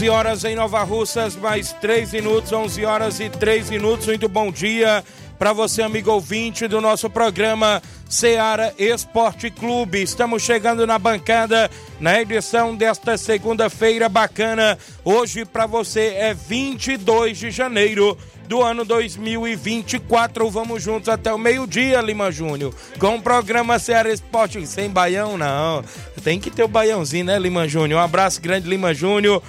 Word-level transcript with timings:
11 0.00 0.08
horas 0.08 0.44
em 0.44 0.54
Nova 0.56 0.82
Russas, 0.82 1.36
mais 1.36 1.74
3 1.74 2.12
minutos, 2.12 2.50
11 2.50 2.86
horas 2.86 3.20
e 3.20 3.28
3 3.28 3.68
minutos. 3.68 4.06
Muito 4.06 4.30
bom 4.30 4.50
dia 4.50 5.04
para 5.38 5.52
você, 5.52 5.82
amigo 5.82 6.10
ouvinte 6.10 6.66
do 6.66 6.80
nosso 6.80 7.10
programa 7.10 7.82
Seara 8.08 8.72
Esporte 8.78 9.50
Clube. 9.50 10.02
Estamos 10.02 10.42
chegando 10.42 10.86
na 10.86 10.98
bancada 10.98 11.70
na 12.00 12.18
edição 12.18 12.74
desta 12.74 13.18
segunda-feira 13.18 14.08
bacana. 14.08 14.78
Hoje 15.04 15.44
para 15.44 15.66
você 15.66 16.14
é 16.16 16.32
22 16.32 17.36
de 17.36 17.50
janeiro 17.50 18.16
do 18.50 18.64
ano 18.64 18.84
2024. 18.84 20.50
Vamos 20.50 20.82
juntos 20.82 21.08
até 21.08 21.32
o 21.32 21.38
meio-dia, 21.38 22.00
Lima 22.00 22.32
Júnior, 22.32 22.74
com 22.98 23.14
o 23.14 23.22
programa 23.22 23.78
Ceará 23.78 24.12
Esporte. 24.12 24.66
Sem 24.66 24.90
baião, 24.90 25.38
não. 25.38 25.84
Tem 26.24 26.40
que 26.40 26.50
ter 26.50 26.64
o 26.64 26.68
baiãozinho, 26.68 27.26
né, 27.26 27.38
Lima 27.38 27.68
Júnior? 27.68 28.00
Um 28.00 28.04
abraço 28.04 28.42
grande, 28.42 28.68
Lima 28.68 28.92
Júnior, 28.92 29.40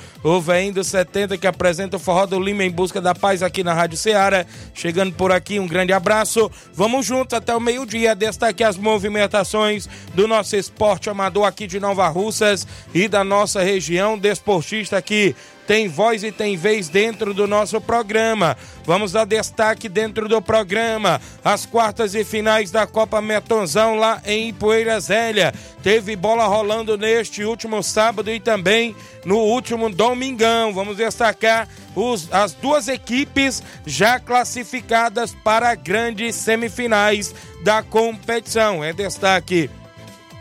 vem 0.42 0.72
dos 0.72 0.88
70 0.88 1.38
que 1.38 1.48
apresenta 1.48 1.98
o 1.98 2.00
Forró 2.00 2.26
do 2.26 2.40
Lima 2.40 2.64
em 2.64 2.70
busca 2.70 3.02
da 3.02 3.16
paz 3.16 3.42
aqui 3.42 3.64
na 3.64 3.74
Rádio 3.74 3.98
Ceará. 3.98 4.46
Chegando 4.74 5.14
por 5.14 5.32
aqui, 5.32 5.60
um 5.60 5.68
grande 5.68 5.94
abraço. 5.94 6.50
Vamos 6.74 7.06
juntos 7.06 7.34
até 7.34 7.56
o 7.56 7.60
meio-dia. 7.60 8.16
Destaque 8.16 8.64
as 8.64 8.78
movimentações 8.78 9.88
do 10.14 10.28
nosso 10.28 10.56
esporte 10.56 11.10
amador 11.10 11.46
aqui 11.46 11.66
de 11.66 11.80
Nova 11.80 12.08
Russas 12.08 12.68
e 12.94 13.08
da 13.08 13.24
nossa 13.24 13.64
região. 13.64 14.18
Desportista 14.18 14.98
aqui 14.98 15.36
tem 15.72 15.88
voz 15.88 16.22
e 16.22 16.34
tem 16.34 16.58
vez 16.58 16.90
dentro 16.90 17.34
do 17.34 17.48
nosso 17.48 17.80
programa. 17.80 18.58
Vamos 18.84 19.14
dar 19.14 19.26
destaque 19.26 19.88
dentro 19.88 20.28
do 20.28 20.42
programa. 20.42 21.22
As 21.44 21.66
quartas 21.66 22.14
e 22.14 22.26
finais 22.26 22.72
da 22.72 22.86
Copa 22.86 23.22
Metonzão 23.22 23.96
lá 23.96 24.22
em 24.26 24.50
Ipueira 24.50 25.00
Zélia. 25.00 25.54
Teve 25.82 26.16
bola 26.16 26.46
rolando 26.46 26.98
neste 26.98 27.44
último 27.44 27.82
sábado 27.82 28.30
e 28.30 28.40
também 28.40 28.96
no 29.24 29.38
último 29.38 29.90
domingão. 30.12 30.74
Vamos 30.74 30.98
destacar 30.98 31.68
os, 31.96 32.32
as 32.34 32.54
duas 32.54 32.88
equipes 32.88 33.64
já 33.86 34.20
classificadas 34.20 35.34
para 35.44 35.74
grandes 35.74 36.36
semifinais 36.36 37.34
da 37.64 37.82
competição. 37.82 38.84
É 38.84 38.92
destaque 38.92 39.70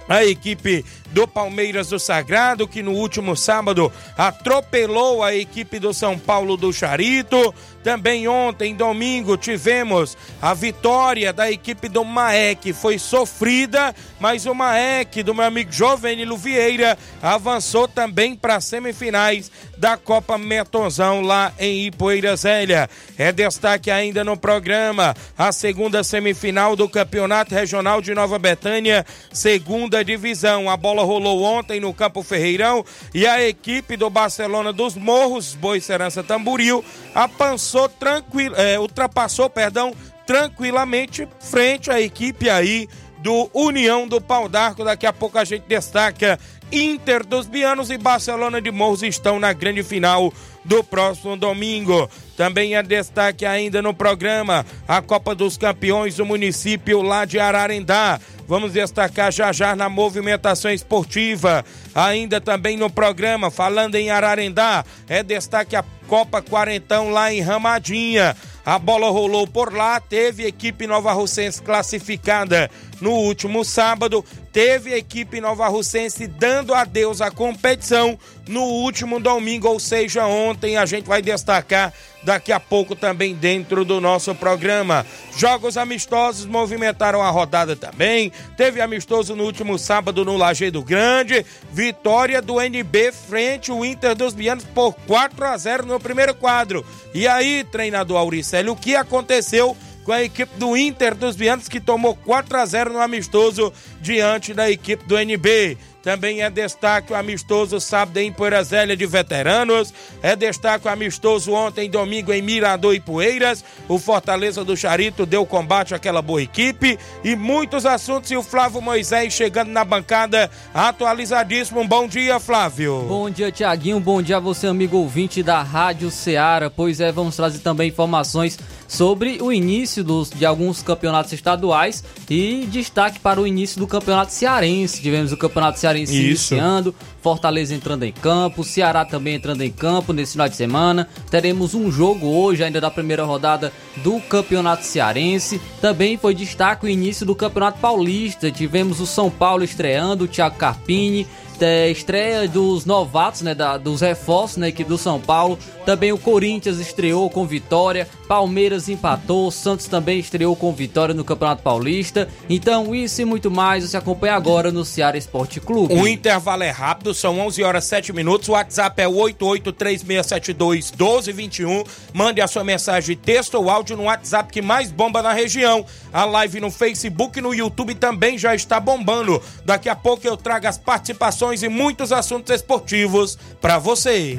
a 0.08 0.24
equipe 0.24 0.84
do 1.10 1.26
Palmeiras 1.26 1.88
do 1.88 1.98
Sagrado, 1.98 2.68
que 2.68 2.82
no 2.82 2.92
último 2.92 3.36
sábado 3.36 3.92
atropelou 4.16 5.22
a 5.22 5.34
equipe 5.34 5.78
do 5.78 5.92
São 5.92 6.18
Paulo 6.18 6.56
do 6.56 6.72
Charito. 6.72 7.54
Também 7.82 8.28
ontem, 8.28 8.74
domingo, 8.74 9.38
tivemos 9.38 10.16
a 10.40 10.52
vitória 10.52 11.32
da 11.32 11.50
equipe 11.50 11.88
do 11.88 12.04
Maek. 12.04 12.74
Foi 12.74 12.98
sofrida, 12.98 13.94
mas 14.18 14.44
o 14.44 14.54
Maek, 14.54 15.22
do 15.22 15.34
meu 15.34 15.44
amigo 15.44 15.72
Jovenilo 15.72 16.36
Vieira, 16.36 16.98
avançou 17.22 17.88
também 17.88 18.36
para 18.36 18.56
as 18.56 18.66
semifinais 18.66 19.50
da 19.78 19.96
Copa 19.96 20.36
Metonzão 20.36 21.22
lá 21.22 21.52
em 21.58 21.86
Ipoeira 21.86 22.36
Zélia. 22.36 22.88
É 23.16 23.32
destaque 23.32 23.90
ainda 23.90 24.22
no 24.22 24.36
programa 24.36 25.16
a 25.38 25.50
segunda 25.50 26.04
semifinal 26.04 26.76
do 26.76 26.86
Campeonato 26.86 27.54
Regional 27.54 28.02
de 28.02 28.14
Nova 28.14 28.38
Betânia, 28.38 29.06
segunda 29.32 30.04
divisão. 30.04 30.68
A 30.68 30.76
bola 30.76 30.99
rolou 31.04 31.42
ontem 31.42 31.80
no 31.80 31.92
Campo 31.92 32.22
Ferreirão 32.22 32.84
e 33.14 33.26
a 33.26 33.46
equipe 33.46 33.96
do 33.96 34.08
Barcelona 34.10 34.72
dos 34.72 34.94
Morros, 34.94 35.54
Boi 35.54 35.80
Serança 35.80 36.22
Tamburil, 36.22 36.84
avançou 37.14 37.88
tranquilo, 37.88 38.54
é, 38.56 38.78
ultrapassou, 38.78 39.48
perdão, 39.50 39.92
tranquilamente 40.26 41.26
frente 41.40 41.90
à 41.90 42.00
equipe 42.00 42.48
aí 42.48 42.88
do 43.18 43.50
União 43.52 44.06
do 44.06 44.20
Pau 44.20 44.48
d'Arco. 44.48 44.84
Daqui 44.84 45.06
a 45.06 45.12
pouco 45.12 45.38
a 45.38 45.44
gente 45.44 45.64
destaca 45.66 46.38
Inter 46.72 47.26
dos 47.26 47.46
Bianos 47.46 47.90
e 47.90 47.98
Barcelona 47.98 48.60
de 48.60 48.70
Morros 48.70 49.02
estão 49.02 49.40
na 49.40 49.52
grande 49.52 49.82
final 49.82 50.32
do 50.64 50.84
próximo 50.84 51.36
domingo. 51.36 52.08
Também 52.36 52.76
é 52.76 52.82
destaque 52.82 53.44
ainda 53.44 53.82
no 53.82 53.92
programa 53.92 54.64
a 54.86 55.02
Copa 55.02 55.34
dos 55.34 55.58
Campeões 55.58 56.16
do 56.16 56.24
município 56.24 57.02
lá 57.02 57.24
de 57.24 57.38
Ararendá. 57.38 58.20
Vamos 58.50 58.72
destacar 58.72 59.30
já 59.30 59.52
já 59.52 59.76
na 59.76 59.88
movimentação 59.88 60.72
esportiva. 60.72 61.64
Ainda 61.94 62.40
também 62.40 62.76
no 62.76 62.90
programa, 62.90 63.48
falando 63.48 63.94
em 63.94 64.10
Ararendá, 64.10 64.84
é 65.08 65.22
destaque 65.22 65.76
a 65.76 65.84
Copa 66.08 66.42
Quarentão 66.42 67.10
lá 67.10 67.32
em 67.32 67.40
Ramadinha. 67.40 68.36
A 68.66 68.76
bola 68.76 69.08
rolou 69.08 69.46
por 69.46 69.72
lá, 69.72 70.00
teve 70.00 70.48
equipe 70.48 70.84
Nova 70.84 71.12
Russense 71.12 71.62
classificada 71.62 72.68
no 73.00 73.12
último 73.12 73.64
sábado, 73.64 74.24
teve 74.52 74.94
equipe 74.94 75.40
Nova 75.40 75.68
Russense 75.68 76.26
dando 76.26 76.74
adeus 76.74 77.20
à 77.20 77.30
competição 77.30 78.18
no 78.50 78.62
último 78.62 79.18
domingo, 79.18 79.68
ou 79.68 79.80
seja, 79.80 80.26
ontem. 80.26 80.76
A 80.76 80.84
gente 80.84 81.06
vai 81.06 81.22
destacar 81.22 81.92
daqui 82.22 82.52
a 82.52 82.60
pouco 82.60 82.94
também 82.94 83.34
dentro 83.34 83.84
do 83.84 84.00
nosso 84.00 84.34
programa. 84.34 85.06
Jogos 85.36 85.76
amistosos 85.76 86.44
movimentaram 86.44 87.22
a 87.22 87.30
rodada 87.30 87.74
também. 87.74 88.30
Teve 88.56 88.80
amistoso 88.80 89.34
no 89.34 89.44
último 89.44 89.78
sábado 89.78 90.24
no 90.24 90.36
Lajeado 90.36 90.82
Grande. 90.82 91.46
Vitória 91.72 92.42
do 92.42 92.60
NB 92.60 93.12
frente 93.12 93.70
ao 93.70 93.84
Inter 93.84 94.14
dos 94.14 94.34
Bianos 94.34 94.64
por 94.64 94.92
4 95.06 95.44
a 95.46 95.56
0 95.56 95.86
no 95.86 96.00
primeiro 96.00 96.34
quadro. 96.34 96.84
E 97.14 97.26
aí, 97.26 97.64
treinador 97.64 98.18
Auricélio, 98.18 98.72
o 98.72 98.76
que 98.76 98.94
aconteceu? 98.94 99.76
com 100.04 100.12
a 100.12 100.22
equipe 100.22 100.50
do 100.56 100.76
Inter 100.76 101.14
dos 101.14 101.36
Bianos 101.36 101.68
que 101.68 101.78
tomou 101.78 102.14
4 102.14 102.56
a 102.56 102.64
0 102.66 102.92
no 102.94 103.00
amistoso 103.00 103.72
diante 104.00 104.54
da 104.54 104.70
equipe 104.70 105.04
do 105.06 105.18
NB. 105.18 105.76
Também 106.02 106.42
é 106.42 106.48
destaque 106.48 107.12
o 107.12 107.16
amistoso 107.16 107.78
sábado 107.78 108.16
em 108.18 108.32
Poeira 108.32 108.62
Zélia 108.64 108.96
de 108.96 109.04
veteranos. 109.04 109.92
É 110.22 110.34
destaque 110.34 110.86
o 110.86 110.90
amistoso 110.90 111.52
ontem, 111.52 111.90
domingo, 111.90 112.32
em 112.32 112.40
Mirador 112.40 112.94
e 112.94 113.00
Poeiras. 113.00 113.62
O 113.86 113.98
Fortaleza 113.98 114.64
do 114.64 114.76
Charito 114.76 115.26
deu 115.26 115.44
combate 115.44 115.94
àquela 115.94 116.22
boa 116.22 116.42
equipe. 116.42 116.98
E 117.22 117.36
muitos 117.36 117.84
assuntos. 117.84 118.30
E 118.30 118.36
o 118.36 118.42
Flávio 118.42 118.80
Moisés 118.80 119.32
chegando 119.32 119.70
na 119.70 119.84
bancada 119.84 120.50
atualizadíssimo. 120.72 121.80
Um 121.80 121.86
bom 121.86 122.08
dia, 122.08 122.40
Flávio. 122.40 123.04
Bom 123.06 123.28
dia, 123.28 123.52
Tiaguinho. 123.52 124.00
Bom 124.00 124.22
dia 124.22 124.38
a 124.38 124.40
você, 124.40 124.66
amigo 124.66 124.96
ouvinte 124.96 125.42
da 125.42 125.62
Rádio 125.62 126.10
Ceará. 126.10 126.70
Pois 126.70 127.00
é, 127.00 127.12
vamos 127.12 127.36
trazer 127.36 127.58
também 127.58 127.88
informações 127.88 128.58
sobre 128.90 129.38
o 129.40 129.52
início 129.52 130.02
dos, 130.02 130.30
de 130.30 130.44
alguns 130.44 130.82
campeonatos 130.82 131.32
estaduais 131.32 132.02
e 132.28 132.66
destaque 132.68 133.20
para 133.20 133.40
o 133.40 133.46
início 133.46 133.78
do 133.78 133.86
campeonato 133.86 134.32
cearense. 134.32 135.00
Tivemos 135.00 135.30
o 135.30 135.36
campeonato 135.36 135.78
cearense 135.78 136.12
Isso. 136.12 136.54
iniciando, 136.54 136.92
Fortaleza 137.22 137.72
entrando 137.72 138.02
em 138.02 138.10
campo, 138.10 138.64
Ceará 138.64 139.04
também 139.04 139.36
entrando 139.36 139.62
em 139.62 139.70
campo 139.70 140.12
nesse 140.12 140.32
final 140.32 140.48
de 140.48 140.56
semana. 140.56 141.08
Teremos 141.30 141.72
um 141.72 141.88
jogo 141.92 142.26
hoje, 142.26 142.64
ainda 142.64 142.80
da 142.80 142.90
primeira 142.90 143.24
rodada 143.24 143.72
do 143.98 144.20
campeonato 144.22 144.84
cearense. 144.84 145.60
Também 145.80 146.16
foi 146.16 146.34
destaque 146.34 146.86
o 146.86 146.88
início 146.88 147.24
do 147.24 147.34
campeonato 147.36 147.78
paulista. 147.78 148.50
Tivemos 148.50 148.98
o 148.98 149.06
São 149.06 149.30
Paulo 149.30 149.62
estreando, 149.62 150.24
o 150.24 150.28
Thiago 150.28 150.56
Carpini 150.56 151.28
é, 151.62 151.90
estreia 151.90 152.48
dos 152.48 152.84
novatos, 152.84 153.42
né, 153.42 153.54
da, 153.54 153.76
dos 153.76 154.00
reforços 154.00 154.56
na 154.56 154.68
equipe 154.68 154.88
do 154.88 154.98
São 154.98 155.20
Paulo. 155.20 155.58
Também 155.84 156.12
o 156.12 156.18
Corinthians 156.18 156.78
estreou 156.78 157.28
com 157.30 157.46
vitória. 157.46 158.08
Palmeiras 158.30 158.88
empatou, 158.88 159.50
Santos 159.50 159.88
também 159.88 160.20
estreou 160.20 160.54
com 160.54 160.72
vitória 160.72 161.12
no 161.12 161.24
Campeonato 161.24 161.64
Paulista. 161.64 162.28
Então, 162.48 162.94
isso 162.94 163.20
e 163.20 163.24
muito 163.24 163.50
mais 163.50 163.82
você 163.82 163.96
acompanha 163.96 164.34
agora 164.34 164.70
no 164.70 164.84
Ceará 164.84 165.18
Esporte 165.18 165.60
Clube. 165.60 165.94
O 165.94 166.06
intervalo 166.06 166.62
é 166.62 166.70
rápido, 166.70 167.12
são 167.12 167.40
11 167.40 167.64
horas 167.64 167.86
7 167.86 168.12
minutos. 168.12 168.48
O 168.48 168.52
WhatsApp 168.52 169.02
é 169.02 169.06
8836721221. 169.06 171.84
Mande 172.14 172.40
a 172.40 172.46
sua 172.46 172.62
mensagem 172.62 173.16
texto 173.16 173.56
ou 173.56 173.68
áudio 173.68 173.96
no 173.96 174.04
WhatsApp 174.04 174.52
que 174.52 174.62
mais 174.62 174.92
bomba 174.92 175.20
na 175.22 175.32
região. 175.32 175.84
A 176.12 176.24
live 176.24 176.60
no 176.60 176.70
Facebook 176.70 177.36
e 177.36 177.42
no 177.42 177.52
YouTube 177.52 177.96
também 177.96 178.38
já 178.38 178.54
está 178.54 178.78
bombando. 178.78 179.42
Daqui 179.64 179.88
a 179.88 179.96
pouco 179.96 180.24
eu 180.24 180.36
trago 180.36 180.68
as 180.68 180.78
participações 180.78 181.64
e 181.64 181.68
muitos 181.68 182.12
assuntos 182.12 182.54
esportivos 182.54 183.36
para 183.60 183.76
você. 183.76 184.38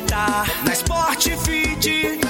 Aproveitar. 0.00 0.46
Na 0.64 0.74
Sport 0.74 1.28
Fit, 1.44 2.29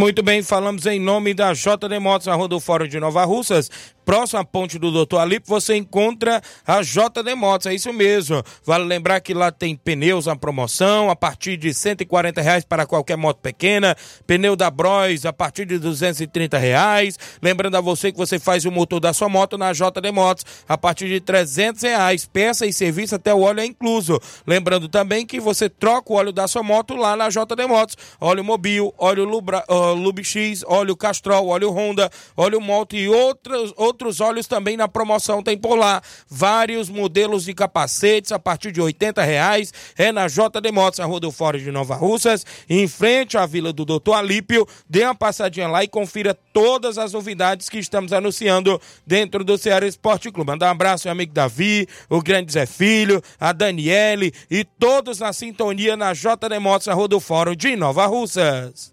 Muito 0.00 0.22
bem, 0.22 0.42
falamos 0.42 0.86
em 0.86 0.98
nome 0.98 1.34
da 1.34 1.52
JD 1.52 1.98
Motos, 2.00 2.26
do 2.48 2.58
Fórum 2.58 2.88
de 2.88 2.98
Nova 2.98 3.22
Russas. 3.26 3.70
Próximo 4.10 4.40
à 4.40 4.44
ponte 4.44 4.76
do 4.76 4.90
Doutor 4.90 5.20
Alipe, 5.20 5.46
você 5.46 5.76
encontra 5.76 6.42
a 6.66 6.82
JD 6.82 7.32
Motos, 7.36 7.68
é 7.68 7.74
isso 7.74 7.92
mesmo. 7.92 8.42
Vale 8.66 8.82
lembrar 8.82 9.20
que 9.20 9.32
lá 9.32 9.52
tem 9.52 9.76
pneus 9.76 10.26
na 10.26 10.34
promoção, 10.34 11.08
a 11.08 11.14
partir 11.14 11.56
de 11.56 11.72
140 11.72 12.42
reais 12.42 12.64
para 12.64 12.86
qualquer 12.86 13.16
moto 13.16 13.38
pequena. 13.38 13.96
Pneu 14.26 14.56
da 14.56 14.68
Bros 14.68 15.24
a 15.24 15.32
partir 15.32 15.64
de 15.64 15.78
230 15.78 16.58
reais. 16.58 17.16
Lembrando 17.40 17.76
a 17.76 17.80
você 17.80 18.10
que 18.10 18.18
você 18.18 18.40
faz 18.40 18.64
o 18.64 18.72
motor 18.72 18.98
da 18.98 19.12
sua 19.12 19.28
moto 19.28 19.56
na 19.56 19.72
JD 19.72 20.10
Motos 20.12 20.44
a 20.68 20.76
partir 20.76 21.06
de 21.06 21.20
300 21.20 21.80
reais. 21.80 22.26
Peça 22.26 22.66
e 22.66 22.72
serviço 22.72 23.14
até 23.14 23.32
o 23.32 23.42
óleo 23.42 23.60
é 23.60 23.64
incluso. 23.64 24.18
Lembrando 24.44 24.88
também 24.88 25.24
que 25.24 25.38
você 25.38 25.68
troca 25.68 26.12
o 26.12 26.16
óleo 26.16 26.32
da 26.32 26.48
sua 26.48 26.64
moto 26.64 26.96
lá 26.96 27.14
na 27.14 27.28
JD 27.28 27.64
Motos. 27.68 27.96
Óleo 28.20 28.42
Mobil, 28.42 28.92
óleo 28.98 29.24
Lubra, 29.24 29.64
uh, 29.70 29.94
Lubix, 29.94 30.34
óleo 30.66 30.96
Castrol, 30.96 31.46
óleo 31.46 31.70
Honda, 31.70 32.10
óleo 32.36 32.60
Moto 32.60 32.96
e 32.96 33.08
outros, 33.08 33.72
outros 33.76 33.99
óleos 34.20 34.46
também 34.46 34.76
na 34.76 34.88
promoção 34.88 35.42
tem 35.42 35.56
por 35.56 35.76
lá. 35.76 36.00
Vários 36.28 36.88
modelos 36.88 37.44
de 37.44 37.52
capacetes 37.52 38.32
a 38.32 38.38
partir 38.38 38.72
de 38.72 38.80
80 38.80 39.22
reais. 39.22 39.72
É 39.96 40.12
na 40.12 40.26
JD 40.26 40.72
Motos, 40.72 41.00
a 41.00 41.04
Rua 41.04 41.20
do 41.20 41.30
Fórum 41.30 41.58
de 41.58 41.70
Nova 41.70 41.94
Russas, 41.94 42.46
em 42.68 42.86
frente 42.88 43.36
à 43.36 43.44
Vila 43.44 43.72
do 43.72 43.84
Doutor 43.84 44.14
Alípio. 44.14 44.66
Dê 44.88 45.04
uma 45.04 45.14
passadinha 45.14 45.68
lá 45.68 45.84
e 45.84 45.88
confira 45.88 46.34
todas 46.52 46.98
as 46.98 47.12
novidades 47.12 47.68
que 47.68 47.78
estamos 47.78 48.12
anunciando 48.12 48.80
dentro 49.06 49.44
do 49.44 49.58
Ceará 49.58 49.86
Esporte 49.86 50.30
Clube. 50.30 50.50
Mandar 50.50 50.68
um 50.68 50.70
abraço 50.70 51.08
ao 51.08 51.12
amigo 51.12 51.32
Davi, 51.32 51.86
o 52.08 52.22
grande 52.22 52.52
Zé 52.52 52.66
Filho, 52.66 53.22
a 53.38 53.52
Daniele 53.52 54.32
e 54.50 54.64
todos 54.64 55.18
na 55.18 55.32
sintonia 55.32 55.96
na 55.96 56.12
JD 56.12 56.58
Motos, 56.60 56.88
a 56.88 56.94
Rua 56.94 57.08
do 57.08 57.20
Fórum 57.20 57.54
de 57.54 57.76
Nova 57.76 58.06
Russas. 58.06 58.92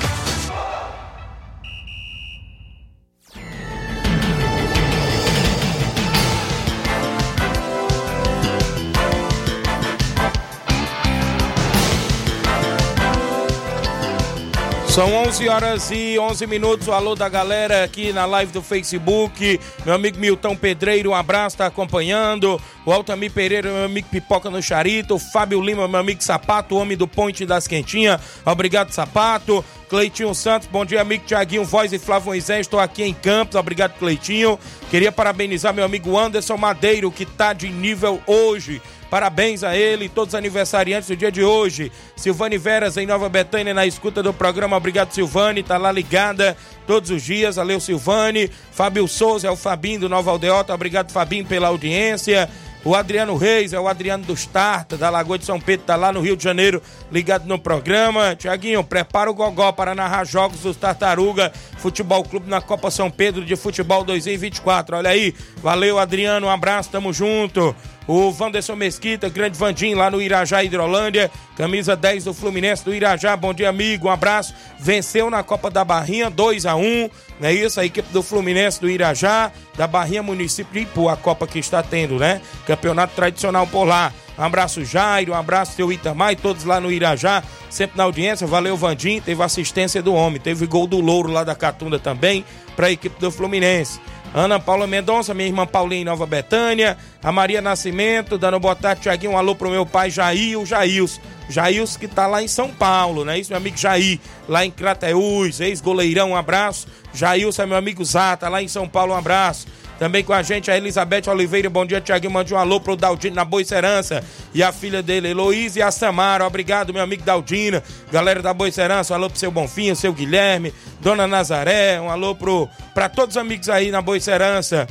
São 14.91 15.13
11 15.13 15.47
horas 15.47 15.89
e 15.89 16.19
11 16.19 16.45
minutos. 16.47 16.89
O 16.89 16.91
alô 16.91 17.15
da 17.15 17.29
galera 17.29 17.81
aqui 17.81 18.11
na 18.11 18.25
live 18.25 18.51
do 18.51 18.61
Facebook. 18.61 19.57
Meu 19.85 19.95
amigo 19.95 20.19
Milton 20.19 20.53
Pedreiro, 20.53 21.11
um 21.11 21.15
abraço, 21.15 21.55
tá 21.55 21.65
acompanhando. 21.65 22.61
O 22.85 22.91
Altamir 22.91 23.31
Pereira, 23.31 23.71
meu 23.71 23.85
amigo 23.85 24.09
Pipoca 24.11 24.49
no 24.49 24.61
Charito. 24.61 25.15
O 25.15 25.19
Fábio 25.19 25.61
Lima, 25.61 25.87
meu 25.87 26.01
amigo 26.01 26.21
Sapato, 26.21 26.75
homem 26.75 26.97
do 26.97 27.07
Ponte 27.07 27.45
das 27.45 27.67
Quentinhas. 27.67 28.19
Obrigado, 28.45 28.91
Sapato. 28.91 29.63
Cleitinho 29.87 30.35
Santos, 30.35 30.67
bom 30.69 30.85
dia, 30.85 31.01
amigo 31.01 31.23
Tiaguinho 31.25 31.63
Voz 31.63 31.93
e 31.93 31.99
Flávio 31.99 32.27
Moisés. 32.27 32.61
Estou 32.61 32.79
aqui 32.79 33.03
em 33.03 33.13
Campos, 33.13 33.55
obrigado, 33.55 33.97
Cleitinho. 33.97 34.59
Queria 34.89 35.11
parabenizar 35.11 35.73
meu 35.73 35.85
amigo 35.85 36.17
Anderson 36.17 36.57
Madeiro, 36.57 37.09
que 37.11 37.25
tá 37.25 37.53
de 37.53 37.69
nível 37.69 38.21
hoje. 38.27 38.81
Parabéns 39.11 39.61
a 39.61 39.75
ele 39.75 40.05
e 40.05 40.09
todos 40.09 40.33
os 40.33 40.37
aniversariantes 40.37 41.09
do 41.09 41.17
dia 41.17 41.29
de 41.29 41.43
hoje. 41.43 41.91
Silvane 42.15 42.57
Veras 42.57 42.95
em 42.95 43.05
Nova 43.05 43.27
Betânia 43.27 43.73
na 43.73 43.85
escuta 43.85 44.23
do 44.23 44.31
programa. 44.31 44.77
Obrigado, 44.77 45.11
Silvane. 45.11 45.61
Tá 45.61 45.77
lá 45.77 45.91
ligada 45.91 46.55
todos 46.87 47.09
os 47.09 47.21
dias. 47.21 47.57
Valeu, 47.57 47.81
Silvane. 47.81 48.49
Fábio 48.71 49.05
Souza 49.09 49.49
é 49.49 49.51
o 49.51 49.57
Fabinho 49.57 49.99
do 49.99 50.09
Nova 50.09 50.31
Aldeota. 50.31 50.73
Obrigado, 50.73 51.11
Fabinho, 51.11 51.45
pela 51.45 51.67
audiência. 51.67 52.49
O 52.83 52.95
Adriano 52.95 53.35
Reis, 53.35 53.73
é 53.73 53.79
o 53.79 53.87
Adriano 53.87 54.25
dos 54.25 54.47
Tarta, 54.47 54.97
da 54.97 55.07
Lagoa 55.09 55.37
de 55.37 55.45
São 55.45 55.59
Pedro, 55.59 55.85
tá 55.85 55.95
lá 55.95 56.11
no 56.11 56.19
Rio 56.19 56.35
de 56.35 56.43
Janeiro, 56.43 56.81
ligado 57.11 57.45
no 57.45 57.59
programa. 57.59 58.35
Tiaguinho, 58.35 58.83
prepara 58.83 59.29
o 59.29 59.35
Gogó 59.35 59.71
para 59.71 59.93
narrar 59.93 60.23
jogos 60.25 60.61
dos 60.61 60.77
Tartaruga 60.77 61.51
Futebol 61.77 62.23
Clube 62.23 62.49
na 62.49 62.59
Copa 62.59 62.89
São 62.89 63.11
Pedro 63.11 63.45
de 63.45 63.55
Futebol 63.55 64.03
2024. 64.03 64.97
Olha 64.97 65.11
aí, 65.11 65.35
valeu 65.57 65.99
Adriano, 65.99 66.47
um 66.47 66.49
abraço, 66.49 66.89
tamo 66.89 67.13
junto. 67.13 67.75
O 68.07 68.31
Vanderson 68.31 68.75
Mesquita, 68.75 69.29
grande 69.29 69.57
Vandim 69.57 69.93
lá 69.93 70.09
no 70.09 70.21
Irajá, 70.21 70.63
Hidrolândia, 70.63 71.29
camisa 71.55 71.95
10 71.95 72.25
do 72.25 72.33
Fluminense 72.33 72.83
do 72.83 72.93
Irajá. 72.93 73.37
Bom 73.37 73.53
dia, 73.53 73.69
amigo. 73.69 74.07
Um 74.07 74.11
abraço. 74.11 74.53
Venceu 74.79 75.29
na 75.29 75.43
Copa 75.43 75.69
da 75.69 75.85
Barrinha, 75.85 76.29
2 76.29 76.65
a 76.65 76.75
1 76.75 77.09
Não 77.39 77.47
é 77.47 77.53
isso? 77.53 77.79
A 77.79 77.85
equipe 77.85 78.11
do 78.11 78.23
Fluminense 78.23 78.81
do 78.81 78.89
Irajá, 78.89 79.51
da 79.77 79.87
Barrinha 79.87 80.23
Município 80.23 80.73
de 80.73 80.79
Ipu, 80.79 81.09
a 81.09 81.15
Copa 81.15 81.45
que 81.45 81.59
está 81.59 81.83
tendo, 81.83 82.17
né? 82.17 82.41
Campeonato 82.65 83.13
tradicional 83.15 83.67
por 83.67 83.85
lá. 83.85 84.11
Um 84.37 84.43
abraço, 84.43 84.83
Jairo. 84.83 85.33
Um 85.33 85.35
abraço, 85.35 85.75
seu 85.75 85.91
Itamar 85.91 86.33
e 86.33 86.35
todos 86.35 86.63
lá 86.63 86.79
no 86.79 86.91
Irajá, 86.91 87.43
sempre 87.69 87.97
na 87.97 88.03
audiência. 88.05 88.47
Valeu, 88.47 88.75
Vandim. 88.75 89.21
Teve 89.21 89.43
assistência 89.43 90.01
do 90.01 90.15
homem. 90.15 90.41
Teve 90.41 90.65
gol 90.65 90.87
do 90.87 90.99
Louro 90.99 91.31
lá 91.31 91.43
da 91.43 91.53
Catunda 91.53 91.99
também, 91.99 92.43
para 92.75 92.87
a 92.87 92.91
equipe 92.91 93.19
do 93.19 93.29
Fluminense. 93.29 93.99
Ana 94.33 94.59
Paula 94.59 94.87
Mendonça, 94.87 95.33
minha 95.33 95.47
irmã 95.47 95.67
Paulinha 95.67 96.01
em 96.01 96.05
Nova 96.05 96.25
Betânia, 96.25 96.97
a 97.21 97.31
Maria 97.31 97.61
Nascimento, 97.61 98.37
dando 98.37 98.59
boa 98.59 98.75
tarde, 98.75 99.01
Tiaguinho, 99.01 99.33
um 99.33 99.37
alô 99.37 99.55
pro 99.55 99.69
meu 99.69 99.85
pai 99.85 100.09
Jair, 100.09 100.57
o 100.57 100.65
Jails. 100.65 101.19
Jails 101.49 101.97
que 101.97 102.07
tá 102.07 102.27
lá 102.27 102.41
em 102.41 102.47
São 102.47 102.69
Paulo, 102.69 103.25
né? 103.25 103.37
Isso, 103.37 103.49
meu 103.49 103.57
amigo 103.57 103.77
Jair, 103.77 104.19
lá 104.47 104.65
em 104.65 104.71
Crateús, 104.71 105.59
ex-goleirão, 105.59 106.31
um 106.31 106.35
abraço. 106.35 106.87
Jailson 107.13 107.63
é 107.63 107.65
meu 107.65 107.77
amigo 107.77 108.05
Zata, 108.05 108.47
lá 108.47 108.63
em 108.63 108.69
São 108.69 108.87
Paulo, 108.87 109.13
um 109.13 109.17
abraço. 109.17 109.67
Também 110.01 110.23
com 110.23 110.33
a 110.33 110.41
gente 110.41 110.71
a 110.71 110.75
Elizabeth 110.75 111.29
Oliveira. 111.29 111.69
Bom 111.69 111.85
dia, 111.85 112.01
Tiaguinho. 112.01 112.33
Mande 112.33 112.51
um 112.55 112.57
alô 112.57 112.81
pro 112.81 112.95
Daldino 112.95 113.35
na 113.35 113.45
Boicerança. 113.45 114.23
E 114.51 114.63
a 114.63 114.71
filha 114.71 115.03
dele, 115.03 115.27
Heloísa 115.27 115.77
e 115.77 115.81
a 115.83 115.91
Samara. 115.91 116.43
Obrigado, 116.43 116.91
meu 116.91 117.03
amigo 117.03 117.21
Daldina. 117.21 117.83
Galera 118.11 118.41
da 118.41 118.51
Boicerança, 118.51 119.13
um 119.13 119.17
alô 119.17 119.29
pro 119.29 119.37
seu 119.37 119.51
Bonfim, 119.51 119.93
seu 119.93 120.11
Guilherme, 120.11 120.73
Dona 121.01 121.27
Nazaré. 121.27 122.01
Um 122.01 122.09
alô 122.09 122.33
pro, 122.33 122.67
todos 123.15 123.35
os 123.35 123.37
amigos 123.39 123.69
aí 123.69 123.91
na 123.91 124.01
Boicerança. 124.01 124.87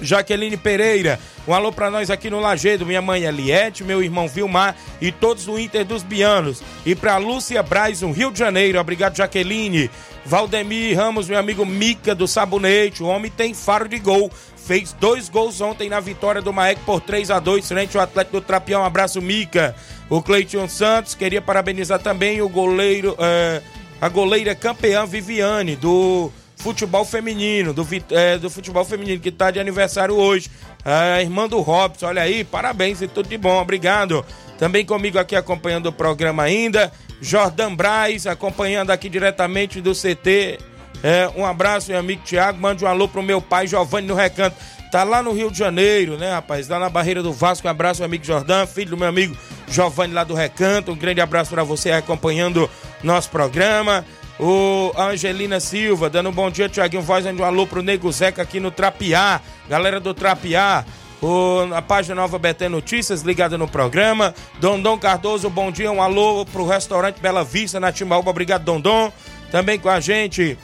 Jaqueline 0.00 0.56
Pereira, 0.56 1.18
um 1.46 1.54
alô 1.54 1.72
pra 1.72 1.90
nós 1.90 2.10
aqui 2.10 2.30
no 2.30 2.40
Lagedo, 2.40 2.86
minha 2.86 3.02
mãe 3.02 3.24
Eliette, 3.24 3.84
meu 3.84 4.02
irmão 4.02 4.28
Vilmar 4.28 4.76
e 5.00 5.10
todos 5.10 5.44
do 5.44 5.58
Inter 5.58 5.84
dos 5.84 6.02
Bianos. 6.02 6.62
E 6.84 6.94
pra 6.94 7.16
Lúcia 7.16 7.62
Braz, 7.62 8.02
no 8.02 8.12
Rio 8.12 8.30
de 8.30 8.38
Janeiro, 8.38 8.78
obrigado 8.78 9.16
Jaqueline. 9.16 9.90
Valdemir 10.24 10.96
Ramos, 10.96 11.28
meu 11.28 11.38
amigo 11.38 11.64
Mica 11.64 12.14
do 12.14 12.28
Sabonete, 12.28 13.02
o 13.02 13.06
homem 13.06 13.30
tem 13.30 13.54
faro 13.54 13.88
de 13.88 13.98
gol. 13.98 14.30
Fez 14.56 14.92
dois 14.92 15.28
gols 15.28 15.60
ontem 15.60 15.88
na 15.88 15.98
vitória 15.98 16.40
do 16.40 16.52
Maek 16.52 16.80
por 16.82 17.00
3 17.00 17.30
a 17.30 17.40
2 17.40 17.66
frente 17.66 17.96
ao 17.96 18.04
Atlético 18.04 18.40
do 18.40 18.46
Trapião. 18.46 18.82
Um 18.82 18.84
abraço, 18.84 19.20
Mica. 19.20 19.74
O 20.08 20.22
Cleiton 20.22 20.68
Santos, 20.68 21.14
queria 21.14 21.40
parabenizar 21.40 21.98
também 21.98 22.40
o 22.42 22.48
goleiro, 22.48 23.16
eh, 23.18 23.62
a 24.00 24.08
goleira 24.08 24.54
campeã 24.54 25.06
Viviane, 25.06 25.74
do 25.74 26.30
futebol 26.60 27.04
feminino, 27.04 27.72
do, 27.72 27.86
é, 28.10 28.38
do 28.38 28.50
futebol 28.50 28.84
feminino, 28.84 29.20
que 29.20 29.30
está 29.30 29.50
de 29.50 29.58
aniversário 29.58 30.14
hoje. 30.14 30.50
A 30.84 31.20
irmã 31.20 31.48
do 31.48 31.60
Robson, 31.60 32.06
olha 32.06 32.22
aí, 32.22 32.44
parabéns 32.44 33.02
e 33.02 33.08
tudo 33.08 33.28
de 33.28 33.36
bom, 33.36 33.60
obrigado. 33.60 34.24
Também 34.58 34.84
comigo 34.84 35.18
aqui 35.18 35.34
acompanhando 35.34 35.86
o 35.86 35.92
programa 35.92 36.42
ainda, 36.42 36.92
Jordan 37.20 37.74
Braz, 37.74 38.26
acompanhando 38.26 38.90
aqui 38.90 39.08
diretamente 39.08 39.80
do 39.80 39.92
CT. 39.92 40.58
É, 41.02 41.30
um 41.34 41.46
abraço, 41.46 41.90
meu 41.90 41.98
amigo 41.98 42.22
Tiago. 42.24 42.60
Mande 42.60 42.84
um 42.84 42.88
alô 42.88 43.08
pro 43.08 43.22
meu 43.22 43.40
pai 43.40 43.66
Giovanni 43.66 44.06
no 44.06 44.14
Recanto. 44.14 44.56
Tá 44.90 45.04
lá 45.04 45.22
no 45.22 45.32
Rio 45.32 45.50
de 45.50 45.58
Janeiro, 45.58 46.18
né, 46.18 46.32
rapaz? 46.32 46.68
Lá 46.68 46.78
na 46.78 46.90
barreira 46.90 47.22
do 47.22 47.32
Vasco. 47.32 47.66
Um 47.66 47.70
abraço, 47.70 48.00
meu 48.00 48.06
amigo 48.06 48.24
Jordan, 48.24 48.66
filho 48.66 48.90
do 48.90 48.96
meu 48.96 49.08
amigo 49.08 49.36
Giovanni 49.68 50.12
lá 50.12 50.24
do 50.24 50.34
Recanto. 50.34 50.92
Um 50.92 50.96
grande 50.96 51.20
abraço 51.20 51.50
para 51.50 51.62
você 51.62 51.92
acompanhando 51.92 52.68
nosso 53.02 53.30
programa. 53.30 54.04
O 54.42 54.90
Angelina 54.96 55.60
Silva, 55.60 56.08
dando 56.08 56.30
um 56.30 56.32
bom 56.32 56.50
dia, 56.50 56.66
Tiaguinho 56.66 57.02
Voz, 57.02 57.26
um 57.26 57.44
alô 57.44 57.66
pro 57.66 57.82
Nego 57.82 58.10
Zeca 58.10 58.40
aqui 58.40 58.58
no 58.58 58.70
Trapiá. 58.70 59.38
Galera 59.68 60.00
do 60.00 60.14
Trapiá. 60.14 60.82
O, 61.20 61.68
a 61.74 61.82
página 61.82 62.14
Nova 62.14 62.38
BT 62.38 62.70
Notícias, 62.70 63.20
ligada 63.20 63.58
no 63.58 63.68
programa. 63.68 64.34
Dondon 64.58 64.96
Cardoso, 64.96 65.50
bom 65.50 65.70
dia. 65.70 65.92
Um 65.92 66.00
alô 66.00 66.46
pro 66.46 66.66
restaurante 66.66 67.20
Bela 67.20 67.44
Vista, 67.44 67.78
na 67.78 67.92
Timbaúba. 67.92 68.30
Obrigado, 68.30 68.64
Dondon. 68.64 69.12
Também 69.50 69.78
com 69.78 69.90
a 69.90 70.00
gente, 70.00 70.56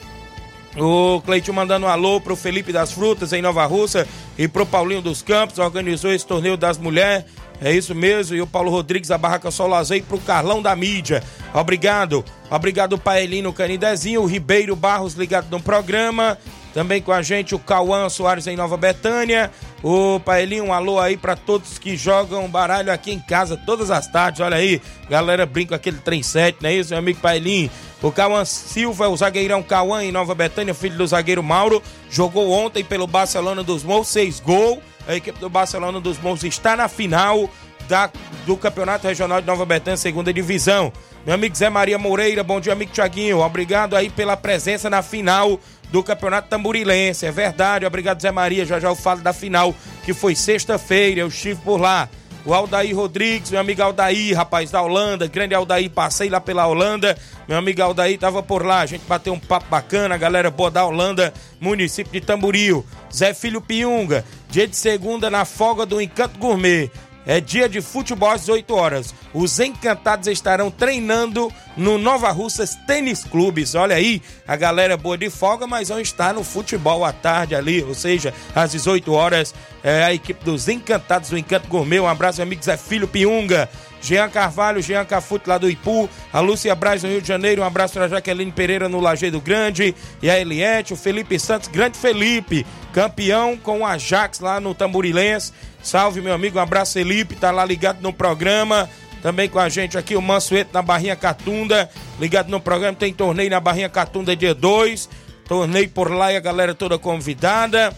o 0.78 1.20
Cleitinho 1.20 1.54
mandando 1.54 1.84
um 1.84 1.88
alô 1.90 2.18
pro 2.18 2.34
Felipe 2.34 2.72
das 2.72 2.92
Frutas, 2.92 3.34
em 3.34 3.42
Nova 3.42 3.66
Russa. 3.66 4.08
E 4.38 4.48
pro 4.48 4.64
Paulinho 4.64 5.02
dos 5.02 5.20
Campos, 5.20 5.58
organizou 5.58 6.10
esse 6.10 6.26
torneio 6.26 6.56
das 6.56 6.78
mulheres. 6.78 7.26
É 7.60 7.72
isso 7.72 7.94
mesmo. 7.94 8.36
E 8.36 8.42
o 8.42 8.46
Paulo 8.46 8.70
Rodrigues 8.70 9.08
da 9.08 9.18
Barraca 9.18 9.50
Solazei 9.50 10.02
pro 10.02 10.18
Carlão 10.18 10.62
da 10.62 10.74
Mídia. 10.76 11.22
Obrigado. 11.54 12.24
Obrigado, 12.50 12.98
Paelino 12.98 13.52
Canidezinho. 13.52 14.22
O 14.22 14.26
Ribeiro 14.26 14.76
Barros 14.76 15.14
ligado 15.14 15.50
no 15.50 15.60
programa. 15.60 16.38
Também 16.76 17.00
com 17.00 17.10
a 17.10 17.22
gente 17.22 17.54
o 17.54 17.58
Cauã 17.58 18.06
Soares 18.10 18.46
em 18.46 18.54
Nova 18.54 18.76
Betânia. 18.76 19.50
O 19.82 20.20
Paelinho, 20.20 20.66
um 20.66 20.72
alô 20.74 21.00
aí 21.00 21.16
para 21.16 21.34
todos 21.34 21.78
que 21.78 21.96
jogam 21.96 22.46
baralho 22.50 22.92
aqui 22.92 23.10
em 23.10 23.18
casa 23.18 23.56
todas 23.56 23.90
as 23.90 24.06
tardes. 24.06 24.42
Olha 24.42 24.58
aí, 24.58 24.82
galera 25.08 25.46
brinca 25.46 25.76
aquele 25.76 25.96
trem 25.96 26.22
7, 26.22 26.58
não 26.60 26.68
é 26.68 26.74
isso, 26.74 26.90
meu 26.90 26.98
amigo 26.98 27.18
Paelinho? 27.18 27.70
O 28.02 28.12
Cauã 28.12 28.44
Silva, 28.44 29.08
o 29.08 29.16
zagueirão 29.16 29.62
Cauã 29.62 30.04
em 30.04 30.12
Nova 30.12 30.34
Betânia, 30.34 30.74
filho 30.74 30.98
do 30.98 31.06
zagueiro 31.06 31.42
Mauro, 31.42 31.82
jogou 32.10 32.50
ontem 32.50 32.84
pelo 32.84 33.06
Barcelona 33.06 33.62
dos 33.62 33.82
Morros, 33.82 34.08
seis 34.08 34.38
gols. 34.38 34.78
A 35.06 35.14
equipe 35.14 35.38
do 35.38 35.48
Barcelona 35.48 36.00
dos 36.00 36.18
Morros 36.18 36.42
está 36.44 36.76
na 36.76 36.88
final 36.88 37.48
da, 37.88 38.10
do 38.44 38.56
Campeonato 38.56 39.06
Regional 39.06 39.40
de 39.40 39.46
Nova 39.46 39.64
Betânia, 39.64 39.96
segunda 39.96 40.32
divisão. 40.32 40.92
Meu 41.24 41.34
amigo 41.34 41.56
Zé 41.56 41.68
Maria 41.70 41.98
Moreira, 41.98 42.42
bom 42.42 42.60
dia, 42.60 42.72
amigo 42.72 42.92
Tiaguinho. 42.92 43.40
Obrigado 43.40 43.96
aí 43.96 44.10
pela 44.10 44.36
presença 44.36 44.90
na 44.90 45.02
final 45.02 45.60
do 45.90 46.02
Campeonato 46.02 46.48
Tamburilense. 46.48 47.26
É 47.26 47.32
verdade, 47.32 47.86
obrigado, 47.86 48.20
Zé 48.20 48.30
Maria. 48.30 48.64
Já 48.64 48.80
já 48.80 48.88
eu 48.88 48.96
falo 48.96 49.20
da 49.20 49.32
final, 49.32 49.74
que 50.04 50.12
foi 50.12 50.34
sexta-feira. 50.34 51.20
Eu 51.20 51.28
estive 51.28 51.60
por 51.62 51.80
lá. 51.80 52.08
O 52.46 52.54
Aldair 52.54 52.94
Rodrigues, 52.94 53.50
meu 53.50 53.58
amigo 53.58 53.82
Aldair, 53.82 54.36
rapaz, 54.36 54.70
da 54.70 54.80
Holanda, 54.80 55.26
grande 55.26 55.52
Aldair, 55.52 55.90
passei 55.90 56.30
lá 56.30 56.40
pela 56.40 56.64
Holanda, 56.64 57.18
meu 57.48 57.58
amigo 57.58 57.82
Aldair 57.82 58.16
tava 58.16 58.40
por 58.40 58.64
lá, 58.64 58.82
a 58.82 58.86
gente 58.86 59.02
bateu 59.04 59.32
um 59.32 59.40
papo 59.40 59.66
bacana, 59.68 60.16
galera 60.16 60.48
boa 60.48 60.70
da 60.70 60.84
Holanda, 60.84 61.34
município 61.60 62.12
de 62.12 62.20
Tamboril. 62.20 62.86
Zé 63.12 63.34
Filho 63.34 63.60
Piunga, 63.60 64.24
dia 64.48 64.68
de 64.68 64.76
segunda 64.76 65.28
na 65.28 65.44
folga 65.44 65.84
do 65.84 66.00
Encanto 66.00 66.38
Gourmet. 66.38 66.88
É 67.26 67.40
dia 67.40 67.68
de 67.68 67.80
futebol 67.80 68.30
às 68.30 68.48
8 68.48 68.72
horas. 68.72 69.12
Os 69.34 69.58
encantados 69.58 70.28
estarão 70.28 70.70
treinando 70.70 71.52
no 71.76 71.98
Nova 71.98 72.30
Russas 72.30 72.76
Tênis 72.86 73.24
Clubes. 73.24 73.74
Olha 73.74 73.96
aí, 73.96 74.22
a 74.46 74.54
galera 74.54 74.96
boa 74.96 75.18
de 75.18 75.28
folga, 75.28 75.66
mas 75.66 75.88
vão 75.88 76.00
estar 76.00 76.32
no 76.32 76.44
futebol 76.44 77.04
à 77.04 77.12
tarde 77.12 77.56
ali, 77.56 77.82
ou 77.82 77.94
seja, 77.94 78.32
às 78.54 78.70
18 78.70 79.12
horas. 79.12 79.52
É 79.82 80.04
a 80.04 80.14
equipe 80.14 80.44
dos 80.44 80.68
encantados 80.68 81.30
do 81.30 81.38
Encanto 81.38 81.66
Gourmet. 81.66 81.98
Um 81.98 82.06
abraço, 82.06 82.38
meu 82.38 82.46
amigo 82.46 82.62
Zé 82.62 82.76
Filho 82.76 83.08
Piunga. 83.08 83.68
Jean 84.00 84.28
Carvalho, 84.28 84.80
Jean 84.80 85.04
Cafute 85.04 85.48
lá 85.48 85.58
do 85.58 85.68
Ipu, 85.68 86.08
a 86.32 86.38
Lúcia 86.38 86.74
Braz 86.74 87.02
no 87.02 87.08
Rio 87.08 87.20
de 87.20 87.26
Janeiro, 87.26 87.62
um 87.62 87.64
abraço 87.64 87.94
para 87.94 88.06
Jaqueline 88.06 88.52
Pereira 88.52 88.88
no 88.88 89.00
Lajeado 89.00 89.40
Grande, 89.40 89.96
e 90.22 90.30
a 90.30 90.38
Eliette, 90.38 90.92
o 90.92 90.96
Felipe 90.96 91.38
Santos, 91.40 91.68
grande 91.68 91.98
Felipe, 91.98 92.64
campeão 92.92 93.56
com 93.56 93.80
o 93.80 93.86
Ajax 93.86 94.38
lá 94.38 94.60
no 94.60 94.74
Tamborilense. 94.74 95.52
Salve, 95.86 96.20
meu 96.20 96.34
amigo, 96.34 96.58
um 96.58 96.60
abraço, 96.60 96.94
Felipe, 96.94 97.36
tá 97.36 97.52
lá 97.52 97.64
ligado 97.64 98.00
no 98.02 98.12
programa. 98.12 98.90
Também 99.22 99.48
com 99.48 99.60
a 99.60 99.68
gente 99.68 99.96
aqui 99.96 100.16
o 100.16 100.20
Mansueto 100.20 100.70
na 100.74 100.82
Barrinha 100.82 101.14
Catunda, 101.14 101.88
ligado 102.18 102.48
no 102.48 102.60
programa, 102.60 102.96
tem 102.96 103.12
torneio 103.12 103.48
na 103.48 103.60
Barrinha 103.60 103.88
Catunda 103.88 104.34
dia 104.34 104.52
2, 104.52 105.08
torneio 105.46 105.88
por 105.88 106.10
lá 106.10 106.32
e 106.32 106.36
a 106.36 106.40
galera 106.40 106.74
toda 106.74 106.98
convidada. 106.98 107.94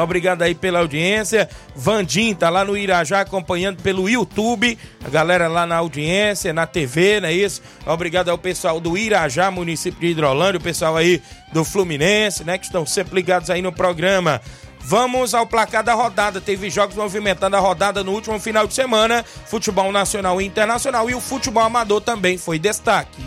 Obrigado 0.00 0.42
aí 0.42 0.54
pela 0.54 0.78
audiência. 0.78 1.50
Vandim 1.74 2.34
tá 2.34 2.48
lá 2.48 2.64
no 2.64 2.76
Irajá 2.76 3.20
acompanhando 3.20 3.82
pelo 3.82 4.08
YouTube. 4.08 4.78
A 5.04 5.10
galera 5.10 5.48
lá 5.48 5.66
na 5.66 5.76
audiência, 5.76 6.52
na 6.52 6.66
TV, 6.66 7.20
não 7.20 7.28
é 7.28 7.32
isso? 7.32 7.60
Obrigado 7.84 8.28
ao 8.28 8.38
pessoal 8.38 8.78
do 8.78 8.96
Irajá, 8.96 9.50
município 9.50 10.00
de 10.00 10.06
Hidrolândia, 10.06 10.58
o 10.58 10.62
pessoal 10.62 10.96
aí 10.96 11.20
do 11.52 11.64
Fluminense, 11.64 12.44
né? 12.44 12.56
Que 12.56 12.64
estão 12.64 12.86
sempre 12.86 13.16
ligados 13.16 13.50
aí 13.50 13.60
no 13.60 13.72
programa. 13.72 14.40
Vamos 14.84 15.34
ao 15.34 15.46
placar 15.46 15.82
da 15.82 15.94
rodada. 15.94 16.40
Teve 16.40 16.68
jogos 16.70 16.96
movimentando 16.96 17.56
a 17.56 17.60
rodada 17.60 18.02
no 18.02 18.12
último 18.12 18.38
final 18.38 18.66
de 18.66 18.74
semana. 18.74 19.24
Futebol 19.46 19.92
nacional 19.92 20.40
e 20.40 20.44
internacional. 20.44 21.08
E 21.08 21.14
o 21.14 21.20
futebol 21.20 21.62
amador 21.62 22.00
também 22.00 22.36
foi 22.36 22.58
destaque. 22.58 23.22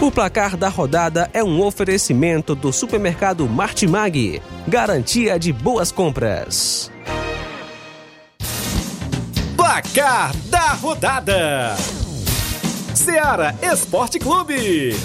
O 0.00 0.10
placar 0.10 0.56
da 0.56 0.68
rodada 0.68 1.28
é 1.34 1.44
um 1.44 1.62
oferecimento 1.62 2.54
do 2.54 2.72
supermercado 2.72 3.46
Martimag. 3.46 4.40
Garantia 4.66 5.38
de 5.38 5.52
boas 5.52 5.92
compras. 5.92 6.90
Placar 9.54 10.34
da 10.46 10.72
rodada: 10.72 11.76
Seara 12.94 13.54
Esporte 13.62 14.18
Clube. 14.18 14.96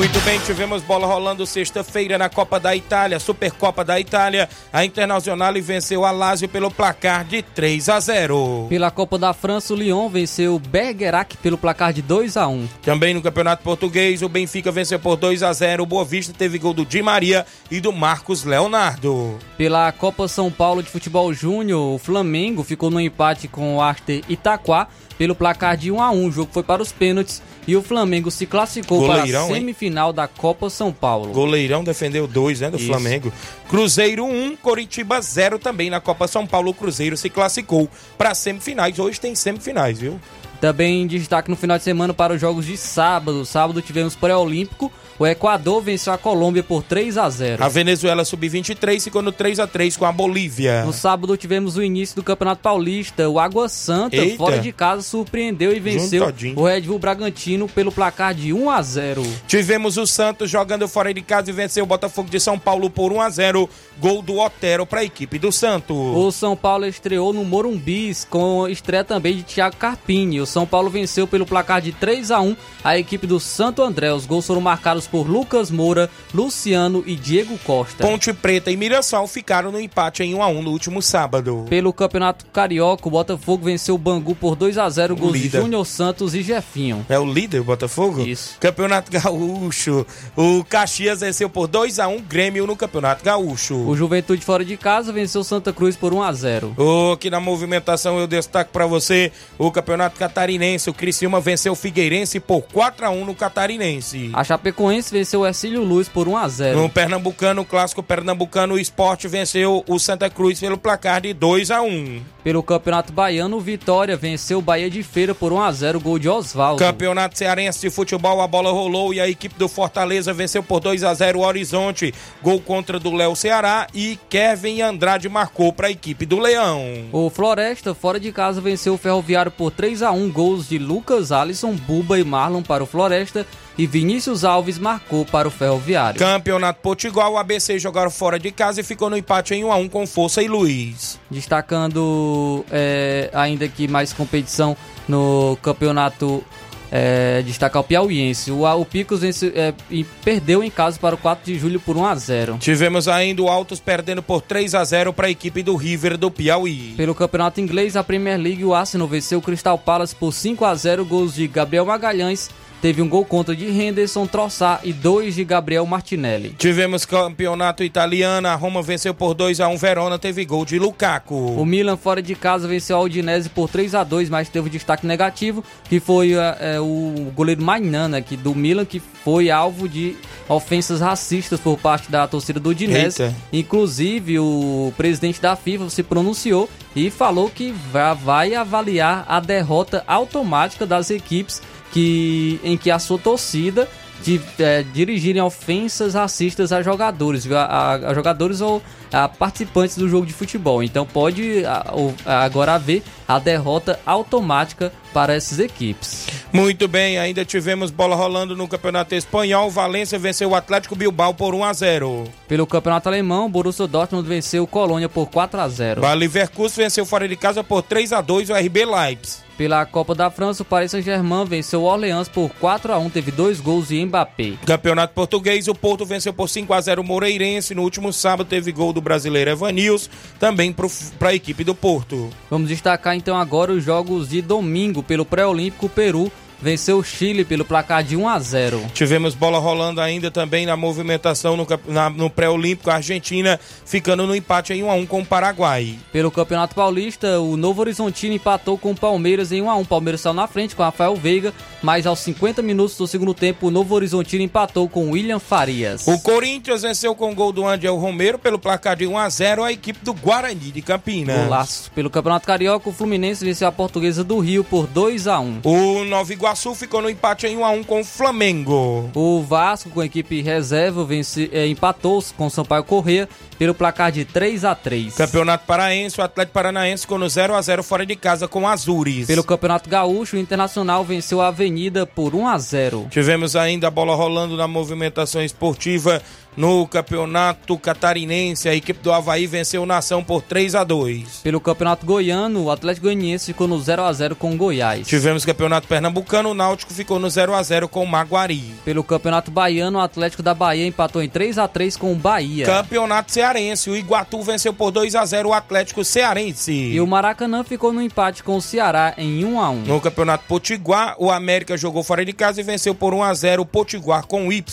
Muito 0.00 0.18
bem, 0.22 0.40
tivemos 0.40 0.82
bola 0.82 1.06
rolando 1.06 1.44
sexta-feira 1.44 2.16
na 2.16 2.30
Copa 2.30 2.58
da 2.58 2.74
Itália, 2.74 3.20
Supercopa 3.20 3.84
da 3.84 4.00
Itália. 4.00 4.48
A 4.72 4.82
Internacional 4.82 5.52
venceu 5.60 6.06
a 6.06 6.10
Lazio 6.10 6.48
pelo 6.48 6.70
placar 6.70 7.22
de 7.22 7.42
3 7.42 7.86
a 7.90 8.00
0. 8.00 8.64
Pela 8.70 8.90
Copa 8.90 9.18
da 9.18 9.34
França, 9.34 9.74
o 9.74 9.76
Lyon 9.76 10.08
venceu 10.08 10.54
o 10.54 10.58
Bergerac 10.58 11.36
pelo 11.36 11.58
placar 11.58 11.92
de 11.92 12.00
2 12.00 12.38
a 12.38 12.48
1. 12.48 12.66
Também 12.80 13.12
no 13.12 13.20
Campeonato 13.20 13.62
Português, 13.62 14.22
o 14.22 14.28
Benfica 14.30 14.72
venceu 14.72 14.98
por 14.98 15.16
2 15.16 15.42
a 15.42 15.52
0. 15.52 15.82
O 15.82 15.86
Boa 15.86 16.02
Vista 16.02 16.32
teve 16.32 16.58
gol 16.58 16.72
do 16.72 16.86
Di 16.86 17.02
Maria 17.02 17.44
e 17.70 17.78
do 17.78 17.92
Marcos 17.92 18.42
Leonardo. 18.42 19.38
Pela 19.58 19.92
Copa 19.92 20.26
São 20.28 20.50
Paulo 20.50 20.82
de 20.82 20.88
Futebol 20.88 21.30
Júnior, 21.34 21.94
o 21.94 21.98
Flamengo 21.98 22.64
ficou 22.64 22.90
no 22.90 23.02
empate 23.02 23.48
com 23.48 23.76
o 23.76 23.82
Arte 23.82 24.24
Itaquá 24.30 24.88
pelo 25.20 25.34
placar 25.34 25.76
de 25.76 25.90
1 25.90 26.00
a 26.00 26.10
1. 26.10 26.24
O 26.24 26.32
jogo 26.32 26.50
foi 26.50 26.62
para 26.62 26.80
os 26.80 26.92
pênaltis 26.92 27.42
e 27.68 27.76
o 27.76 27.82
Flamengo 27.82 28.30
se 28.30 28.46
classificou 28.46 29.00
Goleirão, 29.00 29.26
para 29.26 29.40
a 29.40 29.48
hein? 29.48 29.54
semifinal 29.60 30.14
da 30.14 30.26
Copa 30.26 30.70
São 30.70 30.90
Paulo. 30.90 31.30
Goleirão 31.30 31.84
defendeu 31.84 32.26
dois, 32.26 32.60
né, 32.60 32.70
do 32.70 32.78
Isso. 32.78 32.86
Flamengo. 32.86 33.30
Cruzeiro 33.68 34.24
1, 34.24 34.56
Coritiba 34.56 35.20
0 35.20 35.58
também 35.58 35.90
na 35.90 36.00
Copa 36.00 36.26
São 36.26 36.46
Paulo. 36.46 36.70
O 36.70 36.74
Cruzeiro 36.74 37.18
se 37.18 37.28
classificou 37.28 37.86
para 38.16 38.34
semifinais. 38.34 38.98
Hoje 38.98 39.20
tem 39.20 39.34
semifinais, 39.34 39.98
viu? 39.98 40.18
Também 40.60 41.06
destaque 41.06 41.48
no 41.50 41.56
final 41.56 41.78
de 41.78 41.84
semana 41.84 42.12
para 42.12 42.34
os 42.34 42.40
jogos 42.40 42.66
de 42.66 42.76
sábado. 42.76 43.44
Sábado 43.44 43.80
tivemos 43.80 44.14
pré-olímpico. 44.14 44.92
O 45.18 45.26
Equador 45.26 45.82
venceu 45.82 46.12
a 46.14 46.18
Colômbia 46.18 46.62
por 46.62 46.82
3 46.82 47.18
a 47.18 47.28
0. 47.28 47.62
A 47.62 47.68
Venezuela 47.68 48.24
sub-23 48.24 49.02
ficou 49.02 49.20
no 49.20 49.30
3 49.32 49.60
a 49.60 49.66
3 49.66 49.96
com 49.96 50.06
a 50.06 50.12
Bolívia. 50.12 50.82
No 50.84 50.94
sábado 50.94 51.36
tivemos 51.36 51.76
o 51.76 51.82
início 51.82 52.16
do 52.16 52.22
Campeonato 52.22 52.62
Paulista. 52.62 53.28
O 53.28 53.38
Água 53.38 53.68
Santa, 53.68 54.16
Eita. 54.16 54.38
fora 54.38 54.58
de 54.58 54.72
casa, 54.72 55.02
surpreendeu 55.02 55.74
e 55.74 55.80
venceu 55.80 56.24
todinho. 56.24 56.58
o 56.58 56.66
Red 56.66 56.82
Bull 56.82 56.98
Bragantino 56.98 57.68
pelo 57.68 57.92
placar 57.92 58.34
de 58.34 58.52
1 58.52 58.70
a 58.70 58.80
0. 58.82 59.22
Tivemos 59.46 59.98
o 59.98 60.06
Santos 60.06 60.48
jogando 60.50 60.88
fora 60.88 61.12
de 61.12 61.20
casa 61.20 61.50
e 61.50 61.52
venceu 61.52 61.84
o 61.84 61.86
Botafogo 61.86 62.30
de 62.30 62.40
São 62.40 62.58
Paulo 62.58 62.88
por 62.88 63.12
1 63.12 63.20
a 63.20 63.30
0 63.30 63.68
Gol 63.98 64.22
do 64.22 64.38
Otero 64.38 64.86
para 64.86 65.00
a 65.00 65.04
equipe 65.04 65.38
do 65.38 65.52
Santos. 65.52 65.96
O 65.96 66.32
São 66.32 66.56
Paulo 66.56 66.86
estreou 66.86 67.32
no 67.34 67.44
Morumbis 67.44 68.26
com 68.28 68.66
estreia 68.66 69.04
também 69.04 69.36
de 69.36 69.42
Thiago 69.42 69.76
Carpini. 69.76 70.40
O 70.40 70.46
São 70.50 70.66
Paulo 70.66 70.90
venceu 70.90 71.26
pelo 71.26 71.46
placar 71.46 71.80
de 71.80 71.92
3 71.92 72.30
a 72.30 72.40
1 72.40 72.56
a 72.82 72.98
equipe 72.98 73.26
do 73.26 73.38
Santo 73.38 73.82
André. 73.82 74.12
Os 74.12 74.26
gols 74.26 74.46
foram 74.46 74.60
marcados 74.60 75.06
por 75.06 75.28
Lucas 75.28 75.70
Moura, 75.70 76.10
Luciano 76.34 77.02
e 77.06 77.14
Diego 77.14 77.56
Costa. 77.58 78.04
Ponte 78.04 78.32
Preta 78.32 78.70
e 78.70 78.76
Mirassol 78.76 79.26
ficaram 79.26 79.70
no 79.70 79.80
empate 79.80 80.22
em 80.22 80.34
1 80.34 80.42
a 80.42 80.48
1 80.48 80.62
no 80.62 80.70
último 80.70 81.00
sábado. 81.00 81.66
Pelo 81.68 81.92
Campeonato 81.92 82.46
Carioca, 82.46 83.06
o 83.06 83.10
Botafogo 83.10 83.64
venceu 83.64 83.94
o 83.94 83.98
Bangu 83.98 84.34
por 84.34 84.56
2 84.56 84.78
a 84.78 84.88
0 84.88 85.16
gols 85.16 85.38
de. 85.38 85.48
Júnior 85.48 85.86
Santos 85.86 86.34
e 86.34 86.42
Jefinho. 86.42 87.04
É 87.08 87.18
o 87.18 87.24
líder, 87.24 87.60
o 87.60 87.64
Botafogo? 87.64 88.22
Isso. 88.22 88.56
Campeonato 88.58 89.10
Gaúcho. 89.10 90.06
O 90.36 90.64
Caxias 90.64 91.20
venceu 91.20 91.48
por 91.48 91.66
2 91.66 91.98
a 91.98 92.08
1 92.08 92.22
Grêmio 92.22 92.66
no 92.66 92.76
Campeonato 92.76 93.24
Gaúcho. 93.24 93.76
O 93.76 93.96
Juventude 93.96 94.44
fora 94.44 94.64
de 94.64 94.76
casa 94.76 95.12
venceu 95.12 95.44
Santa 95.44 95.72
Cruz 95.72 95.96
por 95.96 96.12
1 96.12 96.22
a 96.22 96.32
0. 96.32 96.74
O 96.76 97.16
que 97.16 97.30
na 97.30 97.40
movimentação 97.40 98.18
eu 98.18 98.26
destaco 98.26 98.72
pra 98.72 98.86
você 98.86 99.30
o 99.58 99.70
Campeonato 99.70 100.18
Catarinense. 100.40 100.88
O 100.88 100.94
Criciúma 100.94 101.38
venceu 101.38 101.72
o 101.72 101.76
Figueirense 101.76 102.40
por 102.40 102.62
4 102.62 103.04
a 103.04 103.10
1 103.10 103.24
no 103.26 103.34
Catarinense. 103.34 104.30
A 104.32 104.42
Chapecoense 104.42 105.12
venceu 105.12 105.40
o 105.40 105.46
Ercílio 105.46 105.82
Luz 105.82 106.08
por 106.08 106.26
1 106.26 106.36
a 106.36 106.48
0. 106.48 106.80
No 106.80 106.88
Pernambucano, 106.88 107.60
o 107.60 107.64
clássico 107.64 108.02
pernambucano, 108.02 108.74
o 108.74 108.78
Sport 108.78 109.26
venceu 109.26 109.84
o 109.86 109.98
Santa 109.98 110.30
Cruz 110.30 110.58
pelo 110.58 110.78
placar 110.78 111.20
de 111.20 111.34
2 111.34 111.70
a 111.70 111.82
1. 111.82 112.22
Pelo 112.42 112.62
Campeonato 112.62 113.12
Baiano, 113.12 113.58
o 113.58 113.60
Vitória 113.60 114.16
venceu 114.16 114.60
o 114.60 114.62
Bahia 114.62 114.88
de 114.88 115.02
Feira 115.02 115.34
por 115.34 115.52
1 115.52 115.60
a 115.62 115.72
0 115.72 116.00
gol 116.00 116.18
de 116.18 116.26
Oswaldo. 116.26 116.82
Campeonato 116.82 117.36
Cearense 117.36 117.82
de 117.82 117.90
Futebol, 117.90 118.40
a 118.40 118.46
bola 118.46 118.70
rolou 118.70 119.12
e 119.12 119.20
a 119.20 119.28
equipe 119.28 119.58
do 119.58 119.68
Fortaleza 119.68 120.32
venceu 120.32 120.62
por 120.62 120.80
2 120.80 121.04
a 121.04 121.12
0 121.12 121.38
o 121.38 121.42
Horizonte. 121.42 122.14
Gol 122.42 122.60
contra 122.60 122.98
do 122.98 123.12
Léo 123.12 123.36
Ceará 123.36 123.86
e 123.94 124.18
Kevin 124.30 124.80
Andrade 124.80 125.28
marcou 125.28 125.70
para 125.70 125.88
a 125.88 125.90
equipe 125.90 126.24
do 126.24 126.38
Leão. 126.38 126.82
O 127.12 127.28
Floresta, 127.28 127.94
fora 127.94 128.18
de 128.18 128.32
casa, 128.32 128.58
venceu 128.58 128.94
o 128.94 128.98
Ferroviário 128.98 129.52
por 129.52 129.70
3 129.70 130.02
a 130.02 130.10
1 130.10 130.29
gols 130.30 130.68
de 130.68 130.78
Lucas 130.78 131.32
Alisson, 131.32 131.74
Buba 131.74 132.18
e 132.18 132.24
Marlon 132.24 132.62
para 132.62 132.82
o 132.82 132.86
Floresta 132.86 133.46
e 133.76 133.86
Vinícius 133.86 134.44
Alves 134.44 134.78
marcou 134.78 135.24
para 135.24 135.48
o 135.48 135.50
Ferroviário. 135.50 136.18
Campeonato 136.18 136.80
Potiguar, 136.80 137.30
o 137.30 137.38
ABC 137.38 137.78
jogaram 137.78 138.10
fora 138.10 138.38
de 138.38 138.50
casa 138.50 138.80
e 138.80 138.84
ficou 138.84 139.08
no 139.08 139.16
empate 139.16 139.54
em 139.54 139.64
1 139.64 139.72
a 139.72 139.76
1 139.76 139.88
com 139.88 140.06
Força 140.06 140.42
e 140.42 140.48
Luiz. 140.48 141.18
Destacando 141.30 142.64
é, 142.70 143.30
ainda 143.32 143.64
aqui 143.64 143.88
mais 143.88 144.12
competição 144.12 144.76
no 145.08 145.56
campeonato. 145.62 146.44
É, 146.92 147.42
destacar 147.42 147.80
o 147.82 147.84
Piauiense. 147.84 148.50
O, 148.50 148.64
o 148.64 148.84
Picos 148.84 149.20
vence- 149.20 149.52
é, 149.54 149.72
e 149.90 150.02
perdeu 150.24 150.62
em 150.64 150.70
casa 150.70 150.98
para 150.98 151.14
o 151.14 151.18
4 151.18 151.44
de 151.52 151.58
julho 151.58 151.78
por 151.78 151.96
1 151.96 152.04
a 152.04 152.14
0 152.16 152.56
Tivemos 152.58 153.06
ainda 153.06 153.42
o 153.42 153.48
Altos 153.48 153.78
perdendo 153.78 154.22
por 154.22 154.42
3 154.42 154.74
a 154.74 154.82
0 154.84 155.12
para 155.12 155.28
a 155.28 155.30
equipe 155.30 155.62
do 155.62 155.76
River 155.76 156.16
do 156.18 156.30
Piauí. 156.30 156.94
Pelo 156.96 157.14
campeonato 157.14 157.60
inglês, 157.60 157.94
a 157.96 158.02
Premier 158.02 158.38
League, 158.38 158.64
o 158.64 158.74
Arsenal 158.74 159.06
venceu 159.06 159.38
o 159.38 159.42
Crystal 159.42 159.78
Palace 159.78 160.14
por 160.16 160.32
5 160.32 160.64
a 160.64 160.74
0 160.74 161.04
gols 161.04 161.34
de 161.34 161.46
Gabriel 161.46 161.86
Magalhães. 161.86 162.50
Teve 162.80 163.02
um 163.02 163.08
gol 163.08 163.26
contra 163.26 163.54
de 163.54 163.66
Henderson 163.66 164.26
Trossard 164.26 164.80
e 164.88 164.92
dois 164.92 165.34
de 165.34 165.44
Gabriel 165.44 165.84
Martinelli. 165.84 166.54
Tivemos 166.58 167.04
campeonato 167.04 167.84
italiano, 167.84 168.48
a 168.48 168.54
Roma 168.54 168.80
venceu 168.82 169.12
por 169.12 169.34
2 169.34 169.60
a 169.60 169.68
1 169.68 169.76
Verona, 169.76 170.18
teve 170.18 170.44
gol 170.46 170.64
de 170.64 170.78
Lukaku. 170.78 171.34
O 171.60 171.66
Milan 171.66 171.98
fora 171.98 172.22
de 172.22 172.34
casa 172.34 172.66
venceu 172.66 172.96
a 172.96 173.00
Udinese 173.00 173.50
por 173.50 173.68
3 173.68 173.94
a 173.94 174.02
2 174.02 174.30
mas 174.30 174.48
teve 174.48 174.68
um 174.68 174.70
destaque 174.72 175.06
negativo, 175.06 175.62
que 175.90 176.00
foi 176.00 176.32
é, 176.32 176.56
é, 176.76 176.80
o 176.80 177.30
goleiro 177.34 177.62
Mainana 177.62 178.16
aqui 178.16 178.34
do 178.34 178.54
Milan, 178.54 178.86
que 178.86 178.98
foi 178.98 179.50
alvo 179.50 179.86
de 179.86 180.16
ofensas 180.48 181.00
racistas 181.02 181.60
por 181.60 181.76
parte 181.78 182.10
da 182.10 182.26
torcida 182.26 182.58
do 182.58 182.70
Udinese. 182.70 183.24
Eita. 183.24 183.34
Inclusive, 183.52 184.38
o 184.38 184.92
presidente 184.96 185.40
da 185.40 185.54
FIFA 185.54 185.90
se 185.90 186.02
pronunciou 186.02 186.68
e 186.96 187.10
falou 187.10 187.50
que 187.50 187.72
va- 187.92 188.14
vai 188.14 188.54
avaliar 188.54 189.24
a 189.28 189.38
derrota 189.38 190.02
automática 190.06 190.86
das 190.86 191.10
equipes 191.10 191.60
que, 191.92 192.60
em 192.64 192.76
que 192.76 192.90
a 192.90 192.98
sua 192.98 193.18
torcida 193.18 193.88
de 194.22 194.38
é, 194.58 194.82
dirigirem 194.82 195.40
ofensas 195.40 196.12
racistas 196.12 196.72
a 196.72 196.82
jogadores, 196.82 197.50
a, 197.50 197.64
a- 197.64 197.94
a 198.10 198.14
jogadores 198.14 198.60
ou 198.60 198.82
a 199.10 199.26
participantes 199.26 199.96
do 199.96 200.06
jogo 200.10 200.26
de 200.26 200.32
futebol. 200.34 200.82
Então 200.82 201.06
pode 201.06 201.64
a- 201.64 202.44
agora 202.44 202.74
haver 202.74 203.02
a 203.26 203.38
derrota 203.38 203.98
automática 204.04 204.92
para 205.14 205.34
essas 205.34 205.58
equipes. 205.58 206.26
Muito 206.52 206.86
bem, 206.86 207.18
ainda 207.18 207.46
tivemos 207.46 207.90
bola 207.90 208.14
rolando 208.14 208.54
no 208.54 208.68
Campeonato 208.68 209.14
Espanhol. 209.14 209.70
Valência 209.70 210.18
venceu 210.18 210.50
o 210.50 210.54
Atlético 210.54 210.94
Bilbao 210.94 211.32
por 211.32 211.54
1 211.54 211.64
a 211.64 211.72
0. 211.72 212.24
Pelo 212.46 212.66
campeonato 212.66 213.08
alemão, 213.08 213.50
Borussia 213.50 213.86
Dortmund 213.86 214.28
venceu 214.28 214.64
o 214.64 214.66
Colônia 214.66 215.08
por 215.08 215.30
4 215.30 215.58
a 215.60 215.68
0. 215.68 216.04
O 216.04 216.14
Leverkusen 216.14 216.84
venceu 216.84 217.06
fora 217.06 217.26
de 217.26 217.36
casa 217.36 217.64
por 217.64 217.80
3 217.82 218.12
a 218.12 218.20
2 218.20 218.50
o 218.50 218.54
RB 218.54 218.84
Leipzig. 218.84 219.49
Pela 219.60 219.84
Copa 219.84 220.14
da 220.14 220.30
França, 220.30 220.62
o 220.62 220.64
Paris 220.64 220.90
Saint-Germain 220.90 221.44
venceu 221.44 221.82
o 221.82 221.84
Orleans 221.84 222.30
por 222.30 222.48
4 222.48 222.94
a 222.94 222.98
1 222.98 223.10
teve 223.10 223.30
dois 223.30 223.60
gols 223.60 223.88
de 223.88 224.02
Mbappé. 224.02 224.54
Campeonato 224.64 225.12
Português, 225.12 225.68
o 225.68 225.74
Porto 225.74 226.06
venceu 226.06 226.32
por 226.32 226.48
5 226.48 226.72
a 226.72 226.80
0 226.80 227.02
o 227.02 227.04
Moreirense. 227.04 227.74
No 227.74 227.82
último 227.82 228.10
sábado 228.10 228.48
teve 228.48 228.72
gol 228.72 228.90
do 228.90 229.02
brasileiro 229.02 229.50
Evanils, 229.50 230.08
também 230.38 230.74
para 231.18 231.28
a 231.28 231.34
equipe 231.34 231.62
do 231.62 231.74
Porto. 231.74 232.30
Vamos 232.48 232.70
destacar 232.70 233.14
então 233.14 233.36
agora 233.36 233.70
os 233.70 233.84
jogos 233.84 234.30
de 234.30 234.40
domingo 234.40 235.02
pelo 235.02 235.26
pré-olímpico 235.26 235.90
Peru 235.90 236.32
venceu 236.62 236.98
o 236.98 237.04
Chile 237.04 237.44
pelo 237.44 237.64
placar 237.64 238.02
de 238.02 238.16
1 238.16 238.28
a 238.28 238.38
0. 238.38 238.82
Tivemos 238.94 239.34
bola 239.34 239.58
rolando 239.58 240.00
ainda 240.00 240.30
também 240.30 240.66
na 240.66 240.76
movimentação 240.76 241.56
no, 241.56 241.66
na- 241.88 242.10
no 242.10 242.28
pré-olímpico, 242.30 242.90
a 242.90 242.94
Argentina 242.96 243.58
ficando 243.86 244.26
no 244.26 244.34
empate 244.34 244.72
em 244.72 244.82
1 244.82 244.90
a 244.90 244.94
1 244.94 245.06
com 245.06 245.20
o 245.20 245.26
Paraguai. 245.26 245.94
Pelo 246.12 246.30
Campeonato 246.30 246.74
Paulista, 246.74 247.40
o 247.40 247.56
Novo 247.56 247.80
Horizontino 247.80 248.34
empatou 248.34 248.76
com 248.76 248.90
o 248.90 248.96
Palmeiras 248.96 249.52
em 249.52 249.62
1 249.62 249.70
a 249.70 249.76
1. 249.76 249.80
O 249.80 249.86
Palmeiras 249.86 250.20
saiu 250.20 250.34
na 250.34 250.46
frente 250.46 250.76
com 250.76 250.82
Rafael 250.82 251.14
Veiga, 251.16 251.52
mas 251.82 252.06
aos 252.06 252.18
50 252.20 252.60
minutos 252.62 252.96
do 252.96 253.06
segundo 253.06 253.32
tempo, 253.32 253.68
o 253.68 253.70
Novo 253.70 253.94
Horizontino 253.94 254.42
empatou 254.42 254.88
com 254.88 255.10
William 255.10 255.38
Farias. 255.38 256.06
O 256.06 256.18
Corinthians 256.20 256.82
venceu 256.82 257.14
com 257.14 257.30
o 257.30 257.34
gol 257.34 257.52
do 257.52 257.66
Angel 257.66 257.96
Romero 257.96 258.38
pelo 258.38 258.58
placar 258.58 258.96
de 258.96 259.06
1 259.06 259.16
a 259.18 259.28
0 259.28 259.64
a 259.64 259.72
equipe 259.72 259.98
do 260.04 260.12
Guarani 260.12 260.70
de 260.70 260.82
Campinas. 260.82 261.44
Golaço. 261.44 261.90
Pelo 261.92 262.10
Campeonato 262.10 262.46
Carioca, 262.46 262.88
o 262.88 262.92
Fluminense 262.92 263.44
venceu 263.44 263.66
a 263.66 263.72
Portuguesa 263.72 264.22
do 264.22 264.38
Rio 264.38 264.62
por 264.62 264.86
2 264.86 265.26
a 265.26 265.40
1. 265.40 265.60
O 265.64 266.04
Nova 266.04 266.32
Iguaçu 266.32 266.49
ficou 266.74 267.00
no 267.00 267.08
empate 267.08 267.46
em 267.46 267.56
1 267.56 267.64
a 267.64 267.70
1 267.70 267.84
com 267.84 268.00
o 268.00 268.04
Flamengo. 268.04 269.10
O 269.14 269.42
Vasco, 269.42 269.90
com 269.90 270.00
a 270.00 270.06
equipe 270.06 270.42
reserva, 270.42 271.04
vence, 271.04 271.48
eh, 271.52 271.66
empatou 271.66 272.22
com 272.36 272.46
o 272.46 272.50
Sampaio 272.50 272.84
Corrêa 272.84 273.28
pelo 273.58 273.74
placar 273.74 274.10
de 274.10 274.24
3 274.24 274.64
a 274.64 274.74
3. 274.74 275.14
Campeonato 275.14 275.66
Paraense, 275.66 276.20
o 276.20 276.24
Atlético 276.24 276.54
Paranaense 276.54 277.02
ficou 277.02 277.18
no 277.18 277.28
0 277.28 277.54
a 277.54 277.60
0 277.60 277.82
fora 277.82 278.06
de 278.06 278.16
casa 278.16 278.48
com 278.48 278.62
o 278.62 278.66
Azures. 278.66 279.26
Pelo 279.26 279.44
Campeonato 279.44 279.88
Gaúcho, 279.88 280.36
o 280.36 280.38
Internacional 280.38 281.04
venceu 281.04 281.40
a 281.40 281.48
Avenida 281.48 282.06
por 282.06 282.34
1 282.34 282.48
a 282.48 282.58
0. 282.58 283.08
Tivemos 283.10 283.54
ainda 283.54 283.88
a 283.88 283.90
bola 283.90 284.16
rolando 284.16 284.56
na 284.56 284.66
movimentação 284.66 285.44
esportiva 285.44 286.22
no 286.56 286.86
Campeonato 286.86 287.76
Catarinense. 287.78 288.68
A 288.68 288.74
equipe 288.74 289.02
do 289.02 289.12
Havaí 289.12 289.46
venceu 289.46 289.82
o 289.82 289.86
Nação 289.86 290.24
por 290.24 290.42
3 290.42 290.74
a 290.74 290.84
2 290.84 291.40
Pelo 291.42 291.60
Campeonato 291.60 292.06
Goiano, 292.06 292.64
o 292.64 292.70
Atlético 292.70 293.06
Goianiense 293.06 293.46
ficou 293.46 293.68
no 293.68 293.78
0 293.78 294.02
a 294.04 294.12
0 294.12 294.36
com 294.36 294.52
o 294.52 294.56
Goiás. 294.56 295.06
Tivemos 295.06 295.44
Campeonato 295.44 295.86
Pernambucano. 295.86 296.39
Pernambucano, 296.40 296.50
o 296.50 296.54
Náutico 296.54 296.92
ficou 296.92 297.18
no 297.18 297.28
0 297.28 297.54
a 297.54 297.62
0 297.62 297.88
com 297.88 298.02
o 298.02 298.06
Maguari. 298.06 298.74
Pelo 298.84 299.04
Campeonato 299.04 299.50
Baiano, 299.50 299.98
o 299.98 300.02
Atlético 300.02 300.42
da 300.42 300.54
Bahia 300.54 300.86
empatou 300.86 301.22
em 301.22 301.28
3 301.28 301.58
a 301.58 301.68
3 301.68 301.96
com 301.96 302.12
o 302.12 302.16
Bahia. 302.16 302.66
Campeonato 302.66 303.32
Cearense, 303.32 303.90
o 303.90 303.96
Iguatu 303.96 304.42
venceu 304.42 304.72
por 304.72 304.90
2 304.90 305.14
a 305.14 305.24
0 305.24 305.50
o 305.50 305.52
Atlético 305.52 306.04
Cearense. 306.04 306.72
E 306.72 307.00
o 307.00 307.06
Maracanã 307.06 307.62
ficou 307.62 307.92
no 307.92 308.02
empate 308.02 308.42
com 308.42 308.56
o 308.56 308.62
Ceará 308.62 309.14
em 309.16 309.44
1 309.44 309.60
a 309.60 309.70
1. 309.70 309.76
No 309.82 310.00
Campeonato 310.00 310.44
Potiguar, 310.46 311.14
o 311.18 311.30
América 311.30 311.76
jogou 311.76 312.02
fora 312.02 312.24
de 312.24 312.32
casa 312.32 312.60
e 312.60 312.64
venceu 312.64 312.94
por 312.94 313.12
1 313.12 313.22
a 313.22 313.34
0 313.34 313.62
o 313.62 313.66
Potiguar 313.66 314.26
com 314.26 314.48
o 314.48 314.52
Y. 314.52 314.64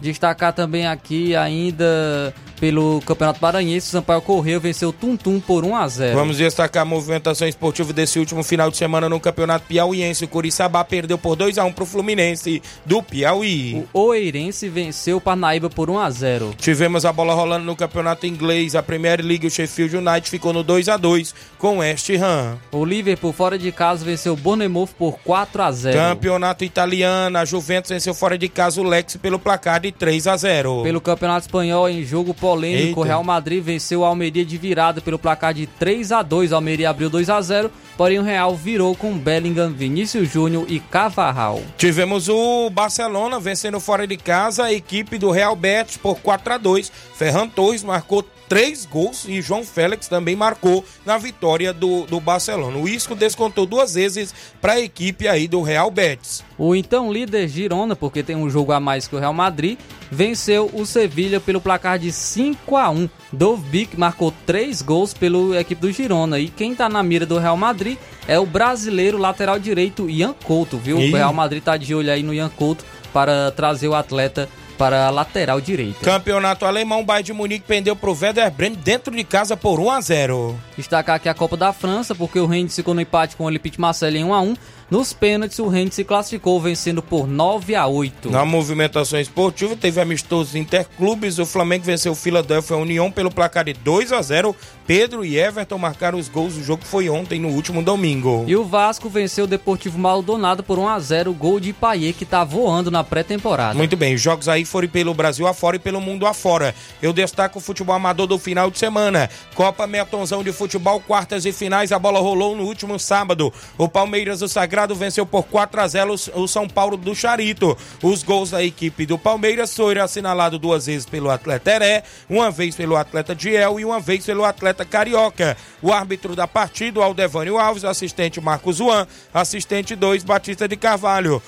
Destacar 0.00 0.52
também 0.52 0.86
aqui 0.86 1.34
ainda 1.34 2.34
pelo 2.64 3.02
Campeonato 3.04 3.40
Maranhense, 3.42 3.88
o 3.88 3.90
Sampaio 3.90 4.22
Correio 4.22 4.60
venceu 4.60 4.88
o 4.88 4.92
Tum 4.92 5.16
Tum 5.16 5.40
por 5.40 5.64
1 5.64 5.76
a 5.76 5.88
0. 5.88 6.16
Vamos 6.16 6.38
destacar 6.38 6.82
a 6.82 6.86
movimentação 6.86 7.46
esportiva 7.46 7.92
desse 7.92 8.18
último 8.18 8.42
final 8.42 8.70
de 8.70 8.76
semana 8.76 9.08
no 9.08 9.20
Campeonato 9.20 9.66
Piauiense. 9.66 10.24
O 10.24 10.28
Curiçaba 10.28 10.82
perdeu 10.84 11.13
por 11.18 11.36
2 11.36 11.58
a 11.58 11.64
1 11.64 11.72
pro 11.72 11.86
Fluminense 11.86 12.62
do 12.84 13.02
Piauí. 13.02 13.84
O 13.92 14.00
Oeirense 14.06 14.68
venceu 14.68 15.18
o 15.18 15.20
Parnaíba 15.20 15.70
por 15.70 15.90
1 15.90 15.98
a 15.98 16.10
0. 16.10 16.54
Tivemos 16.58 17.04
a 17.04 17.12
bola 17.12 17.34
rolando 17.34 17.64
no 17.64 17.76
Campeonato 17.76 18.26
Inglês. 18.26 18.74
A 18.74 18.82
Premier 18.82 19.20
League, 19.24 19.46
o 19.46 19.50
Sheffield 19.50 19.96
United 19.96 20.28
ficou 20.28 20.52
no 20.52 20.62
2 20.62 20.88
a 20.88 20.96
2 20.96 21.34
com 21.58 21.76
o 21.76 21.78
West 21.78 22.10
Ham. 22.10 22.58
O 22.72 22.84
Liverpool 22.84 23.32
fora 23.32 23.58
de 23.58 23.70
casa 23.72 24.04
venceu 24.04 24.34
o 24.34 24.36
Bournemouth 24.36 24.90
por 24.98 25.18
4 25.24 25.62
a 25.62 25.72
0. 25.72 25.96
Campeonato 25.96 26.64
Italiano, 26.64 27.38
a 27.38 27.44
Juventus 27.44 27.90
venceu 27.90 28.14
fora 28.14 28.36
de 28.36 28.48
casa 28.48 28.80
o 28.80 28.84
Lex 28.84 29.16
pelo 29.16 29.38
placar 29.38 29.80
de 29.80 29.92
3 29.92 30.26
a 30.26 30.36
0. 30.36 30.82
Pelo 30.82 31.00
Campeonato 31.00 31.46
Espanhol, 31.46 31.88
em 31.88 32.04
jogo 32.04 32.34
polêmico, 32.34 33.00
o 33.00 33.02
Real 33.04 33.24
Madrid 33.24 33.62
venceu 33.62 34.00
o 34.00 34.04
Almeria 34.04 34.44
de 34.44 34.56
virada 34.56 35.00
pelo 35.00 35.18
placar 35.18 35.54
de 35.54 35.66
3 35.66 36.12
a 36.12 36.22
2. 36.22 36.52
O 36.52 36.54
Almeria 36.54 36.90
abriu 36.90 37.08
2 37.08 37.30
a 37.30 37.40
0, 37.40 37.70
porém 37.96 38.18
o 38.18 38.22
Real 38.22 38.54
virou 38.56 38.94
com 38.94 39.16
Bellingham, 39.16 39.72
Vinícius 39.72 40.30
Júnior 40.30 40.66
e 40.68 40.80
Cavarral. 41.04 41.60
Tivemos 41.76 42.30
o 42.30 42.70
Barcelona 42.70 43.38
vencendo 43.38 43.78
fora 43.78 44.06
de 44.06 44.16
casa 44.16 44.64
a 44.64 44.72
equipe 44.72 45.18
do 45.18 45.30
Real 45.30 45.54
Betis 45.54 45.98
por 45.98 46.18
4 46.20 46.54
a 46.54 46.56
2. 46.56 46.90
Ferran 47.14 47.46
Torres 47.46 47.82
marcou 47.82 48.24
três 48.48 48.84
gols 48.84 49.24
e 49.26 49.40
João 49.40 49.64
Félix 49.64 50.08
também 50.08 50.36
marcou 50.36 50.84
na 51.04 51.18
vitória 51.18 51.72
do, 51.72 52.06
do 52.06 52.20
Barcelona. 52.20 52.76
O 52.78 52.88
Isco 52.88 53.14
descontou 53.14 53.66
duas 53.66 53.94
vezes 53.94 54.34
para 54.60 54.74
a 54.74 54.80
equipe 54.80 55.28
aí 55.28 55.48
do 55.48 55.62
Real 55.62 55.90
Betis. 55.90 56.44
O 56.56 56.74
então 56.74 57.12
líder 57.12 57.48
Girona, 57.48 57.96
porque 57.96 58.22
tem 58.22 58.36
um 58.36 58.48
jogo 58.48 58.72
a 58.72 58.80
mais 58.80 59.08
que 59.08 59.16
o 59.16 59.18
Real 59.18 59.32
Madrid, 59.32 59.78
venceu 60.10 60.70
o 60.72 60.86
Sevilha 60.86 61.40
pelo 61.40 61.60
placar 61.60 61.98
de 61.98 62.12
5 62.12 62.76
a 62.76 62.90
1. 62.90 63.08
Dovbik 63.32 63.98
marcou 63.98 64.32
três 64.46 64.80
gols 64.80 65.12
pela 65.12 65.60
equipe 65.60 65.80
do 65.80 65.92
Girona 65.92 66.38
e 66.38 66.48
quem 66.48 66.74
tá 66.74 66.88
na 66.88 67.02
mira 67.02 67.26
do 67.26 67.38
Real 67.38 67.56
Madrid 67.56 67.98
é 68.28 68.38
o 68.38 68.46
brasileiro 68.46 69.18
lateral 69.18 69.58
direito 69.58 70.08
Ian 70.08 70.34
Couto, 70.44 70.78
viu? 70.78 70.98
Ih. 70.98 71.12
O 71.12 71.16
Real 71.16 71.32
Madrid 71.32 71.62
tá 71.62 71.76
de 71.76 71.94
olho 71.94 72.12
aí 72.12 72.22
no 72.22 72.32
Ian 72.32 72.48
Couto 72.48 72.84
para 73.12 73.50
trazer 73.52 73.88
o 73.88 73.94
atleta 73.94 74.48
para 74.76 75.06
a 75.06 75.10
lateral 75.10 75.60
direita. 75.60 76.00
Campeonato 76.00 76.64
Alemão, 76.64 77.00
o 77.00 77.04
Bayern 77.04 77.26
de 77.26 77.32
Munique 77.32 77.66
pendeu 77.66 77.96
pro 77.96 78.16
Werder 78.18 78.50
Bremen 78.50 78.78
dentro 78.82 79.14
de 79.14 79.24
casa 79.24 79.56
por 79.56 79.80
1 79.80 79.90
a 79.90 80.00
0. 80.00 80.60
Destacar 80.76 81.16
aqui 81.16 81.28
a 81.28 81.34
Copa 81.34 81.56
da 81.56 81.72
França, 81.72 82.14
porque 82.14 82.38
o 82.38 82.46
Rennes 82.46 82.74
ficou 82.74 82.94
no 82.94 83.00
empate 83.00 83.36
com 83.36 83.44
o 83.44 83.46
Olympique 83.46 83.80
Marseille 83.80 84.18
em 84.18 84.24
1 84.24 84.34
a 84.34 84.40
1. 84.40 84.54
Nos 84.94 85.12
pênaltis, 85.12 85.58
o 85.58 85.66
Rennes 85.66 85.92
se 85.92 86.04
classificou 86.04 86.60
vencendo 86.60 87.02
por 87.02 87.26
9 87.26 87.74
a 87.74 87.84
8. 87.84 88.30
Na 88.30 88.44
movimentação 88.44 89.18
esportiva, 89.18 89.74
teve 89.74 90.00
amistosos 90.00 90.54
interclubes. 90.54 91.40
O 91.40 91.44
Flamengo 91.44 91.84
venceu 91.84 92.12
o 92.12 92.14
Philadelphia 92.14 92.76
Union 92.76 93.10
pelo 93.10 93.28
placar 93.28 93.64
de 93.64 93.72
2 93.72 94.12
a 94.12 94.22
0. 94.22 94.54
Pedro 94.86 95.24
e 95.24 95.36
Everton 95.36 95.78
marcaram 95.78 96.16
os 96.16 96.28
gols. 96.28 96.56
O 96.56 96.62
jogo 96.62 96.84
foi 96.84 97.08
ontem, 97.08 97.40
no 97.40 97.48
último 97.48 97.82
domingo. 97.82 98.44
E 98.46 98.54
o 98.54 98.64
Vasco 98.64 99.08
venceu 99.08 99.46
o 99.46 99.48
Deportivo 99.48 99.98
Maldonado 99.98 100.62
por 100.62 100.78
1 100.78 100.86
a 100.86 101.00
0, 101.00 101.32
gol 101.32 101.58
de 101.58 101.72
Paier 101.72 102.14
que 102.14 102.24
tá 102.24 102.44
voando 102.44 102.88
na 102.88 103.02
pré-temporada. 103.02 103.74
Muito 103.74 103.96
bem, 103.96 104.14
os 104.14 104.20
jogos 104.20 104.48
aí 104.48 104.64
foram 104.64 104.86
pelo 104.86 105.12
Brasil 105.12 105.48
afora 105.48 105.74
e 105.74 105.80
pelo 105.80 106.00
mundo 106.00 106.24
afora. 106.24 106.72
Eu 107.02 107.12
destaco 107.12 107.58
o 107.58 107.60
futebol 107.60 107.96
amador 107.96 108.28
do 108.28 108.38
final 108.38 108.70
de 108.70 108.78
semana. 108.78 109.28
Copa 109.56 109.88
Metonzão 109.88 110.44
de 110.44 110.52
Futebol, 110.52 111.00
quartas 111.00 111.44
e 111.44 111.52
finais. 111.52 111.90
A 111.90 111.98
bola 111.98 112.20
rolou 112.20 112.54
no 112.54 112.62
último 112.62 112.96
sábado. 112.96 113.52
O 113.76 113.88
Palmeiras 113.88 114.38
do 114.38 114.46
Sagrado 114.46 114.83
venceu 114.92 115.24
por 115.24 115.44
4 115.44 115.80
a 115.80 115.86
0 115.86 116.14
o 116.34 116.48
São 116.48 116.68
Paulo 116.68 116.96
do 116.96 117.14
Charito. 117.14 117.78
Os 118.02 118.24
gols 118.24 118.50
da 118.50 118.64
equipe 118.64 119.06
do 119.06 119.16
Palmeiras 119.16 119.74
foram 119.74 120.02
assinalados 120.02 120.58
duas 120.58 120.86
vezes 120.86 121.06
pelo 121.06 121.30
atleta 121.30 121.70
Heré, 121.70 122.02
uma 122.28 122.50
vez 122.50 122.74
pelo 122.74 122.96
atleta 122.96 123.36
Diel 123.36 123.78
e 123.78 123.84
uma 123.84 124.00
vez 124.00 124.26
pelo 124.26 124.44
atleta 124.44 124.84
Carioca. 124.84 125.56
O 125.80 125.92
árbitro 125.92 126.34
da 126.34 126.48
partida, 126.48 127.00
Aldevânio 127.00 127.56
Alves, 127.58 127.84
assistente 127.84 128.40
Marcos 128.40 128.78
Juan, 128.78 129.06
assistente 129.32 129.94
2, 129.94 130.24
Batista 130.24 130.66
de 130.66 130.76
Carvalho. 130.76 131.40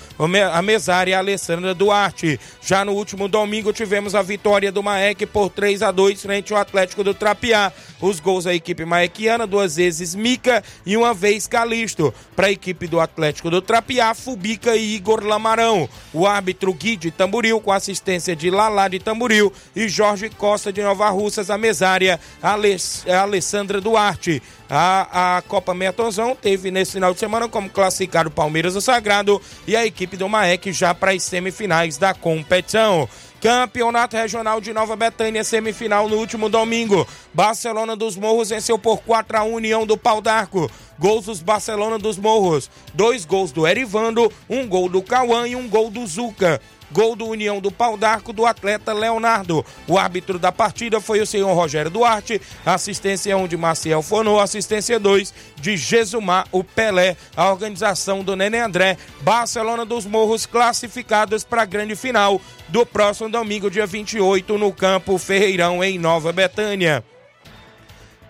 A 0.52 0.62
mesária 0.62 1.18
Alessandra 1.18 1.74
Duarte. 1.74 2.38
Já 2.62 2.84
no 2.84 2.92
último 2.92 3.26
domingo 3.26 3.72
tivemos 3.72 4.14
a 4.14 4.22
vitória 4.22 4.70
do 4.70 4.82
Maek 4.82 5.26
por 5.26 5.50
3 5.50 5.82
a 5.82 5.90
2 5.90 6.22
frente 6.22 6.52
ao 6.52 6.60
Atlético 6.60 7.02
do 7.02 7.12
Trapiá. 7.12 7.72
Os 8.00 8.20
gols 8.20 8.44
da 8.44 8.54
equipe 8.54 8.84
maequiana, 8.84 9.46
duas 9.46 9.76
vezes 9.76 10.14
Mica 10.14 10.62
e 10.84 10.96
uma 10.96 11.12
vez 11.12 11.46
Calisto. 11.46 12.14
Para 12.36 12.46
a 12.46 12.52
equipe 12.52 12.86
do 12.86 13.00
Atlético 13.00 13.15
do 13.50 13.62
Trapiá, 13.62 14.14
Fubica 14.14 14.76
e 14.76 14.94
Igor 14.94 15.24
Lamarão. 15.24 15.88
O 16.12 16.26
árbitro 16.26 16.72
Gui 16.74 16.96
de 16.96 17.10
Tamboril, 17.10 17.60
com 17.60 17.72
assistência 17.72 18.36
de 18.36 18.50
Lalá 18.50 18.88
de 18.88 18.98
Tamboril 18.98 19.52
e 19.74 19.88
Jorge 19.88 20.28
Costa 20.28 20.72
de 20.72 20.82
Nova 20.82 21.08
Russas, 21.08 21.48
a 21.48 21.56
mesária 21.56 22.20
Aless- 22.42 23.08
Alessandra 23.08 23.80
Duarte. 23.80 24.42
A, 24.68 25.36
a 25.38 25.42
Copa 25.42 25.72
Metonzão 25.72 26.34
teve 26.34 26.70
nesse 26.72 26.92
final 26.92 27.14
de 27.14 27.20
semana 27.20 27.48
como 27.48 27.70
classificado 27.70 28.28
o 28.28 28.32
Palmeiras 28.32 28.74
do 28.74 28.80
Sagrado 28.80 29.40
e 29.66 29.76
a 29.76 29.86
equipe 29.86 30.16
do 30.16 30.28
Maek 30.28 30.72
já 30.72 30.92
para 30.92 31.12
as 31.12 31.22
semifinais 31.22 31.96
da 31.96 32.12
competição. 32.12 33.08
Campeonato 33.46 34.16
Regional 34.16 34.60
de 34.60 34.72
Nova 34.72 34.96
Betânia, 34.96 35.44
semifinal 35.44 36.08
no 36.08 36.16
último 36.16 36.48
domingo. 36.48 37.06
Barcelona 37.32 37.94
dos 37.94 38.16
Morros 38.16 38.48
venceu 38.48 38.76
por 38.76 38.98
4 39.02 39.38
a 39.38 39.44
1 39.44 39.54
União 39.54 39.86
do 39.86 39.96
Pau 39.96 40.20
d'Arco. 40.20 40.68
Gols 40.98 41.26
dos 41.26 41.42
Barcelona 41.42 41.96
dos 41.96 42.18
Morros. 42.18 42.68
Dois 42.92 43.24
gols 43.24 43.52
do 43.52 43.64
Erivando, 43.64 44.32
um 44.50 44.66
gol 44.66 44.88
do 44.88 45.00
Cauã 45.00 45.46
e 45.46 45.54
um 45.54 45.68
gol 45.68 45.92
do 45.92 46.04
Zuca. 46.08 46.60
Gol 46.92 47.16
do 47.16 47.26
União 47.26 47.60
do 47.60 47.70
Pau 47.70 47.96
d'Arco 47.96 48.32
do 48.32 48.46
atleta 48.46 48.92
Leonardo. 48.92 49.64
O 49.86 49.98
árbitro 49.98 50.38
da 50.38 50.52
partida 50.52 51.00
foi 51.00 51.20
o 51.20 51.26
senhor 51.26 51.52
Rogério 51.54 51.90
Duarte. 51.90 52.40
Assistência 52.64 53.36
1 53.36 53.48
de 53.48 53.56
Maciel 53.56 54.02
Fonô. 54.02 54.38
Assistência 54.38 54.98
2 54.98 55.34
de 55.56 55.76
Jesumar, 55.76 56.46
o 56.52 56.62
Pelé. 56.62 57.16
A 57.36 57.50
organização 57.50 58.22
do 58.22 58.36
Nenê 58.36 58.60
André. 58.60 58.96
Barcelona 59.22 59.84
dos 59.84 60.06
Morros 60.06 60.46
classificados 60.46 61.44
para 61.44 61.62
a 61.62 61.66
grande 61.66 61.96
final 61.96 62.40
do 62.68 62.84
próximo 62.84 63.28
domingo, 63.28 63.70
dia 63.70 63.86
28, 63.86 64.58
no 64.58 64.72
Campo 64.72 65.18
Ferreirão, 65.18 65.84
em 65.84 65.98
Nova 65.98 66.32
Betânia 66.32 67.04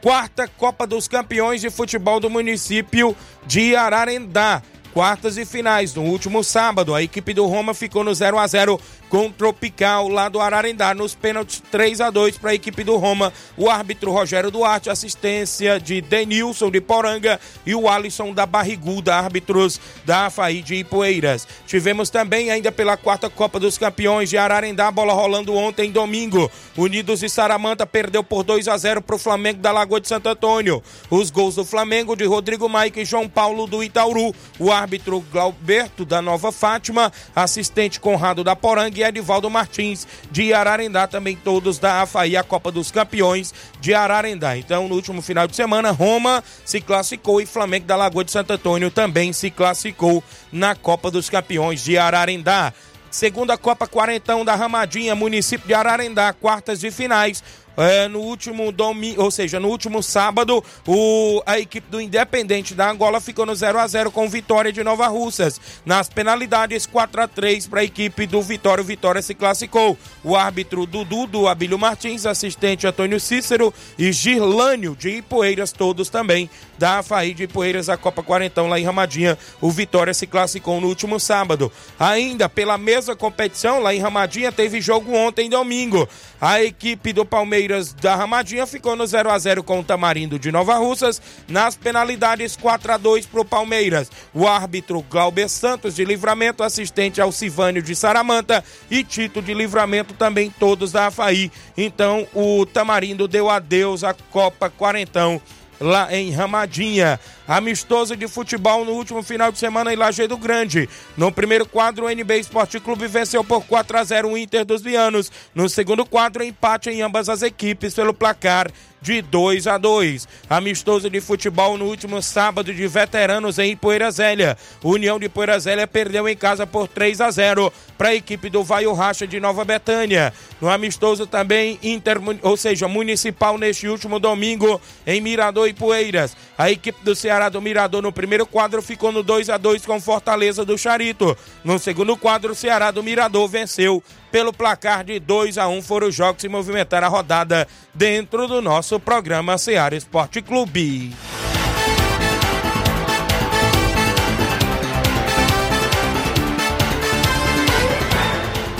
quarta 0.07 0.47
Copa 0.47 0.87
dos 0.87 1.09
Campeões 1.09 1.61
de 1.61 1.69
Futebol 1.69 2.21
do 2.21 2.31
município 2.31 3.17
de 3.45 3.75
Ararendá. 3.75 4.63
Quartas 4.97 5.37
e 5.37 5.45
finais. 5.45 5.95
No 5.95 6.05
último 6.05 6.43
sábado, 6.43 6.95
a 6.95 7.03
equipe 7.03 7.35
do 7.35 7.45
Roma 7.45 7.75
ficou 7.75 8.03
no 8.03 8.15
0 8.15 8.39
a 8.39 8.47
0 8.47 8.81
com 9.11 9.27
o 9.27 9.31
Tropical 9.31 10.09
lá 10.09 10.31
do 10.31 10.41
Ararendá. 10.41 10.95
Nos 10.95 11.15
pênaltis 11.15 11.63
3 11.71 12.01
a 12.01 12.09
2 12.09 12.39
para 12.39 12.53
a 12.53 12.55
equipe 12.55 12.83
do 12.83 12.97
Roma. 12.97 13.31
O 13.59 13.69
árbitro 13.69 14.11
Rogério 14.11 14.51
Duarte, 14.51 14.89
assistência 14.89 15.79
de 15.79 16.01
Denilson 16.01 16.71
de 16.71 16.81
Poranga 16.81 17.39
e 17.67 17.75
o 17.75 17.91
Alisson 17.91 18.33
da 18.33 18.47
Barriguda, 18.47 19.17
árbitros 19.17 19.79
da 20.07 20.25
AFAI 20.25 20.63
de 20.63 20.77
Ipueiras. 20.77 21.47
Tivemos 21.67 22.09
também 22.09 22.51
ainda 22.51 22.73
pela 22.73 22.97
quarta 22.97 23.29
Copa 23.29 23.61
dos 23.61 23.77
Campeões 23.77 24.31
de 24.31 24.39
Ararendá, 24.39 24.91
bola 24.91 25.13
rolando 25.13 25.55
ontem 25.55 25.93
domingo. 25.93 26.51
Unidos 26.75 27.23
e 27.23 27.29
Saramanta 27.29 27.87
perdeu 27.87 28.25
por 28.25 28.43
2 28.43 28.67
a 28.67 28.79
0 28.79 29.03
para 29.03 29.17
o 29.17 29.19
Flamengo 29.19 29.61
da 29.61 29.73
Lagoa 29.73 30.01
de 30.01 30.09
Santo 30.09 30.31
Antônio. 30.31 30.83
Os 31.11 31.31
gols 31.31 31.57
do 31.57 31.67
Flamengo 31.67 32.17
de 32.17 32.25
Rodrigo 32.25 32.67
Maica 32.67 32.99
e 32.99 33.05
João 33.05 33.29
Paulo 33.29 33.67
do 33.67 33.85
Itauru. 33.85 34.35
O 34.59 34.73
árbitro 34.73 34.86
Glauberto 35.31 36.05
da 36.05 36.23
Nova 36.23 36.53
Fátima, 36.53 37.13
assistente 37.35 37.99
Conrado 38.01 38.43
da 38.45 38.55
Poranga 38.55 38.99
e 38.99 39.03
Edivaldo 39.03 39.51
Martins 39.51 40.07
de 40.31 40.53
Ararendá, 40.53 41.07
também 41.07 41.37
todos 41.37 41.79
da 41.79 42.03
AFAI, 42.03 42.37
a 42.37 42.43
Copa 42.43 42.71
dos 42.71 42.91
Campeões 42.91 43.53
de 43.81 43.93
Ararendá. 43.95 44.57
Então, 44.57 44.89
no 44.89 44.95
último 44.95 45.21
final 45.21 45.47
de 45.47 45.57
semana, 45.57 45.91
Roma 45.91 46.43
se 46.65 46.81
classificou 46.81 47.41
e 47.41 47.47
Flamengo 47.47 47.87
da 47.87 47.97
Lagoa 47.97 48.25
de 48.25 48.31
Santo 48.31 48.53
Antônio 48.53 48.91
também 48.91 49.33
se 49.33 49.51
classificou 49.51 50.23
na 50.53 50.75
Copa 50.75 51.11
dos 51.11 51.29
Campeões 51.29 51.83
de 51.83 51.99
Ararendá. 51.99 52.73
Segunda 53.11 53.57
Copa 53.57 53.87
Quarentão 53.87 54.45
da 54.45 54.55
Ramadinha, 54.55 55.15
município 55.15 55.67
de 55.67 55.73
Ararendá, 55.73 56.33
quartas 56.33 56.81
de 56.81 56.91
finais. 56.91 57.43
É, 57.77 58.09
no 58.09 58.21
último 58.21 58.73
domingo, 58.73 59.23
ou 59.23 59.31
seja, 59.31 59.61
no 59.61 59.69
último 59.69 60.03
sábado, 60.03 60.65
o, 60.87 61.43
a 61.45 61.59
equipe 61.59 61.91
do 61.91 62.01
Independente 62.01 62.75
da 62.75 62.91
Angola 62.91 63.21
ficou 63.21 63.45
no 63.45 63.55
0 63.55 63.79
a 63.79 63.87
0 63.87 64.11
com 64.11 64.29
vitória 64.29 64.73
de 64.73 64.83
Nova 64.83 65.07
Russas. 65.09 65.61
Nas 65.85 66.09
penalidades, 66.09 66.87
4 66.87 67.23
a 67.23 67.29
3 67.29 67.67
para 67.67 67.81
a 67.81 67.85
equipe 67.85 68.27
do 68.27 68.41
Vitória. 68.41 68.83
O 68.83 68.87
Vitória 68.87 69.21
se 69.21 69.35
classificou. 69.35 69.99
O 70.25 70.35
árbitro 70.35 70.87
Dudu 70.87 71.27
do 71.27 71.49
Abílio 71.49 71.79
Martins, 71.79 72.25
assistente 72.25 72.87
Antônio 72.87 73.21
Cícero 73.21 73.73
e 73.99 74.11
Girlânio 74.13 74.97
de 74.97 75.11
Ipueiras, 75.11 75.73
todos 75.73 76.09
também 76.09 76.49
da 76.79 76.99
AFAI 76.99 77.35
de 77.35 77.45
Ipueiras, 77.45 77.89
a 77.89 77.97
Copa 77.97 78.23
Quarentão 78.23 78.69
lá 78.69 78.79
em 78.79 78.85
Ramadinha. 78.85 79.39
O 79.61 79.71
Vitória 79.71 80.15
se 80.15 80.27
classificou 80.27 80.81
no 80.81 80.89
último 80.89 81.19
sábado. 81.19 81.73
Ainda 81.99 82.49
pela 82.49 82.79
mesma 82.79 83.17
competição, 83.17 83.81
lá 83.81 83.95
em 83.95 84.01
Ramadinha, 84.01 84.53
teve 84.53 84.81
jogo 84.81 85.13
ontem, 85.15 85.49
domingo. 85.49 86.09
A 86.41 86.63
equipe 86.63 87.13
do 87.13 87.25
Palmeiras 87.25 87.66
da 88.01 88.15
Ramadinha 88.15 88.67
ficou 88.67 88.97
no 88.97 89.07
0 89.07 89.31
a 89.31 89.39
0 89.39 89.63
com 89.63 89.81
o 89.81 89.85
Tamarindo 89.85 90.39
de 90.39 90.53
Nova 90.53 90.77
Russas. 90.77 91.21
Nas 91.49 91.77
penalidades, 91.77 92.57
4 92.57 92.93
a 92.93 92.97
2 92.97 93.27
para 93.27 93.41
o 93.41 93.45
Palmeiras. 93.45 94.11
O 94.33 94.47
árbitro 94.47 95.05
Glauber 95.09 95.49
Santos 95.49 95.95
de 95.95 96.05
Livramento, 96.05 96.63
assistente 96.63 97.21
Alcivânio 97.21 97.83
de 97.83 97.95
Saramanta 97.95 98.65
e 98.91 99.03
Tito 99.03 99.43
de 99.43 99.55
Livramento, 99.55 100.15
também 100.15 100.51
todos 100.51 100.93
da 100.93 101.07
AFAI. 101.07 101.51
Então, 101.77 102.27
o 102.35 102.65
Tamarindo 102.67 103.29
deu 103.29 103.51
adeus 103.51 104.05
à 104.05 104.15
Copa 104.15 104.71
Quarentão 104.71 105.41
lá 105.81 106.15
em 106.15 106.31
Ramadinha. 106.31 107.19
Amistoso 107.47 108.17
de 108.17 108.27
futebol 108.27 108.85
no 108.85 108.93
último 108.93 109.23
final 109.23 109.53
de 109.53 109.59
semana 109.59 109.93
em 109.93 109.97
Lajeado 109.97 110.37
Grande. 110.37 110.89
No 111.17 111.31
primeiro 111.31 111.67
quadro, 111.67 112.07
o 112.07 112.11
NB 112.11 112.39
Esporte 112.39 112.81
Clube 112.81 113.07
venceu 113.07 113.45
por 113.45 113.65
4 113.65 113.99
a 113.99 114.05
0 114.05 114.31
o 114.31 114.39
Inter 114.39 114.65
dos 114.65 114.83
Vianos. 114.83 115.31
No 115.55 115.69
segundo 115.69 116.05
quadro, 116.05 116.43
empate 116.43 116.91
em 116.91 117.03
ambas 117.03 117.29
as 117.29 117.43
equipes 117.43 117.95
pelo 117.95 118.13
placar 118.13 118.71
de 119.01 119.23
2 119.23 119.67
a 119.67 119.79
2. 119.79 120.29
Amistoso 120.49 121.09
de 121.09 121.21
futebol 121.21 121.77
no 121.77 121.87
último 121.87 122.23
sábado 122.23 122.73
de 122.73 122.87
veteranos 122.87 123.59
em 123.59 123.77
Poeira 123.77 124.11
Zélia. 124.11 124.57
União 124.83 125.19
de 125.19 125.29
Poeira 125.29 125.59
Zélia 125.59 125.87
perdeu 125.87 126.29
em 126.29 126.37
casa 126.37 126.67
por 126.67 126.89
3 126.89 127.21
a 127.21 127.31
0 127.31 127.73
para 127.97 128.09
a 128.09 128.15
equipe 128.15 128.51
do 128.51 128.63
Vaio 128.63 128.93
Racha 128.93 129.27
de 129.27 129.41
Nova 129.41 129.65
Betânia. 129.65 130.33
No 130.61 130.69
amistoso 130.69 131.27
também 131.27 131.79
inter, 131.83 132.19
ou 132.43 132.57
seja, 132.57 132.89
municipal 132.89 133.59
neste 133.59 133.89
último 133.89 134.19
domingo 134.19 134.81
em 135.07 135.21
Mirador 135.21 135.69
e 135.69 135.73
Poeiras. 135.73 136.37
A 136.57 136.71
equipe 136.71 137.05
do 137.05 137.15
Ceará 137.15 137.49
do 137.49 137.61
Mirador 137.61 138.03
no 138.03 138.13
primeiro 138.13 138.47
quadro 138.47 138.81
ficou 138.81 139.13
no 139.13 139.23
2 139.23 139.51
a 139.51 139.57
2 139.57 139.85
com 139.85 140.01
Fortaleza 140.01 140.65
do 140.65 140.79
Charito. 140.79 141.37
No 141.63 141.79
segundo 141.79 142.17
quadro, 142.17 142.53
o 142.53 142.57
Ceará 142.57 142.91
do 142.91 143.03
Mirador 143.03 143.49
venceu 143.49 144.03
pelo 144.37 144.53
placar 144.53 145.03
de 145.03 145.19
2 145.19 145.57
a 145.57 145.67
1 145.67 145.81
foram 145.81 146.09
os 146.09 146.15
jogos 146.15 146.43
que 146.43 146.47
movimentaram 146.47 147.07
a 147.07 147.09
rodada 147.09 147.67
dentro 147.95 148.47
do 148.47 148.61
nosso 148.61 149.01
programa 149.01 149.57
Ceará 149.57 149.97
Esporte 149.97 150.43
Clube. 150.43 151.15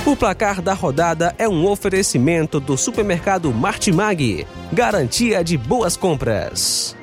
O 0.05 0.15
placar 0.15 0.61
da 0.61 0.75
rodada 0.75 1.33
é 1.39 1.49
um 1.49 1.65
oferecimento 1.65 2.59
do 2.59 2.77
supermercado 2.77 3.51
Martimag, 3.51 4.45
garantia 4.71 5.43
de 5.43 5.57
boas 5.57 5.97
compras. 5.97 6.95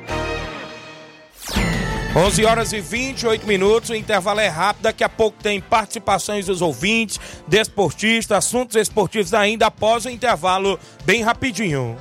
11 2.17 2.45
horas 2.45 2.73
e 2.73 2.81
28 2.81 3.45
minutos, 3.45 3.91
o 3.91 3.95
intervalo 3.95 4.39
é 4.39 4.47
rápido, 4.47 4.85
daqui 4.85 5.03
a 5.03 5.09
pouco 5.09 5.43
tem 5.43 5.61
participações 5.61 6.47
dos 6.47 6.63
ouvintes, 6.63 7.19
desportistas, 7.49 8.39
assuntos 8.39 8.77
esportivos 8.77 9.35
ainda 9.35 9.67
após 9.67 10.05
o 10.05 10.11
intervalo, 10.11 10.79
bem 11.05 11.23
rapidinho. 11.23 11.97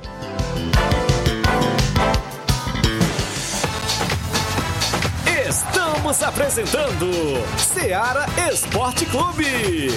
Estamos 5.50 6.22
apresentando 6.22 7.10
Seara 7.58 8.28
Esporte 8.52 9.08
Clube. 9.08 9.88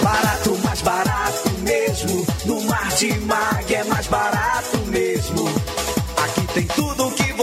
Barato, 0.00 0.58
mais 0.64 0.82
barato 0.82 1.50
mesmo. 1.62 2.24
No 2.44 2.60
Martimag 2.62 3.74
é 3.74 3.82
mais 3.82 4.06
barato 4.06 4.35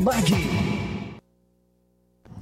Maggie. 0.00 0.79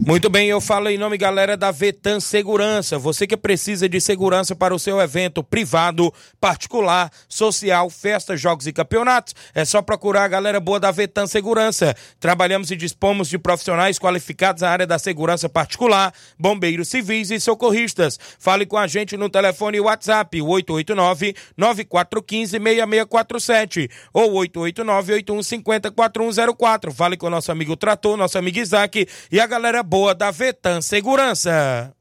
Muito 0.00 0.30
bem, 0.30 0.48
eu 0.48 0.61
falo 0.61 0.88
em 0.88 0.96
nome, 0.96 1.18
galera, 1.18 1.56
da 1.56 1.72
Vetan 1.72 2.20
Segurança. 2.20 2.96
Você 2.96 3.26
que 3.26 3.37
precisa 3.37 3.88
de 3.88 4.00
segurança 4.00 4.54
para 4.54 4.72
o 4.72 4.78
seu 4.78 5.00
evento 5.00 5.42
privado, 5.42 6.14
particular, 6.40 7.11
social, 7.28 7.90
festas, 7.90 8.40
jogos 8.40 8.68
e 8.68 8.72
campeonatos, 8.72 9.34
é 9.52 9.64
só 9.64 9.82
procurar 9.82 10.22
a 10.22 10.28
galera 10.28 10.61
boa 10.61 10.78
da 10.78 10.92
Vetan 10.92 11.26
Segurança. 11.26 11.96
Trabalhamos 12.20 12.70
e 12.70 12.76
dispomos 12.76 13.28
de 13.28 13.40
profissionais 13.40 13.98
qualificados 13.98 14.62
na 14.62 14.70
área 14.70 14.87
da 14.87 15.00
segurança 15.00 15.48
particular, 15.48 16.14
bombeiros 16.38 16.87
civis 16.87 17.32
e 17.32 17.40
socorristas. 17.40 18.20
Fale 18.38 18.66
com 18.66 18.76
a 18.76 18.87
gente 18.87 19.16
no 19.16 19.28
telefone 19.28 19.80
WhatsApp 19.80 20.38
889-9415-6647 21.58 23.90
ou 24.14 24.30
889-8150-4104. 24.46 26.92
Fale 26.92 27.16
com 27.16 27.26
o 27.26 27.30
nosso 27.30 27.50
amigo 27.50 27.76
Trator, 27.76 28.16
nosso 28.16 28.38
amigo 28.38 28.61
Isaac 28.61 29.08
e 29.32 29.40
a 29.40 29.46
galera 29.46 29.88
boa 29.88 30.14
da 30.14 30.31
Vetan 30.31 30.83
Segurança. 30.83 31.94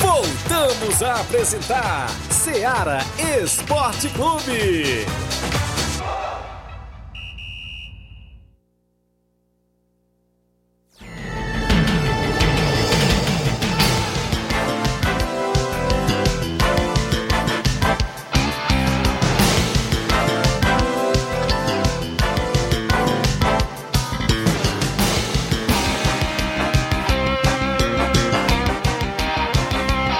Voltamos 0.00 1.00
a 1.00 1.20
apresentar 1.20 2.08
Seara 2.28 2.98
Esporte 3.40 4.08
Clube. 4.08 5.06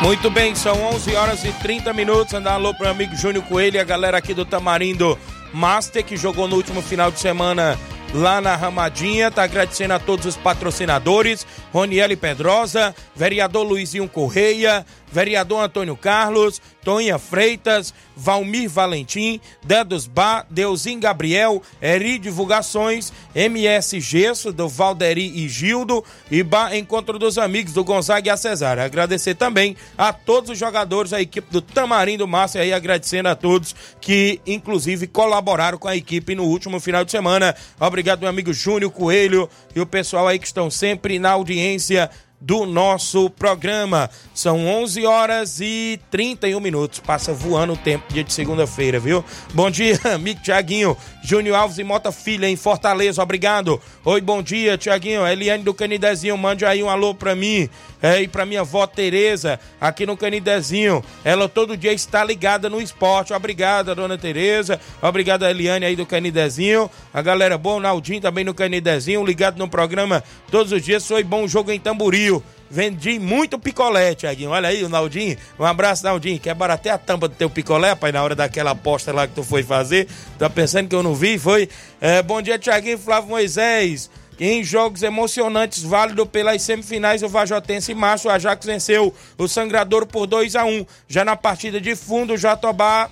Muito 0.00 0.30
bem, 0.30 0.54
são 0.54 0.80
11 0.94 1.16
horas 1.16 1.44
e 1.44 1.52
30 1.52 1.92
minutos. 1.92 2.32
Andar 2.32 2.52
alô 2.52 2.72
pro 2.72 2.84
meu 2.84 2.92
amigo 2.92 3.16
Júnior 3.16 3.44
Coelho 3.44 3.76
e 3.76 3.80
a 3.80 3.84
galera 3.84 4.16
aqui 4.16 4.32
do 4.32 4.44
Tamarindo 4.44 5.18
Master, 5.52 6.04
que 6.04 6.16
jogou 6.16 6.46
no 6.46 6.54
último 6.54 6.80
final 6.80 7.10
de 7.10 7.18
semana 7.18 7.76
lá 8.14 8.40
na 8.40 8.54
Ramadinha. 8.54 9.28
Tá 9.28 9.42
agradecendo 9.42 9.94
a 9.94 9.98
todos 9.98 10.24
os 10.24 10.36
patrocinadores: 10.36 11.44
Roniele 11.72 12.16
Pedrosa, 12.16 12.94
vereador 13.14 13.66
Luizinho 13.66 14.08
Correia, 14.08 14.86
vereador 15.12 15.62
Antônio 15.62 15.96
Carlos, 15.96 16.60
Tonha 16.82 17.18
Freitas, 17.18 17.92
Valmir 18.16 18.68
Valentim, 18.68 19.40
Dedos 19.62 20.06
Bar, 20.06 20.46
Deusim 20.48 20.98
Gabriel, 20.98 21.62
Eri 21.82 22.18
Divulgações, 22.18 23.12
MS 23.34 24.00
Gesso, 24.00 24.52
do 24.52 24.68
Valderi 24.68 25.44
e 25.44 25.48
Gildo, 25.48 26.02
e 26.30 26.42
Bar 26.42 26.74
Encontro 26.74 27.18
dos 27.18 27.36
Amigos 27.36 27.72
do 27.72 27.84
Gonzaga 27.84 28.28
e 28.28 28.30
a. 28.30 28.84
Agradecer 28.84 29.34
também 29.34 29.76
a 29.96 30.12
todos 30.12 30.50
os 30.50 30.58
jogadores, 30.58 31.12
a 31.12 31.20
equipe 31.20 31.50
do 31.50 31.60
Tamarindo 31.60 32.26
Márcio 32.26 32.60
aí, 32.60 32.72
agradecendo 32.72 33.28
a 33.28 33.34
todos 33.34 33.74
que, 34.00 34.40
inclusive, 34.46 35.06
colaboraram 35.06 35.78
com 35.78 35.88
a 35.88 35.96
equipe 35.96 36.34
no 36.34 36.44
último 36.44 36.80
final 36.80 37.04
de 37.04 37.10
semana. 37.10 37.54
Obrigado, 37.78 38.20
meu 38.20 38.28
amigo 38.28 38.52
Júnior 38.52 38.90
Coelho 38.90 39.48
e 39.74 39.80
o 39.80 39.86
pessoal 39.86 40.26
aí 40.26 40.38
que 40.38 40.46
estão 40.46 40.70
sempre 40.70 41.18
na 41.18 41.32
audiência 41.32 42.10
do 42.40 42.64
nosso 42.64 43.30
programa. 43.30 44.08
São 44.38 44.68
11 44.68 45.04
horas 45.04 45.60
e 45.60 45.98
31 46.12 46.60
minutos. 46.60 47.00
Passa 47.00 47.32
voando 47.32 47.72
o 47.72 47.76
tempo, 47.76 48.04
dia 48.08 48.22
de 48.22 48.32
segunda-feira, 48.32 49.00
viu? 49.00 49.24
Bom 49.52 49.68
dia, 49.68 49.98
amigo 50.14 50.40
Tiaguinho. 50.40 50.96
Júnior 51.24 51.56
Alves 51.56 51.78
e 51.78 51.82
Mota 51.82 52.12
Filha, 52.12 52.48
em 52.48 52.54
Fortaleza, 52.54 53.20
obrigado. 53.20 53.82
Oi, 54.04 54.20
bom 54.20 54.40
dia, 54.40 54.78
Tiaguinho. 54.78 55.26
Eliane 55.26 55.64
do 55.64 55.74
Canidezinho, 55.74 56.38
mande 56.38 56.64
aí 56.64 56.80
um 56.84 56.88
alô 56.88 57.16
pra 57.16 57.34
mim. 57.34 57.68
É, 58.00 58.22
e 58.22 58.28
pra 58.28 58.46
minha 58.46 58.60
avó 58.60 58.86
Tereza, 58.86 59.58
aqui 59.80 60.06
no 60.06 60.16
Canidezinho. 60.16 61.04
Ela 61.24 61.48
todo 61.48 61.76
dia 61.76 61.92
está 61.92 62.22
ligada 62.22 62.70
no 62.70 62.80
esporte. 62.80 63.32
Obrigada, 63.32 63.92
dona 63.92 64.16
Tereza. 64.16 64.80
Obrigada, 65.02 65.50
Eliane 65.50 65.84
aí 65.84 65.96
do 65.96 66.06
Canidezinho. 66.06 66.88
A 67.12 67.20
galera 67.20 67.58
boa, 67.58 67.78
o 67.78 67.80
Naldinho 67.80 68.20
também 68.20 68.44
no 68.44 68.54
Canidezinho, 68.54 69.26
ligado 69.26 69.58
no 69.58 69.68
programa 69.68 70.22
todos 70.48 70.70
os 70.70 70.80
dias. 70.80 71.04
Foi 71.04 71.24
bom 71.24 71.48
jogo 71.48 71.72
em 71.72 71.80
Tamboril. 71.80 72.40
Vendi 72.70 73.18
muito 73.18 73.58
picolé, 73.58 74.14
Tiaguinho. 74.14 74.50
Olha 74.50 74.68
aí 74.68 74.84
o 74.84 74.88
Naldinho. 74.88 75.36
Um 75.58 75.64
abraço, 75.64 76.04
Naldinho. 76.04 76.38
Quer 76.38 76.56
até 76.70 76.90
a 76.90 76.98
tampa 76.98 77.28
do 77.28 77.34
teu 77.34 77.48
picolé, 77.48 77.94
pai, 77.94 78.12
na 78.12 78.22
hora 78.22 78.34
daquela 78.34 78.72
aposta 78.72 79.12
lá 79.12 79.26
que 79.26 79.34
tu 79.34 79.42
foi 79.42 79.62
fazer. 79.62 80.06
Tá 80.38 80.50
pensando 80.50 80.88
que 80.88 80.94
eu 80.94 81.02
não 81.02 81.14
vi? 81.14 81.38
Foi. 81.38 81.68
É, 82.00 82.22
bom 82.22 82.42
dia, 82.42 82.58
Tiaguinho 82.58 82.98
Flávio 82.98 83.30
Moisés. 83.30 84.10
Em 84.40 84.62
jogos 84.62 85.02
emocionantes, 85.02 85.82
válido 85.82 86.24
pelas 86.24 86.62
semifinais, 86.62 87.24
o 87.24 87.28
Vajotense 87.28 87.92
Macho, 87.92 88.28
o 88.28 88.30
Ajax 88.30 88.64
venceu 88.64 89.12
o 89.36 89.48
Sangrador 89.48 90.06
por 90.06 90.28
2 90.28 90.54
a 90.54 90.64
1 90.64 90.86
Já 91.08 91.24
na 91.24 91.34
partida 91.34 91.80
de 91.80 91.96
fundo, 91.96 92.34
o 92.34 92.38
Jatobá 92.38 93.10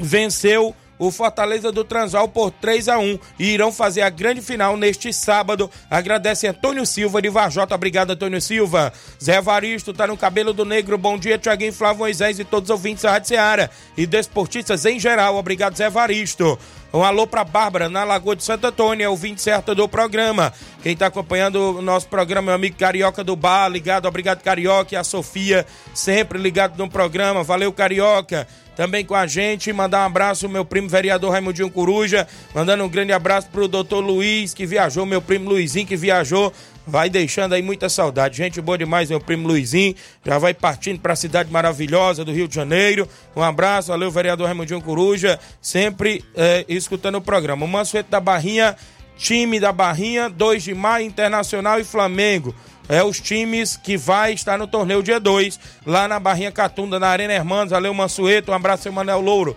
venceu 0.00 0.74
o 0.98 1.10
Fortaleza 1.10 1.72
do 1.72 1.84
Transal 1.84 2.28
por 2.28 2.50
3 2.50 2.88
a 2.88 2.98
1 2.98 3.18
e 3.38 3.50
irão 3.50 3.72
fazer 3.72 4.02
a 4.02 4.10
grande 4.10 4.40
final 4.40 4.76
neste 4.76 5.12
sábado. 5.12 5.70
Agradece 5.90 6.46
Antônio 6.46 6.86
Silva 6.86 7.20
de 7.20 7.28
Varjota. 7.28 7.74
Obrigado, 7.74 8.12
Antônio 8.12 8.40
Silva. 8.40 8.92
Zé 9.22 9.40
Varisto 9.40 9.92
tá 9.92 10.06
no 10.06 10.16
cabelo 10.16 10.52
do 10.52 10.64
negro. 10.64 10.96
Bom 10.96 11.18
dia, 11.18 11.38
Tiaguinho 11.38 11.72
Flávio 11.72 12.00
Moisés 12.00 12.38
e 12.38 12.44
todos 12.44 12.70
os 12.70 12.74
ouvintes 12.74 13.02
da 13.02 13.12
Rádio 13.12 13.28
Seara 13.28 13.70
e 13.96 14.06
desportistas 14.06 14.84
em 14.84 14.98
geral. 14.98 15.36
Obrigado, 15.36 15.76
Zé 15.76 15.90
Varisto. 15.90 16.58
Um 16.92 17.02
alô 17.02 17.26
para 17.26 17.42
Bárbara, 17.42 17.88
na 17.88 18.04
Lagoa 18.04 18.36
de 18.36 18.44
Santo 18.44 18.66
Antônio, 18.66 19.04
é 19.04 19.08
o 19.08 19.16
20 19.16 19.40
certo 19.40 19.74
do 19.74 19.88
programa. 19.88 20.52
Quem 20.82 20.92
está 20.92 21.06
acompanhando 21.06 21.78
o 21.78 21.82
nosso 21.82 22.06
programa, 22.06 22.46
meu 22.46 22.54
amigo 22.54 22.76
Carioca 22.76 23.24
do 23.24 23.34
Bar, 23.34 23.68
ligado, 23.68 24.06
obrigado 24.06 24.42
Carioca 24.42 24.94
e 24.94 24.98
a 24.98 25.02
Sofia, 25.02 25.66
sempre 25.94 26.38
ligado 26.38 26.76
no 26.76 26.90
programa. 26.90 27.42
Valeu, 27.42 27.72
Carioca 27.72 28.46
também 28.76 29.04
com 29.04 29.14
a 29.14 29.26
gente. 29.26 29.72
Mandar 29.72 30.02
um 30.02 30.06
abraço 30.06 30.48
meu 30.48 30.64
primo 30.64 30.88
vereador 30.88 31.30
Raimundinho 31.32 31.70
Coruja. 31.70 32.26
Mandando 32.54 32.84
um 32.84 32.88
grande 32.88 33.12
abraço 33.12 33.48
pro 33.48 33.68
doutor 33.68 34.00
Luiz, 34.00 34.54
que 34.54 34.66
viajou, 34.66 35.06
meu 35.06 35.20
primo 35.20 35.48
Luizinho, 35.48 35.86
que 35.86 35.96
viajou. 35.96 36.52
Vai 36.86 37.08
deixando 37.08 37.54
aí 37.54 37.62
muita 37.62 37.88
saudade. 37.88 38.38
Gente 38.38 38.60
boa 38.60 38.76
demais, 38.76 39.08
meu 39.08 39.20
primo 39.20 39.46
Luizinho. 39.46 39.94
Já 40.24 40.38
vai 40.38 40.52
partindo 40.52 41.00
para 41.00 41.12
a 41.12 41.16
cidade 41.16 41.50
maravilhosa 41.50 42.24
do 42.24 42.32
Rio 42.32 42.48
de 42.48 42.54
Janeiro. 42.54 43.08
Um 43.36 43.42
abraço, 43.42 43.88
valeu, 43.88 44.10
vereador 44.10 44.46
Raimundinho 44.46 44.80
Coruja. 44.80 45.38
Sempre 45.60 46.24
é, 46.34 46.64
escutando 46.68 47.16
o 47.16 47.20
programa. 47.20 47.64
O 47.64 47.68
Mansueto 47.68 48.10
da 48.10 48.18
Barrinha, 48.18 48.76
time 49.16 49.60
da 49.60 49.72
Barrinha, 49.72 50.28
2 50.28 50.62
de 50.62 50.74
maio, 50.74 51.06
Internacional 51.06 51.78
e 51.78 51.84
Flamengo 51.84 52.54
é 52.88 53.02
os 53.02 53.20
times 53.20 53.76
que 53.76 53.96
vai 53.96 54.32
estar 54.32 54.58
no 54.58 54.66
torneio 54.66 55.02
dia 55.02 55.20
2, 55.20 55.58
lá 55.86 56.08
na 56.08 56.18
Barrinha 56.18 56.50
Catunda, 56.50 56.98
na 56.98 57.08
Arena 57.08 57.32
Hermanos. 57.32 57.70
Valeu, 57.70 57.94
Mansueto. 57.94 58.50
Um 58.50 58.54
abraço, 58.54 58.88
Emanuel 58.88 59.20
Louro. 59.20 59.56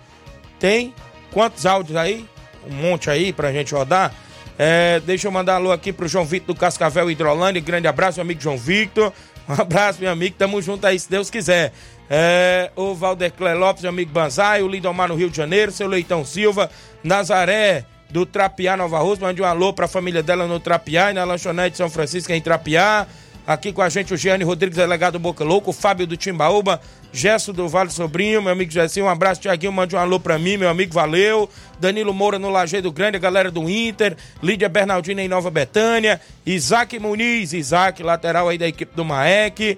Tem 0.60 0.94
quantos 1.32 1.66
áudios 1.66 1.98
aí? 1.98 2.26
Um 2.68 2.74
monte 2.74 3.10
aí 3.10 3.34
pra 3.34 3.52
gente 3.52 3.74
rodar. 3.74 4.14
É, 4.58 5.02
deixa 5.02 5.28
eu 5.28 5.32
mandar 5.32 5.56
alô 5.56 5.72
aqui 5.72 5.92
pro 5.92 6.08
João 6.08 6.26
Victor 6.26 6.56
do 6.56 6.60
Cascavel 6.60 7.12
Hidrolândia. 7.12 7.62
Grande 7.62 7.88
abraço, 7.88 8.18
meu 8.18 8.24
amigo 8.24 8.42
João 8.42 8.58
Victor. 8.58 9.12
Um 9.48 9.54
abraço, 9.54 10.00
meu 10.00 10.10
amigo. 10.12 10.36
Tamo 10.38 10.62
junto 10.62 10.86
aí, 10.88 10.98
se 10.98 11.10
Deus 11.10 11.30
quiser. 11.30 11.72
É, 12.10 12.72
o 12.76 12.96
Valdecler 12.96 13.58
Lopes, 13.58 13.84
meu 13.84 13.90
amigo 13.90 14.12
Banzai. 14.12 14.64
O 14.64 14.68
Lindomar 14.68 15.10
no 15.10 15.16
Rio 15.16 15.30
de 15.30 15.38
Janeiro. 15.38 15.72
Seu 15.72 15.88
Leitão 15.88 16.26
Silva. 16.26 16.70
Nazaré 17.04 17.86
do 18.10 18.26
Trapiá, 18.26 18.78
Nova 18.78 19.00
Rússia. 19.00 19.28
Mande 19.28 19.42
um 19.42 19.46
alô 19.46 19.74
pra 19.74 19.88
família 19.88 20.24
dela 20.24 20.48
no 20.48 20.60
Trapiá 20.60 21.12
e 21.12 21.14
na 21.14 21.24
lanchonete 21.24 21.78
São 21.78 21.90
Francisco 21.90 22.32
em 22.32 22.42
Trapiá. 22.42 23.06
Aqui 23.48 23.72
com 23.72 23.84
a 23.84 23.90
gente 23.90 24.12
o 24.12 24.18
Giane 24.18 24.44
Rodrigues, 24.44 24.76
delegado 24.76 25.20
Boca 25.20 25.44
Louco, 25.44 25.72
Fábio 25.72 26.08
do 26.08 26.18
Timbaúba, 26.18 26.82
Gesso 27.14 27.54
do 27.54 27.70
Vale 27.70 27.92
Sobrinho, 27.92 28.42
meu 28.42 28.52
amigo 28.52 28.72
Gessinho, 28.72 29.06
um 29.06 29.10
abraço, 29.10 29.40
Tiaguinho, 29.40 29.72
mande 29.72 29.96
um 29.96 30.00
alô 30.00 30.20
pra 30.20 30.40
mim, 30.40 30.58
meu 30.58 30.68
amigo, 30.68 30.92
valeu. 30.92 31.48
Danilo 31.80 32.12
Moura 32.12 32.40
no 32.40 32.50
Lajeado 32.50 32.92
Grande, 32.92 33.18
a 33.18 33.20
galera 33.20 33.52
do 33.52 33.70
Inter, 33.70 34.18
Lídia 34.42 34.68
Bernardina 34.68 35.22
em 35.22 35.28
Nova 35.28 35.52
Betânia, 35.52 36.20
Isaac 36.44 36.98
Muniz, 36.98 37.54
Isaac, 37.54 38.02
lateral 38.02 38.50
aí 38.50 38.58
da 38.58 38.68
equipe 38.68 38.96
do 38.96 39.06
Maek, 39.06 39.78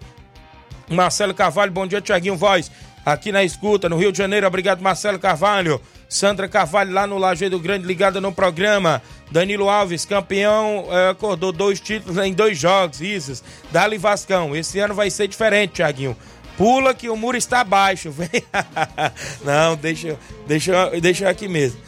Marcelo 0.89 1.34
Carvalho, 1.34 1.71
bom 1.71 1.86
dia, 1.86 1.99
Tiaguinho 1.99 2.38
Voz, 2.38 2.71
aqui 3.06 3.34
na 3.34 3.43
escuta, 3.43 3.89
no 3.89 3.97
Rio 3.97 4.13
de 4.13 4.17
Janeiro, 4.17 4.47
obrigado, 4.47 4.82
Marcelo 4.82 5.19
Carvalho. 5.19 5.82
Sandra 6.10 6.48
Carvalho 6.48 6.93
lá 6.93 7.06
no 7.06 7.17
Lajeado 7.17 7.60
Grande, 7.60 7.86
ligada 7.86 8.22
no 8.22 8.32
programa. 8.32 9.02
Danilo 9.30 9.70
Alves, 9.70 10.06
campeão, 10.06 10.88
é, 10.89 11.10
acordou 11.10 11.52
dois 11.52 11.80
títulos 11.80 12.17
em 12.17 12.34
dois 12.34 12.58
jogos, 12.58 13.02
isso. 13.02 13.43
Dali 13.72 13.98
Vascão, 13.98 14.56
esse 14.56 14.80
ano 14.80 14.93
vai 14.93 15.10
ser 15.10 15.28
diferente, 15.28 15.74
Tiaguinho. 15.76 16.15
Pula 16.58 16.93
que 16.93 17.10
o 17.10 17.15
muro 17.15 17.38
está 17.38 17.63
baixo. 17.63 18.13
Não, 19.43 19.76
deixa, 19.76 20.17
deixa, 20.48 20.89
deixa 21.00 21.30
aqui 21.30 21.48
mesmo. 21.48 21.80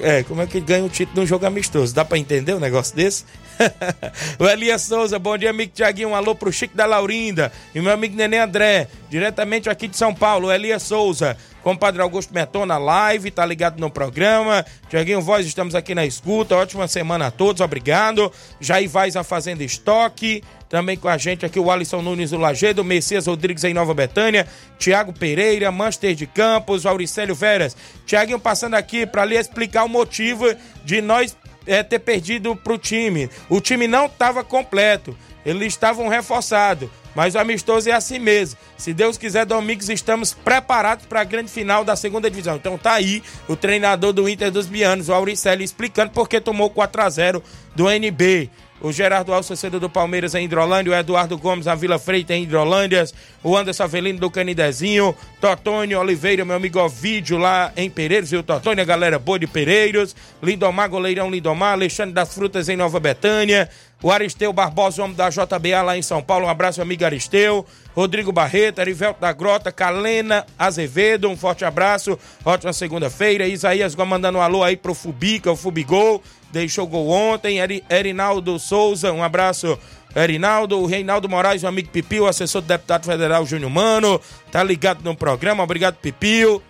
É, 0.00 0.22
como 0.22 0.40
é 0.40 0.46
que 0.46 0.60
ganha 0.60 0.84
o 0.84 0.88
título 0.88 1.20
num 1.20 1.26
jogo 1.26 1.44
amistoso? 1.44 1.94
Dá 1.94 2.04
para 2.04 2.18
entender 2.18 2.54
um 2.54 2.60
negócio 2.60 2.94
desse? 2.94 3.24
o 4.38 4.48
Elias 4.48 4.82
Souza, 4.82 5.18
bom 5.18 5.36
dia, 5.36 5.50
amigo 5.50 5.72
Tiaguinho. 5.74 6.10
Um 6.10 6.14
alô 6.14 6.34
pro 6.34 6.52
Chico 6.52 6.76
da 6.76 6.86
Laurinda 6.86 7.52
e 7.74 7.80
meu 7.80 7.92
amigo 7.92 8.16
Nenê 8.16 8.38
André, 8.38 8.88
diretamente 9.10 9.68
aqui 9.68 9.88
de 9.88 9.96
São 9.96 10.14
Paulo. 10.14 10.48
O 10.48 10.52
Elias 10.52 10.82
Souza. 10.82 11.36
Compadre 11.62 12.00
Augusto 12.00 12.32
Meton 12.32 12.64
na 12.64 12.78
live, 12.78 13.30
tá 13.30 13.44
ligado 13.44 13.78
no 13.78 13.90
programa. 13.90 14.64
Tiaguinho 14.88 15.20
Voz, 15.20 15.44
estamos 15.44 15.74
aqui 15.74 15.94
na 15.94 16.06
escuta. 16.06 16.56
Ótima 16.56 16.88
semana 16.88 17.26
a 17.26 17.30
todos, 17.30 17.60
obrigado. 17.60 18.32
Jair 18.60 18.88
Vaz, 18.88 19.16
a 19.16 19.24
Fazenda 19.24 19.62
Estoque. 19.62 20.42
Também 20.68 20.96
com 20.96 21.08
a 21.08 21.18
gente 21.18 21.44
aqui 21.44 21.58
o 21.58 21.70
Alisson 21.70 22.00
Nunes 22.00 22.30
do 22.30 22.38
Lagedo, 22.38 22.84
Messias 22.84 23.26
Rodrigues 23.26 23.64
em 23.64 23.74
Nova 23.74 23.92
Betânia, 23.92 24.46
Tiago 24.78 25.12
Pereira, 25.12 25.72
Manchester 25.72 26.14
de 26.14 26.26
Campos, 26.26 26.86
Auricélio 26.86 27.34
Veras. 27.34 27.76
Tiaguinho 28.06 28.38
passando 28.38 28.74
aqui 28.74 29.04
para 29.06 29.24
lhe 29.24 29.36
explicar 29.36 29.84
o 29.84 29.88
motivo 29.88 30.46
de 30.84 31.00
nós 31.00 31.36
é, 31.68 31.82
ter 31.82 31.98
perdido 32.00 32.56
pro 32.56 32.78
time. 32.78 33.30
O 33.48 33.60
time 33.60 33.86
não 33.86 34.06
estava 34.06 34.42
completo, 34.42 35.16
eles 35.44 35.68
estavam 35.68 36.08
reforçados. 36.08 36.88
Mas 37.14 37.34
o 37.34 37.38
amistoso 37.38 37.88
é 37.88 37.92
assim 37.92 38.18
mesmo. 38.18 38.58
Se 38.76 38.94
Deus 38.94 39.18
quiser, 39.18 39.44
Domingos, 39.44 39.88
estamos 39.88 40.32
preparados 40.32 41.04
para 41.06 41.20
a 41.20 41.24
grande 41.24 41.50
final 41.50 41.84
da 41.84 41.96
segunda 41.96 42.30
divisão. 42.30 42.56
Então 42.56 42.78
tá 42.78 42.92
aí 42.92 43.22
o 43.48 43.56
treinador 43.56 44.12
do 44.12 44.28
Inter 44.28 44.52
dos 44.52 44.66
Bianos, 44.66 45.08
o 45.08 45.12
Auricelli, 45.12 45.64
explicando 45.64 46.12
por 46.12 46.28
que 46.28 46.40
tomou 46.40 46.70
4 46.70 47.02
a 47.02 47.10
0 47.10 47.42
do 47.74 47.90
NB 47.90 48.50
o 48.80 48.92
Gerardo 48.92 49.32
Alcedo 49.32 49.80
do 49.80 49.90
Palmeiras 49.90 50.34
em 50.34 50.44
Hidrolândia, 50.44 50.92
o 50.92 50.96
Eduardo 50.96 51.36
Gomes 51.36 51.66
na 51.66 51.74
Vila 51.74 51.98
Freita 51.98 52.34
em 52.34 52.44
Hidrolândia, 52.44 53.04
o 53.42 53.56
Anderson 53.56 53.84
Avelino 53.84 54.18
do 54.18 54.30
Canidezinho, 54.30 55.14
Totônio 55.40 55.98
Oliveira, 55.98 56.44
meu 56.44 56.56
amigo 56.56 56.78
Ovídio 56.78 57.38
lá 57.38 57.72
em 57.76 57.90
Pereiros, 57.90 58.32
o 58.32 58.42
Totônio, 58.42 58.82
a 58.82 58.86
galera 58.86 59.18
boa 59.18 59.38
de 59.38 59.46
Pereiros, 59.46 60.14
Lindomar, 60.42 60.88
goleirão 60.88 61.30
Lindomar, 61.30 61.72
Alexandre 61.72 62.14
das 62.14 62.34
Frutas 62.34 62.68
em 62.68 62.76
Nova 62.76 63.00
Betânia, 63.00 63.68
o 64.02 64.10
Aristeu 64.10 64.52
Barbosa, 64.52 65.02
homem 65.02 65.16
da 65.16 65.28
JBA 65.28 65.82
lá 65.82 65.96
em 65.96 66.02
São 66.02 66.22
Paulo, 66.22 66.46
um 66.46 66.48
abraço, 66.48 66.80
amigo 66.80 67.04
Aristeu, 67.04 67.66
Rodrigo 67.94 68.30
Barreto, 68.30 68.80
Erivelto 68.80 69.20
da 69.20 69.32
Grota, 69.32 69.72
Calena 69.72 70.46
Azevedo, 70.58 71.28
um 71.28 71.36
forte 71.36 71.64
abraço, 71.64 72.18
ótima 72.44 72.72
segunda-feira, 72.72 73.46
Isaías 73.46 73.94
mandando 73.96 74.38
um 74.38 74.42
alô 74.42 74.62
aí 74.62 74.76
pro 74.76 74.94
Fubica, 74.94 75.50
o 75.50 75.56
Fubigol, 75.56 76.22
deixou 76.52 76.86
gol 76.86 77.08
ontem. 77.08 77.58
Erinaldo 77.90 78.58
Souza, 78.58 79.12
um 79.12 79.22
abraço. 79.22 79.78
Erinaldo, 80.16 80.80
o 80.80 80.86
Reinaldo 80.86 81.28
Moraes, 81.28 81.62
o 81.62 81.66
amigo 81.66 81.90
Pipio, 81.90 82.26
assessor 82.26 82.62
do 82.62 82.66
deputado 82.66 83.04
federal 83.04 83.44
Júnior 83.44 83.70
Mano, 83.70 84.20
tá 84.50 84.64
ligado 84.64 85.02
no 85.04 85.14
programa, 85.14 85.62
obrigado 85.62 85.96
Pipio. 85.96 86.62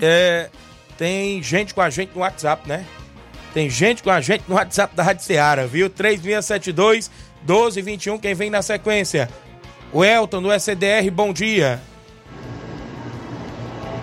É, 0.00 0.48
tem 0.96 1.42
gente 1.42 1.74
com 1.74 1.82
a 1.82 1.90
gente 1.90 2.12
no 2.14 2.22
WhatsApp, 2.22 2.66
né? 2.66 2.86
Tem 3.54 3.70
gente 3.70 4.02
com 4.02 4.10
a 4.10 4.20
gente 4.20 4.44
no 4.46 4.56
WhatsApp 4.56 4.94
da 4.94 5.02
Rádio 5.02 5.24
Seara, 5.24 5.66
viu? 5.66 5.88
3672 5.88 7.10
1221, 7.40 8.18
quem 8.18 8.34
vem 8.34 8.50
na 8.50 8.62
sequência? 8.62 9.28
O 9.92 10.04
Elton 10.04 10.42
do 10.42 10.52
SDR, 10.52 11.10
bom 11.10 11.32
dia. 11.32 11.80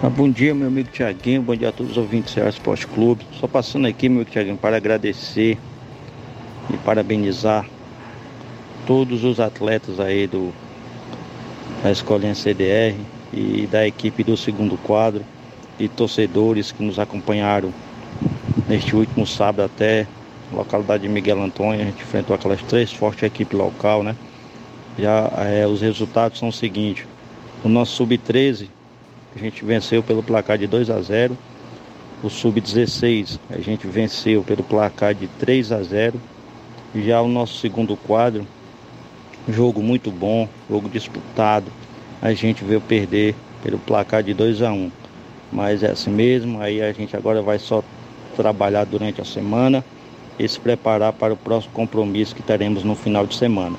Ah, 0.02 0.10
bom 0.10 0.30
dia, 0.30 0.54
meu 0.54 0.68
amigo 0.68 0.90
Tiaguinho. 0.92 1.42
Bom 1.42 1.56
dia 1.56 1.70
a 1.70 1.72
todos 1.72 1.92
os 1.92 1.98
ouvintes 1.98 2.32
do 2.32 2.34
Ceará 2.36 2.50
Esporte 2.50 2.88
Clube. 2.88 3.26
Só 3.40 3.48
passando 3.48 3.88
aqui, 3.88 4.10
meu 4.10 4.26
Tiaguinho, 4.26 4.58
para 4.58 4.78
agradecer 4.78 5.58
e 6.70 6.78
parabenizar 6.78 7.68
todos 8.86 9.24
os 9.24 9.40
atletas 9.40 10.00
aí 10.00 10.28
do, 10.28 10.52
da 11.84 11.92
escolinha 11.92 12.34
CDR 12.34 12.96
e 13.32 13.68
da 13.68 13.88
equipe 13.88 14.24
do 14.24 14.36
segundo 14.36 14.78
quadro 14.78 15.24
e 15.80 15.88
torcedores 15.88 16.72
que 16.72 16.84
nos 16.84 16.98
acompanharam 17.00 17.72
neste 18.68 18.96
último 18.96 19.26
sábado 19.26 19.64
até 19.64 20.08
localidade 20.52 21.04
de 21.04 21.10
Miguel 21.10 21.42
Antônio. 21.42 21.82
A 21.82 21.86
gente 21.86 22.02
enfrentou 22.02 22.36
aquelas 22.36 22.62
três 22.64 22.92
fortes 22.92 23.24
equipes 23.24 23.58
local, 23.58 24.04
né? 24.04 24.16
Já 24.98 25.32
é, 25.38 25.68
os 25.68 25.82
resultados 25.82 26.40
são 26.40 26.50
os 26.50 26.58
seguintes. 26.58 27.06
O 27.64 27.70
nosso 27.70 27.94
sub-13, 27.94 28.68
a 29.36 29.40
gente 29.40 29.66
venceu 29.66 30.02
pelo 30.02 30.24
placar 30.24 30.58
de 30.58 30.68
2 30.68 30.90
a 30.90 31.02
0. 31.02 31.38
O 32.24 32.30
sub-16, 32.30 33.40
a 33.50 33.60
gente 33.60 33.86
venceu 33.88 34.44
pelo 34.44 34.64
placar 34.64 35.14
de 35.14 35.28
3 35.28 35.72
a 35.72 35.84
0. 35.84 36.20
Já 36.96 37.22
o 37.22 37.28
nosso 37.28 37.60
segundo 37.60 37.98
quadro, 37.98 38.48
jogo 39.50 39.82
muito 39.82 40.10
bom, 40.12 40.48
jogo 40.70 40.88
disputado. 40.88 41.72
A 42.22 42.34
gente 42.34 42.64
veio 42.64 42.80
perder 42.80 43.36
pelo 43.62 43.78
placar 43.78 44.24
de 44.24 44.34
2 44.34 44.62
a 44.62 44.72
1. 44.72 44.92
Mas 45.52 45.84
é 45.84 45.92
assim 45.92 46.10
mesmo, 46.10 46.62
aí 46.62 46.82
a 46.82 46.92
gente 46.94 47.16
agora 47.16 47.42
vai 47.42 47.60
só 47.60 47.84
trabalhar 48.36 48.86
durante 48.86 49.22
a 49.22 49.26
semana 49.26 49.84
e 50.38 50.48
se 50.48 50.60
preparar 50.60 51.14
para 51.14 51.34
o 51.34 51.38
próximo 51.38 51.74
compromisso 51.74 52.36
que 52.36 52.44
teremos 52.44 52.84
no 52.84 52.96
final 52.96 53.26
de 53.26 53.36
semana. 53.36 53.78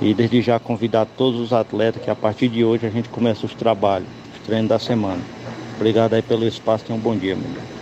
E 0.00 0.14
desde 0.14 0.40
já 0.40 0.58
convidar 0.58 1.04
todos 1.04 1.40
os 1.40 1.52
atletas 1.52 2.02
que 2.02 2.10
a 2.10 2.14
partir 2.14 2.48
de 2.48 2.64
hoje 2.64 2.86
a 2.86 2.90
gente 2.90 3.08
começa 3.08 3.44
os 3.44 3.54
trabalhos, 3.54 4.08
os 4.34 4.46
treinos 4.46 4.68
da 4.68 4.78
semana. 4.78 5.20
Obrigado 5.76 6.14
aí 6.14 6.22
pelo 6.22 6.46
espaço, 6.46 6.84
tenha 6.84 6.98
um 6.98 7.02
bom 7.02 7.16
dia, 7.16 7.36
meu. 7.36 7.79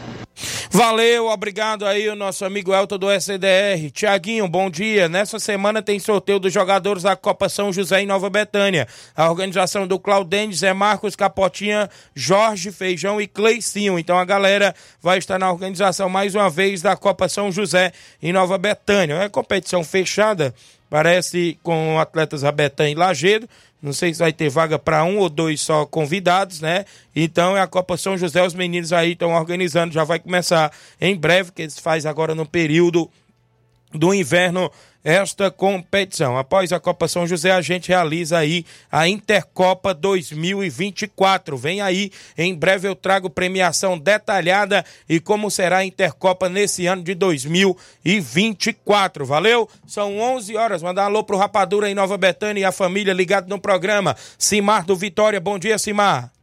Valeu, 0.71 1.29
obrigado 1.29 1.87
aí 1.87 2.11
o 2.11 2.15
nosso 2.15 2.45
amigo 2.45 2.75
Elton 2.75 2.99
do 2.99 3.11
SDR. 3.11 3.91
Tiaguinho, 3.91 4.47
bom 4.47 4.69
dia. 4.69 5.09
Nessa 5.09 5.39
semana 5.39 5.81
tem 5.81 5.99
sorteio 5.99 6.39
dos 6.39 6.53
jogadores 6.53 7.05
da 7.05 7.17
Copa 7.17 7.49
São 7.49 7.73
José 7.73 8.03
em 8.03 8.07
Nova 8.07 8.29
Betânia. 8.29 8.87
A 9.17 9.31
organização 9.31 9.87
do 9.87 9.99
Claudênis 9.99 10.59
Zé 10.59 10.75
Marcos, 10.75 11.17
Capotinha, 11.17 11.89
Jorge 12.15 12.71
Feijão 12.71 13.19
e 13.19 13.27
Cleicinho. 13.27 13.99
Então 13.99 14.19
a 14.19 14.27
galera 14.27 14.75
vai 15.01 15.17
estar 15.17 15.39
na 15.39 15.51
organização 15.51 16.11
mais 16.11 16.35
uma 16.35 16.51
vez 16.51 16.83
da 16.83 16.95
Copa 16.95 17.31
São 17.31 17.51
José 17.51 17.91
em 18.23 18.31
Nova 18.31 18.59
Betânia. 18.59 19.15
É 19.15 19.29
competição 19.31 19.83
fechada, 19.83 20.55
parece 20.89 21.59
com 21.63 21.99
atletas 21.99 22.43
Betânia 22.55 22.93
e 22.93 22.95
Lagedo. 22.95 23.49
Não 23.81 23.93
sei 23.93 24.13
se 24.13 24.19
vai 24.19 24.33
ter 24.33 24.49
vaga 24.49 24.79
para 24.79 25.05
um 25.05 25.19
ou 25.19 25.29
dois 25.29 25.61
só 25.61 25.87
convidados, 25.87 26.61
né? 26.61 26.85
Então 27.15 27.57
é 27.57 27.61
a 27.61 27.67
Copa 27.67 27.97
São 27.97 28.19
José, 28.19 28.45
os 28.45 28.55
meninos 28.55 28.93
aí 28.93 29.13
estão 29.13 29.33
organizando, 29.35 29.95
já 29.95 30.03
vai 30.03 30.19
começar 30.19 30.73
em 31.01 31.15
breve, 31.15 31.53
que 31.53 31.63
eles 31.63 31.79
fazem 31.79 32.11
agora 32.11 32.35
no 32.35 32.45
período 32.45 33.09
do 33.93 34.13
inverno 34.13 34.71
esta 35.03 35.51
competição. 35.51 36.37
Após 36.37 36.73
a 36.73 36.81
Copa 36.81 37.09
São 37.09 37.27
José, 37.27 37.51
a 37.51 37.61
gente 37.61 37.89
realiza 37.89 38.39
aí 38.39 38.65
a 38.91 39.09
Intercopa 39.09 39.95
2024. 39.95 41.57
Vem 41.57 41.81
aí, 41.81 42.11
em 42.37 42.55
breve 42.55 42.89
eu 42.89 42.95
trago 42.95 43.31
premiação 43.31 43.99
detalhada 43.99 44.85
e 45.09 45.21
como 45.21 45.51
será 45.51 45.79
a 45.79 45.85
Intercopa 45.85 46.49
nesse 46.49 46.87
ano 46.87 47.03
de 47.03 47.15
2024. 47.15 49.25
Valeu? 49.25 49.69
São 49.87 50.19
11 50.19 50.57
horas. 50.57 50.83
Mandar 50.83 51.05
alô 51.05 51.25
pro 51.25 51.37
Rapadura 51.37 51.91
em 51.91 51.95
Nova 51.95 52.17
Betânia 52.17 52.63
e 52.63 52.65
a 52.65 52.73
família 52.73 53.13
ligado 53.13 53.49
no 53.49 53.61
programa. 53.61 54.17
Simar 54.37 54.85
do 54.85 54.97
Vitória. 54.97 55.41
Bom 55.41 55.59
dia, 55.59 55.79
Simar. 55.79 56.38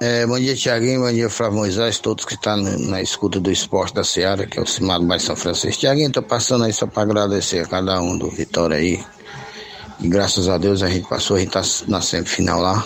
É, 0.00 0.26
bom 0.26 0.38
dia, 0.38 0.56
Tiaguinho. 0.56 1.00
Bom 1.00 1.12
dia, 1.12 1.30
Flávio 1.30 1.58
Moisés, 1.58 1.98
todos 2.00 2.24
que 2.24 2.34
estão 2.34 2.62
tá 2.62 2.70
na 2.78 3.00
escuta 3.00 3.38
do 3.38 3.50
esporte 3.50 3.94
da 3.94 4.02
Seara, 4.02 4.44
que 4.44 4.58
é 4.58 4.62
o 4.62 4.66
Cimado 4.66 5.04
Mais 5.04 5.22
São 5.22 5.36
Francisco. 5.36 5.80
Tiaguinho, 5.80 6.10
tô 6.10 6.20
passando 6.20 6.64
aí 6.64 6.72
só 6.72 6.86
para 6.86 7.04
agradecer 7.04 7.60
a 7.60 7.66
cada 7.66 8.00
um 8.02 8.18
do 8.18 8.28
Vitória 8.28 8.76
aí. 8.76 9.00
E 10.00 10.08
graças 10.08 10.48
a 10.48 10.58
Deus 10.58 10.82
a 10.82 10.88
gente 10.88 11.08
passou, 11.08 11.36
a 11.36 11.40
gente 11.40 11.52
tá 11.52 11.62
na 11.86 12.00
semifinal 12.00 12.60
lá. 12.60 12.84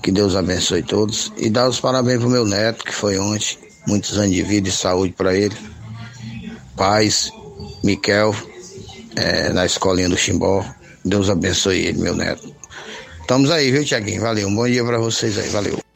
Que 0.00 0.12
Deus 0.12 0.36
abençoe 0.36 0.82
todos. 0.82 1.32
E 1.36 1.50
dar 1.50 1.68
os 1.68 1.80
parabéns 1.80 2.20
pro 2.20 2.30
meu 2.30 2.44
neto, 2.44 2.84
que 2.84 2.94
foi 2.94 3.18
ontem. 3.18 3.58
Muitos 3.86 4.16
anos 4.16 4.30
de 4.30 4.42
vida 4.42 4.68
e 4.68 4.72
saúde 4.72 5.12
para 5.14 5.34
ele. 5.34 5.56
Paz, 6.76 7.32
Miquel, 7.82 8.34
é, 9.16 9.52
na 9.52 9.66
escolinha 9.66 10.08
do 10.08 10.16
Chimbó. 10.16 10.64
Deus 11.04 11.28
abençoe 11.28 11.86
ele, 11.86 11.98
meu 11.98 12.14
neto. 12.14 12.54
Estamos 13.20 13.50
aí, 13.50 13.72
viu, 13.72 13.84
Tiaguinho? 13.84 14.20
Valeu. 14.20 14.46
Um 14.46 14.54
bom 14.54 14.68
dia 14.68 14.84
para 14.84 14.98
vocês 14.98 15.36
aí. 15.36 15.48
Valeu. 15.48 15.87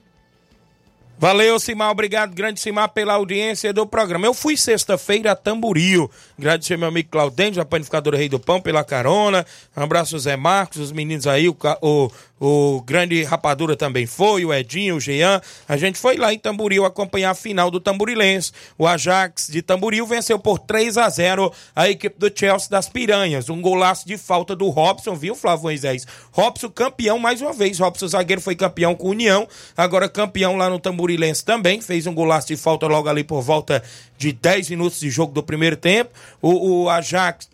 Valeu, 1.23 1.57
Simar. 1.61 1.93
Obrigado, 1.93 2.35
grande 2.35 2.59
Simar, 2.59 2.89
pela 2.89 3.13
audiência 3.13 3.73
do 3.73 3.87
programa. 3.87 4.27
Eu 4.27 4.35
fui 4.35 4.57
sexta-feira 4.57 5.31
a 5.31 5.37
Tamboril. 5.37 6.11
Agradecer 6.37 6.77
meu 6.77 6.89
amigo 6.89 7.11
Claudente, 7.13 7.61
a 7.61 7.65
panificadora 7.65 8.17
Rei 8.17 8.29
do 8.29 8.41
Pão, 8.41 8.61
pela 8.61 8.83
carona. 8.83 9.47
Um 9.77 9.83
abraço, 9.85 10.19
Zé 10.19 10.37
Marcos, 10.37 10.79
os 10.79 10.91
meninos 10.91 11.29
aí, 11.29 11.49
o, 11.49 11.57
o, 11.81 12.11
o 12.45 12.83
grande 12.83 13.23
Rapadura 13.23 13.77
também 13.77 14.05
foi, 14.05 14.45
o 14.45 14.53
Edinho, 14.53 14.97
o 14.97 15.01
Jean. 15.01 15.41
A 15.69 15.77
gente 15.77 15.97
foi 15.97 16.17
lá 16.17 16.35
em 16.35 16.39
Tamboril 16.41 16.85
acompanhar 16.85 17.31
a 17.31 17.35
final 17.37 17.71
do 17.71 17.79
Tamborilense. 17.79 18.51
O 18.77 18.85
Ajax 18.85 19.47
de 19.47 19.63
Tamboril 19.63 20.05
venceu 20.05 20.41
por 20.41 20.59
3 20.59 20.99
a 20.99 21.09
0 21.09 21.53
a 21.77 21.89
equipe 21.89 22.19
do 22.19 22.37
Chelsea 22.37 22.69
das 22.69 22.89
Piranhas. 22.89 23.49
Um 23.49 23.63
golaço 23.63 24.09
de 24.09 24.19
falta 24.19 24.57
do 24.57 24.69
Robson, 24.71 25.15
viu, 25.15 25.37
Flávio 25.37 25.63
Moisés? 25.63 26.05
Robson 26.33 26.69
campeão 26.69 27.17
mais 27.17 27.41
uma 27.41 27.53
vez. 27.53 27.79
Robson 27.79 28.09
zagueiro 28.09 28.43
foi 28.43 28.57
campeão 28.57 28.97
com 28.97 29.11
União, 29.11 29.47
agora 29.77 30.09
campeão 30.09 30.57
lá 30.57 30.69
no 30.69 30.81
Tamborilense 31.13 31.45
também. 31.45 31.81
Fez 31.81 32.07
um 32.07 32.15
golaço 32.15 32.49
de 32.49 32.57
falta 32.57 32.87
logo 32.87 33.09
ali 33.09 33.23
por 33.23 33.43
volta 33.43 33.83
de 34.17 34.33
10 34.33 34.71
minutos 34.71 35.01
de 35.01 35.11
jogo 35.11 35.33
do 35.33 35.43
primeiro 35.43 35.77
tempo. 35.77 36.11
O, 36.41 36.83
o 36.83 36.89
Ajax 36.89 37.49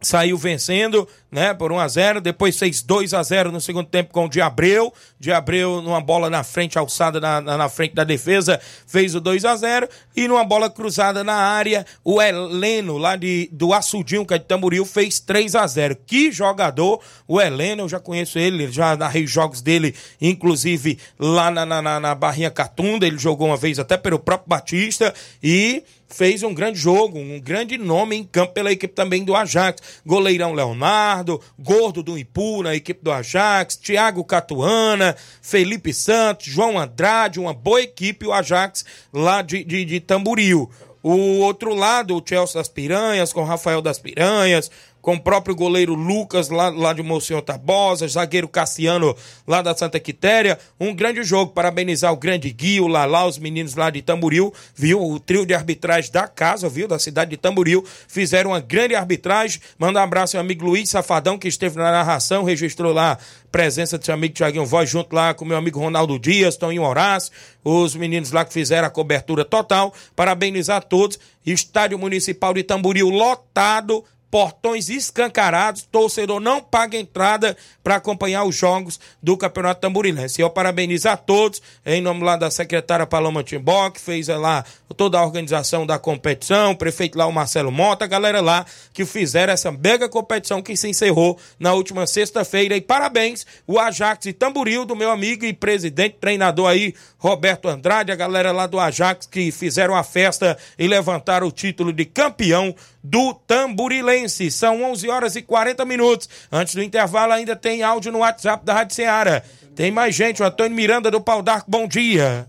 saiu 0.00 0.38
vencendo, 0.38 1.08
né, 1.30 1.52
por 1.52 1.70
1 1.70 1.78
a 1.78 1.88
0, 1.88 2.20
depois 2.20 2.58
fez 2.58 2.82
2 2.82 3.12
a 3.14 3.22
0 3.22 3.52
no 3.52 3.60
segundo 3.60 3.86
tempo 3.86 4.12
com 4.12 4.24
o 4.24 4.28
Diabreu, 4.28 4.92
Diabreu 5.20 5.82
numa 5.82 6.00
bola 6.00 6.30
na 6.30 6.42
frente 6.42 6.78
alçada 6.78 7.20
na, 7.20 7.40
na, 7.40 7.56
na, 7.56 7.68
frente 7.68 7.94
da 7.94 8.04
defesa, 8.04 8.60
fez 8.86 9.14
o 9.14 9.20
2 9.20 9.44
a 9.44 9.56
0 9.56 9.88
e 10.16 10.26
numa 10.26 10.44
bola 10.44 10.70
cruzada 10.70 11.22
na 11.22 11.34
área, 11.34 11.84
o 12.02 12.20
Heleno 12.20 12.96
lá 12.96 13.16
de 13.16 13.48
do 13.52 13.72
Açudinho, 13.72 14.24
que 14.24 14.34
é 14.34 14.38
de 14.38 14.44
Tamboril, 14.44 14.84
fez 14.84 15.20
3 15.20 15.54
a 15.54 15.66
0. 15.66 15.96
Que 16.06 16.32
jogador, 16.32 17.00
o 17.26 17.40
Heleno, 17.40 17.82
eu 17.82 17.88
já 17.88 18.00
conheço 18.00 18.38
ele, 18.38 18.70
já 18.70 18.96
narrei 18.96 19.26
jogos 19.26 19.60
dele, 19.60 19.94
inclusive 20.20 20.98
lá 21.18 21.50
na, 21.50 21.66
na, 21.66 22.00
na 22.00 22.14
Barrinha 22.14 22.50
Catunda, 22.50 23.06
ele 23.06 23.18
jogou 23.18 23.48
uma 23.48 23.56
vez 23.56 23.78
até 23.78 23.96
pelo 23.96 24.18
próprio 24.18 24.48
Batista 24.48 25.12
e 25.42 25.82
fez 26.08 26.42
um 26.42 26.54
grande 26.54 26.78
jogo, 26.78 27.18
um 27.18 27.38
grande 27.40 27.76
nome 27.76 28.16
em 28.16 28.24
campo 28.24 28.54
pela 28.54 28.72
equipe 28.72 28.94
também 28.94 29.24
do 29.24 29.36
Ajax. 29.36 29.82
Goleirão 30.04 30.54
Leonardo, 30.54 31.17
Gordo 31.58 32.02
do 32.02 32.18
Ipu 32.18 32.62
na 32.62 32.74
equipe 32.74 33.02
do 33.02 33.12
Ajax, 33.12 33.76
Thiago 33.76 34.24
Catuana, 34.24 35.16
Felipe 35.42 35.92
Santos, 35.92 36.46
João 36.46 36.78
Andrade, 36.78 37.40
uma 37.40 37.54
boa 37.54 37.80
equipe, 37.82 38.26
o 38.26 38.32
Ajax 38.32 38.84
lá 39.12 39.42
de, 39.42 39.64
de, 39.64 39.84
de 39.84 40.00
Tamburil. 40.00 40.70
O 41.02 41.38
outro 41.38 41.74
lado, 41.74 42.16
o 42.16 42.22
Chelsea 42.24 42.60
das 42.60 42.68
Piranhas, 42.68 43.32
com 43.32 43.44
Rafael 43.44 43.80
das 43.80 43.98
Piranhas, 43.98 44.70
com 45.08 45.14
o 45.14 45.18
próprio 45.18 45.56
goleiro 45.56 45.94
Lucas, 45.94 46.50
lá, 46.50 46.68
lá 46.68 46.92
de 46.92 47.02
Monsenhor 47.02 47.40
Tabosa, 47.40 48.06
zagueiro 48.06 48.46
Cassiano, 48.46 49.16
lá 49.46 49.62
da 49.62 49.74
Santa 49.74 49.98
Quitéria. 49.98 50.58
Um 50.78 50.94
grande 50.94 51.22
jogo, 51.22 51.52
parabenizar 51.52 52.12
o 52.12 52.16
grande 52.18 52.52
Gui, 52.52 52.78
o 52.78 52.86
Lalá, 52.86 53.24
os 53.24 53.38
meninos 53.38 53.74
lá 53.74 53.88
de 53.88 54.02
Tamboril, 54.02 54.52
viu? 54.74 55.02
O 55.02 55.18
trio 55.18 55.46
de 55.46 55.54
arbitragem 55.54 56.12
da 56.12 56.28
casa, 56.28 56.68
viu? 56.68 56.86
Da 56.86 56.98
cidade 56.98 57.30
de 57.30 57.38
Tamboril, 57.38 57.82
fizeram 58.06 58.50
uma 58.50 58.60
grande 58.60 58.94
arbitragem. 58.94 59.62
Manda 59.78 59.98
um 59.98 60.02
abraço 60.02 60.36
ao 60.36 60.42
amigo 60.42 60.66
Luiz 60.66 60.90
Safadão, 60.90 61.38
que 61.38 61.48
esteve 61.48 61.78
na 61.78 61.90
narração, 61.90 62.44
registrou 62.44 62.92
lá 62.92 63.16
presença 63.50 63.96
do 63.96 64.04
seu 64.04 64.12
amigo 64.12 64.34
Tiaguinho 64.34 64.66
Voz, 64.66 64.90
junto 64.90 65.14
lá 65.14 65.32
com 65.32 65.42
meu 65.42 65.56
amigo 65.56 65.80
Ronaldo 65.80 66.18
Dias, 66.18 66.58
Toninho 66.58 66.82
Horácio, 66.82 67.32
os 67.64 67.96
meninos 67.96 68.30
lá 68.30 68.44
que 68.44 68.52
fizeram 68.52 68.86
a 68.86 68.90
cobertura 68.90 69.42
total. 69.42 69.94
Parabenizar 70.14 70.84
todos. 70.84 71.18
Estádio 71.46 71.98
Municipal 71.98 72.52
de 72.52 72.62
Tamboril 72.62 73.08
lotado 73.08 74.04
portões 74.30 74.88
escancarados, 74.88 75.82
torcedor 75.82 76.40
não 76.40 76.60
paga 76.60 76.98
entrada 76.98 77.56
para 77.82 77.96
acompanhar 77.96 78.44
os 78.44 78.54
jogos 78.54 79.00
do 79.22 79.36
Campeonato 79.36 79.80
Tamborilense. 79.80 80.40
Eu 80.40 80.50
parabenizo 80.50 81.08
a 81.08 81.16
todos, 81.16 81.62
em 81.84 82.00
nome 82.00 82.22
lá 82.22 82.36
da 82.36 82.50
secretária 82.50 83.06
Paloma 83.06 83.42
Timbó, 83.42 83.88
que 83.90 84.00
fez 84.00 84.28
lá 84.28 84.64
toda 84.96 85.18
a 85.18 85.24
organização 85.24 85.86
da 85.86 85.98
competição, 85.98 86.72
o 86.72 86.76
prefeito 86.76 87.16
lá, 87.16 87.26
o 87.26 87.32
Marcelo 87.32 87.70
Mota, 87.70 88.04
a 88.04 88.08
galera 88.08 88.40
lá 88.40 88.66
que 88.92 89.04
fizeram 89.04 89.52
essa 89.52 89.70
mega 89.70 90.08
competição 90.08 90.60
que 90.60 90.76
se 90.76 90.88
encerrou 90.88 91.38
na 91.58 91.72
última 91.72 92.06
sexta-feira. 92.06 92.76
E 92.76 92.80
parabéns, 92.80 93.46
o 93.66 93.78
Ajax 93.78 94.26
e 94.26 94.32
Tamboril, 94.32 94.84
do 94.84 94.96
meu 94.96 95.10
amigo 95.10 95.44
e 95.44 95.52
presidente, 95.52 96.16
treinador 96.20 96.68
aí, 96.68 96.94
Roberto 97.16 97.68
Andrade, 97.68 98.12
a 98.12 98.16
galera 98.16 98.52
lá 98.52 98.66
do 98.66 98.78
Ajax 98.78 99.26
que 99.26 99.50
fizeram 99.50 99.94
a 99.94 100.02
festa 100.02 100.58
e 100.78 100.86
levantaram 100.86 101.46
o 101.46 101.52
título 101.52 101.92
de 101.92 102.04
campeão 102.04 102.74
do 103.02 103.34
Tamburilense. 103.34 104.50
São 104.50 104.82
11 104.82 105.08
horas 105.08 105.36
e 105.36 105.42
40 105.42 105.84
minutos. 105.84 106.28
Antes 106.50 106.74
do 106.74 106.82
intervalo, 106.82 107.32
ainda 107.32 107.56
tem 107.56 107.82
áudio 107.82 108.12
no 108.12 108.18
WhatsApp 108.18 108.64
da 108.64 108.74
Rádio 108.74 108.94
Ceará. 108.94 109.42
Tem 109.74 109.90
mais 109.90 110.14
gente, 110.14 110.42
o 110.42 110.46
Antônio 110.46 110.76
Miranda 110.76 111.10
do 111.10 111.20
Pau 111.20 111.40
d'Arco, 111.40 111.70
bom 111.70 111.86
dia. 111.86 112.48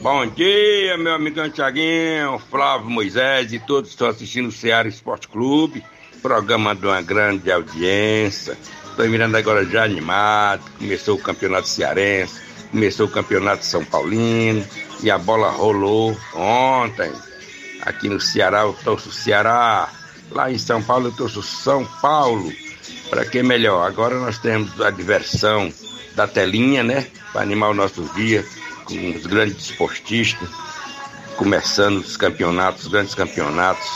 Bom 0.00 0.26
dia, 0.26 0.96
meu 0.96 1.14
amigo 1.14 1.48
Tiaguinho, 1.48 2.38
Flávio 2.50 2.88
Moisés 2.88 3.52
e 3.52 3.58
todos 3.58 3.88
que 3.88 3.94
estão 3.94 4.08
assistindo 4.08 4.48
o 4.48 4.52
Ceará 4.52 4.88
Esporte 4.88 5.26
Clube. 5.26 5.82
Programa 6.22 6.74
de 6.74 6.86
uma 6.86 7.02
grande 7.02 7.50
audiência. 7.50 8.56
Estou 8.88 9.08
mirando 9.08 9.36
agora 9.36 9.64
já 9.64 9.84
animado. 9.84 10.62
Começou 10.78 11.16
o 11.16 11.20
campeonato 11.20 11.68
cearense, 11.68 12.40
começou 12.70 13.06
o 13.06 13.10
campeonato 13.10 13.64
São 13.64 13.84
Paulino 13.84 14.64
e 15.02 15.10
a 15.10 15.18
bola 15.18 15.50
rolou 15.50 16.16
ontem 16.34 17.10
Aqui 17.82 18.08
no 18.08 18.20
Ceará 18.20 18.62
eu 18.62 18.76
torço 18.84 19.12
Ceará. 19.12 19.88
Lá 20.30 20.50
em 20.50 20.58
São 20.58 20.82
Paulo 20.82 21.08
eu 21.08 21.12
torço 21.12 21.42
São 21.42 21.84
Paulo. 21.84 22.52
Para 23.10 23.24
que 23.24 23.42
melhor? 23.42 23.86
Agora 23.86 24.18
nós 24.18 24.38
temos 24.38 24.80
a 24.80 24.90
diversão 24.90 25.72
da 26.14 26.26
telinha, 26.26 26.82
né? 26.82 27.06
Para 27.32 27.42
animar 27.42 27.70
os 27.70 27.76
nossos 27.76 28.12
dias 28.14 28.46
com 28.84 29.10
os 29.10 29.26
grandes 29.26 29.70
esportistas, 29.70 30.48
começando 31.36 31.98
os 31.98 32.16
campeonatos, 32.16 32.84
os 32.84 32.88
grandes 32.88 33.14
campeonatos 33.14 33.86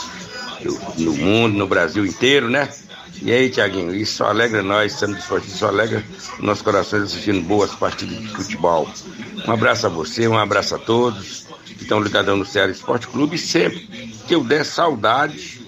do, 0.63 1.03
no 1.03 1.13
mundo, 1.13 1.57
no 1.57 1.67
Brasil 1.67 2.05
inteiro, 2.05 2.49
né? 2.49 2.69
E 3.21 3.31
aí, 3.31 3.49
Tiaguinho, 3.49 3.93
isso 3.93 4.17
só 4.17 4.27
alegra 4.27 4.63
nós, 4.63 4.93
somos 4.93 5.19
esportistas, 5.19 5.59
só 5.59 5.67
alegra 5.67 6.03
nossos 6.39 6.63
corações 6.63 7.03
assistindo 7.03 7.41
boas 7.41 7.71
partidas 7.75 8.19
de 8.19 8.29
futebol. 8.29 8.89
Um 9.47 9.51
abraço 9.51 9.85
a 9.85 9.89
você, 9.89 10.27
um 10.27 10.37
abraço 10.37 10.75
a 10.75 10.79
todos 10.79 11.50
que 11.81 11.85
estão 11.85 11.99
ligados 11.99 12.37
no 12.37 12.45
Ceará 12.45 12.71
Esporte 12.71 13.07
Clube. 13.07 13.37
Sempre 13.37 13.79
que 14.27 14.35
eu 14.35 14.43
der 14.43 14.63
saudade 14.63 15.59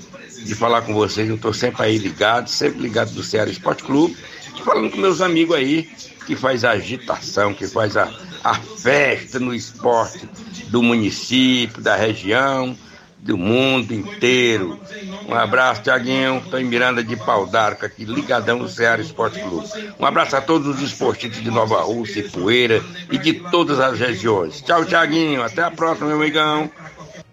de 0.45 0.53
falar 0.53 0.83
com 0.83 0.93
vocês, 0.93 1.27
eu 1.27 1.35
estou 1.35 1.53
sempre 1.53 1.83
aí 1.83 1.97
ligado, 1.97 2.47
sempre 2.49 2.81
ligado 2.81 3.11
do 3.11 3.23
Ceará 3.23 3.49
Esporte 3.49 3.83
Clube, 3.83 4.15
falando 4.63 4.91
com 4.91 4.97
meus 4.97 5.21
amigos 5.21 5.55
aí 5.55 5.89
que 6.27 6.35
faz 6.35 6.63
a 6.63 6.71
agitação, 6.71 7.53
que 7.53 7.67
faz 7.67 7.97
a, 7.97 8.11
a 8.43 8.53
festa 8.53 9.39
no 9.39 9.53
esporte 9.53 10.29
do 10.67 10.83
município, 10.83 11.81
da 11.81 11.95
região, 11.95 12.77
do 13.23 13.37
mundo 13.37 13.93
inteiro. 13.93 14.79
Um 15.27 15.33
abraço, 15.33 15.81
Tiaguinho. 15.81 16.37
Estou 16.37 16.59
em 16.59 16.65
Miranda 16.65 17.03
de 17.03 17.15
Pau 17.15 17.47
d'Arco, 17.47 17.85
aqui 17.85 18.03
ligadão 18.03 18.59
no 18.59 18.67
Ceará 18.67 19.01
Esporte 19.01 19.39
Clube. 19.39 19.67
Um 19.97 20.05
abraço 20.05 20.35
a 20.35 20.41
todos 20.41 20.67
os 20.67 20.81
esportistas 20.81 21.41
de 21.41 21.49
Nova 21.49 21.81
Rússia 21.81 22.19
e 22.19 22.29
Poeira 22.29 22.83
e 23.09 23.17
de 23.17 23.33
todas 23.33 23.79
as 23.79 23.97
regiões. 23.97 24.61
Tchau, 24.61 24.83
Tiaguinho. 24.83 25.41
Até 25.41 25.63
a 25.63 25.71
próxima, 25.71 26.07
meu 26.07 26.17
amigão. 26.17 26.69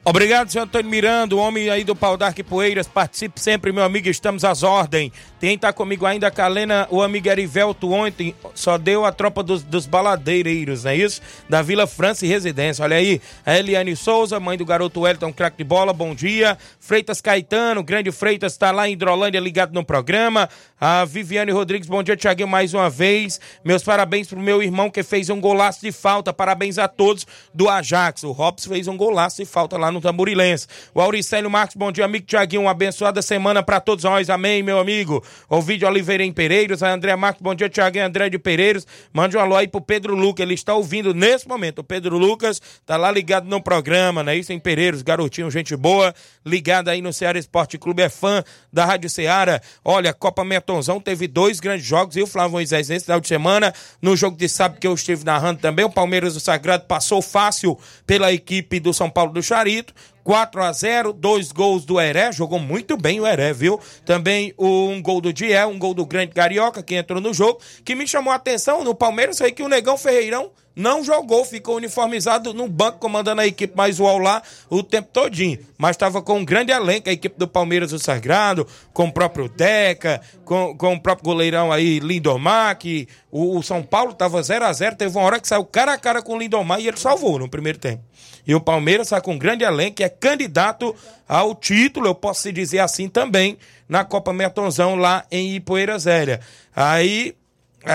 Obrigado, 0.02 0.50
senhor 0.50 0.64
Antônio 0.64 0.90
Miranda, 0.90 1.36
o 1.36 1.38
homem 1.38 1.68
aí 1.68 1.84
do 1.84 1.94
Pau 1.94 2.16
d'Arco 2.16 2.40
e 2.40 2.44
Poeiras. 2.44 2.88
Participe 2.88 3.38
sempre, 3.38 3.70
meu 3.70 3.84
amigo, 3.84 4.08
estamos 4.08 4.44
às 4.44 4.62
ordens. 4.62 5.12
Quem 5.40 5.56
tá 5.56 5.72
comigo 5.72 6.04
ainda, 6.04 6.26
a 6.26 6.30
Calena, 6.30 6.86
o 6.90 7.00
amigo 7.00 7.26
Erivelto 7.26 7.90
ontem, 7.90 8.34
só 8.54 8.76
deu 8.76 9.06
a 9.06 9.10
tropa 9.10 9.42
dos, 9.42 9.62
dos 9.62 9.86
baladeireiros, 9.86 10.84
não 10.84 10.90
é 10.90 10.96
isso? 10.96 11.22
Da 11.48 11.62
Vila 11.62 11.86
França 11.86 12.26
e 12.26 12.28
Residência. 12.28 12.84
Olha 12.84 12.96
aí, 12.96 13.22
a 13.46 13.58
Eliane 13.58 13.96
Souza, 13.96 14.38
mãe 14.38 14.58
do 14.58 14.66
garoto 14.66 15.00
Wellington, 15.00 15.32
craque 15.32 15.56
de 15.56 15.64
bola, 15.64 15.94
bom 15.94 16.14
dia. 16.14 16.58
Freitas 16.78 17.22
Caetano, 17.22 17.82
grande 17.82 18.12
Freitas, 18.12 18.54
tá 18.58 18.70
lá 18.70 18.86
em 18.86 18.92
Hidrolândia, 18.92 19.40
ligado 19.40 19.72
no 19.72 19.82
programa. 19.82 20.46
A 20.78 21.06
Viviane 21.06 21.52
Rodrigues, 21.52 21.88
bom 21.88 22.02
dia, 22.02 22.16
Tiaguinho, 22.16 22.48
mais 22.48 22.74
uma 22.74 22.90
vez. 22.90 23.40
Meus 23.64 23.82
parabéns 23.82 24.28
pro 24.28 24.38
meu 24.38 24.62
irmão 24.62 24.90
que 24.90 25.02
fez 25.02 25.30
um 25.30 25.40
golaço 25.40 25.80
de 25.80 25.92
falta. 25.92 26.34
Parabéns 26.34 26.76
a 26.76 26.86
todos 26.86 27.26
do 27.54 27.68
Ajax. 27.68 28.24
O 28.24 28.32
Robson 28.32 28.70
fez 28.70 28.88
um 28.88 28.96
golaço 28.96 29.38
de 29.38 29.46
falta 29.46 29.78
lá 29.78 29.90
no 29.90 30.02
Tamborilense. 30.02 30.66
O 30.94 31.00
Auricélio 31.00 31.50
Marcos, 31.50 31.76
bom 31.76 31.90
dia, 31.90 32.04
amigo 32.04 32.26
Tiaguinho. 32.26 32.62
Uma 32.62 32.72
abençoada 32.72 33.22
semana 33.22 33.62
para 33.62 33.80
todos 33.80 34.04
nós. 34.04 34.28
Amém, 34.28 34.62
meu 34.62 34.78
amigo. 34.78 35.22
Ovidio 35.48 35.88
Oliveira 35.88 36.24
em 36.24 36.32
Pereiros. 36.32 36.82
A 36.82 36.92
André 36.92 37.14
Marcos, 37.16 37.42
bom 37.42 37.54
dia, 37.54 37.68
Tiaguinho. 37.68 38.06
André 38.06 38.28
de 38.28 38.38
Pereiros. 38.38 38.86
Mande 39.12 39.36
um 39.36 39.40
alô 39.40 39.56
aí 39.56 39.68
pro 39.68 39.80
Pedro 39.80 40.14
Lucas. 40.14 40.42
Ele 40.44 40.54
está 40.54 40.74
ouvindo 40.74 41.12
nesse 41.14 41.48
momento. 41.48 41.80
O 41.80 41.84
Pedro 41.84 42.16
Lucas 42.18 42.60
tá 42.86 42.96
lá 42.96 43.10
ligado 43.10 43.48
no 43.48 43.62
programa, 43.62 44.22
né? 44.22 44.36
Isso 44.36 44.52
em 44.52 44.58
Pereiros. 44.58 45.02
Garotinho, 45.02 45.50
gente 45.50 45.76
boa. 45.76 46.14
Ligado 46.44 46.88
aí 46.88 47.02
no 47.02 47.12
Ceará 47.12 47.38
Esporte 47.38 47.78
Clube. 47.78 48.02
É 48.02 48.08
fã 48.08 48.42
da 48.72 48.84
Rádio 48.84 49.10
Ceará. 49.10 49.60
Olha, 49.84 50.12
Copa 50.12 50.44
Metonzão 50.44 51.00
teve 51.00 51.26
dois 51.26 51.60
grandes 51.60 51.86
jogos. 51.86 52.16
E 52.16 52.22
o 52.22 52.26
Flávio 52.26 52.52
Moisés 52.52 52.88
nesse 52.88 53.06
final 53.06 53.20
de 53.20 53.28
semana. 53.28 53.72
No 54.00 54.16
jogo 54.16 54.36
de 54.36 54.48
sábado 54.48 54.80
que 54.80 54.86
eu 54.86 54.94
estive 54.94 55.24
narrando 55.24 55.60
também. 55.60 55.84
O 55.84 55.90
Palmeiras 55.90 56.34
do 56.34 56.40
Sagrado 56.40 56.84
passou 56.86 57.20
fácil 57.20 57.78
pela 58.06 58.32
equipe 58.32 58.80
do 58.80 58.92
São 58.92 59.10
Paulo 59.10 59.32
do 59.32 59.42
Charito. 59.42 59.94
4 60.30 60.62
a 60.62 60.72
0 60.72 61.12
dois 61.12 61.50
gols 61.50 61.84
do 61.84 62.00
Heré, 62.00 62.30
jogou 62.30 62.60
muito 62.60 62.96
bem 62.96 63.18
o 63.18 63.26
Heré, 63.26 63.52
viu? 63.52 63.80
Também 64.06 64.54
um 64.56 65.02
gol 65.02 65.20
do 65.20 65.32
Diel, 65.32 65.70
um 65.70 65.76
gol 65.76 65.92
do 65.92 66.06
Grande 66.06 66.32
Carioca, 66.32 66.84
que 66.84 66.94
entrou 66.94 67.20
no 67.20 67.34
jogo, 67.34 67.60
que 67.84 67.96
me 67.96 68.06
chamou 68.06 68.32
a 68.32 68.36
atenção 68.36 68.84
no 68.84 68.94
Palmeiras, 68.94 69.38
foi 69.38 69.50
que 69.50 69.60
o 69.60 69.68
Negão 69.68 69.98
Ferreirão 69.98 70.52
não 70.80 71.04
jogou, 71.04 71.44
ficou 71.44 71.76
uniformizado 71.76 72.54
no 72.54 72.66
banco, 72.66 72.98
comandando 72.98 73.40
a 73.40 73.46
equipe 73.46 73.76
mais 73.76 74.00
o 74.00 74.18
lá 74.18 74.42
o 74.68 74.82
tempo 74.82 75.08
todinho. 75.12 75.58
Mas 75.78 75.90
estava 75.90 76.22
com 76.22 76.38
um 76.38 76.44
grande 76.44 76.72
elenco, 76.72 77.08
a 77.08 77.12
equipe 77.12 77.38
do 77.38 77.46
Palmeiras 77.46 77.90
do 77.90 77.98
Sagrado, 77.98 78.66
com 78.92 79.06
o 79.06 79.12
próprio 79.12 79.48
Deca, 79.48 80.20
com, 80.44 80.76
com 80.76 80.94
o 80.94 81.00
próprio 81.00 81.24
goleirão 81.24 81.70
aí, 81.70 82.00
Lindomar, 82.00 82.76
que 82.78 83.06
o, 83.30 83.58
o 83.58 83.62
São 83.62 83.82
Paulo 83.82 84.12
estava 84.12 84.42
0 84.42 84.64
a 84.64 84.72
0 84.72 84.96
teve 84.96 85.16
uma 85.16 85.24
hora 85.24 85.38
que 85.38 85.46
saiu 85.46 85.64
cara 85.64 85.92
a 85.92 85.98
cara 85.98 86.22
com 86.22 86.34
o 86.34 86.38
Lindomar 86.38 86.80
e 86.80 86.88
ele 86.88 86.96
salvou 86.96 87.38
no 87.38 87.48
primeiro 87.48 87.78
tempo. 87.78 88.02
E 88.46 88.54
o 88.54 88.60
Palmeiras 88.60 89.06
está 89.06 89.20
com 89.20 89.34
um 89.34 89.38
grande 89.38 89.64
elenco, 89.64 90.02
é 90.02 90.08
candidato 90.08 90.94
ao 91.28 91.54
título, 91.54 92.06
eu 92.06 92.14
posso 92.14 92.42
se 92.42 92.52
dizer 92.52 92.78
assim 92.78 93.08
também, 93.08 93.58
na 93.88 94.04
Copa 94.04 94.32
Metonzão 94.32 94.96
lá 94.96 95.24
em 95.30 95.54
Ipoeira 95.54 95.98
Zélia. 95.98 96.40
Aí, 96.74 97.34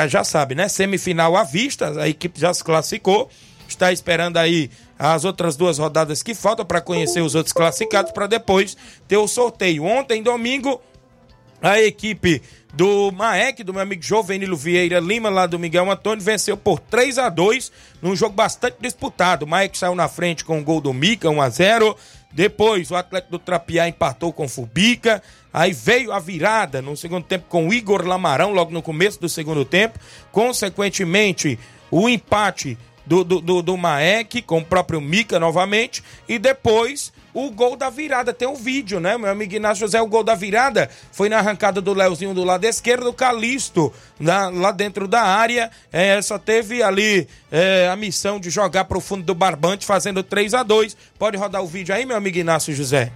já 0.07 0.23
sabe, 0.23 0.55
né? 0.55 0.67
Semifinal 0.67 1.35
à 1.35 1.43
vista, 1.43 2.01
a 2.01 2.07
equipe 2.07 2.39
já 2.39 2.53
se 2.53 2.63
classificou, 2.63 3.29
está 3.67 3.91
esperando 3.91 4.37
aí 4.37 4.69
as 4.97 5.25
outras 5.25 5.55
duas 5.55 5.77
rodadas 5.77 6.23
que 6.23 6.33
faltam 6.33 6.65
para 6.65 6.81
conhecer 6.81 7.21
os 7.21 7.35
outros 7.35 7.53
classificados 7.53 8.11
para 8.11 8.27
depois 8.27 8.75
ter 9.07 9.17
o 9.17 9.27
sorteio. 9.27 9.83
Ontem, 9.83 10.23
domingo, 10.23 10.81
a 11.61 11.79
equipe 11.81 12.41
do 12.73 13.11
Maek, 13.11 13.63
do 13.63 13.73
meu 13.73 13.81
amigo 13.81 14.01
Jovenilo 14.03 14.57
Vieira 14.57 14.99
Lima, 14.99 15.29
lá 15.29 15.45
do 15.45 15.57
Miguel 15.57 15.89
Antônio, 15.89 16.23
venceu 16.23 16.57
por 16.57 16.79
3 16.79 17.17
a 17.17 17.29
2 17.29 17.71
num 18.01 18.15
jogo 18.15 18.35
bastante 18.35 18.77
disputado. 18.79 19.45
O 19.45 19.47
Maek 19.47 19.77
saiu 19.77 19.95
na 19.95 20.07
frente 20.07 20.43
com 20.43 20.59
o 20.59 20.63
gol 20.63 20.81
do 20.81 20.93
Mica, 20.93 21.29
1 21.29 21.41
a 21.41 21.49
0 21.49 21.97
Depois 22.35 22.91
o 22.91 22.95
Atlético 22.97 23.31
do 23.31 23.39
Trapiá 23.39 23.87
empatou 23.87 24.33
com 24.33 24.45
Fubica. 24.45 25.23
Aí 25.53 25.71
veio 25.71 26.11
a 26.11 26.19
virada 26.19 26.81
no 26.81 26.97
segundo 26.97 27.23
tempo 27.23 27.45
com 27.47 27.73
Igor 27.73 28.05
Lamarão, 28.05 28.51
logo 28.51 28.71
no 28.71 28.81
começo 28.81 29.21
do 29.21 29.29
segundo 29.29 29.63
tempo. 29.63 29.97
Consequentemente, 30.33 31.57
o 31.89 32.09
empate 32.09 32.77
do, 33.05 33.23
do, 33.23 33.39
do, 33.39 33.61
do 33.61 33.77
Maek 33.77 34.41
com 34.41 34.57
o 34.57 34.65
próprio 34.65 34.99
Mica 34.99 35.39
novamente. 35.39 36.03
E 36.27 36.37
depois 36.37 37.13
o 37.35 37.51
gol 37.51 37.75
da 37.75 37.89
virada. 37.89 38.33
Tem 38.33 38.47
um 38.47 38.55
vídeo, 38.55 38.99
né? 38.99 39.17
Meu 39.17 39.29
amigo 39.29 39.53
Inácio 39.53 39.81
José, 39.81 40.01
o 40.01 40.07
gol 40.07 40.23
da 40.23 40.33
virada 40.33 40.89
foi 41.11 41.27
na 41.27 41.37
arrancada 41.37 41.81
do 41.81 41.93
Leozinho 41.93 42.33
do 42.33 42.45
lado 42.45 42.63
esquerdo, 42.63 43.09
o 43.09 43.13
Calisto 43.13 43.93
na, 44.17 44.47
lá 44.49 44.71
dentro 44.71 45.07
da 45.07 45.21
área. 45.21 45.69
É, 45.91 46.19
só 46.21 46.39
teve 46.39 46.81
ali 46.81 47.27
é, 47.51 47.89
a 47.91 47.95
missão 47.95 48.39
de 48.39 48.49
jogar 48.49 48.85
pro 48.85 49.01
fundo 49.01 49.23
do 49.23 49.35
barbante, 49.35 49.85
fazendo 49.85 50.23
3 50.23 50.53
a 50.53 50.63
2 50.63 50.95
Pode 51.19 51.35
rodar 51.37 51.61
o 51.61 51.67
vídeo 51.67 51.93
aí, 51.93 52.05
meu 52.05 52.15
amigo 52.15 52.37
Inácio 52.37 52.73
José. 52.73 53.11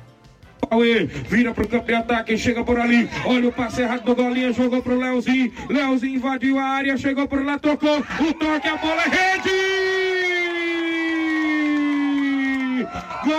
Cauê, 0.69 1.05
vira 1.05 1.53
pro 1.53 1.67
campo 1.67 1.87
de 1.87 1.93
ataque, 1.93 2.37
chega 2.37 2.63
por 2.63 2.77
ali, 2.77 3.09
olha 3.25 3.47
o 3.47 3.51
passe 3.51 3.81
errado 3.81 4.03
do 4.03 4.13
Golinha, 4.13 4.51
jogou 4.51 4.83
pro 4.83 4.97
Leozinho, 4.97 5.51
Leozinho 5.69 6.15
invadiu 6.15 6.59
a 6.59 6.63
área, 6.63 6.97
chegou 6.97 7.27
por 7.27 7.43
lá, 7.43 7.57
tocou, 7.57 7.99
o 7.99 8.33
toque, 8.33 8.67
a 8.67 8.75
bola 8.75 9.01
é 9.03 9.09
rede! 9.09 9.98
Gol! 13.25 13.35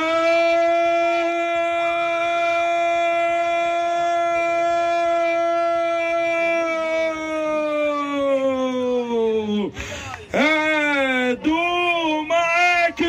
É 10.33 11.37
do 11.37 12.25
Maek! 12.29 13.03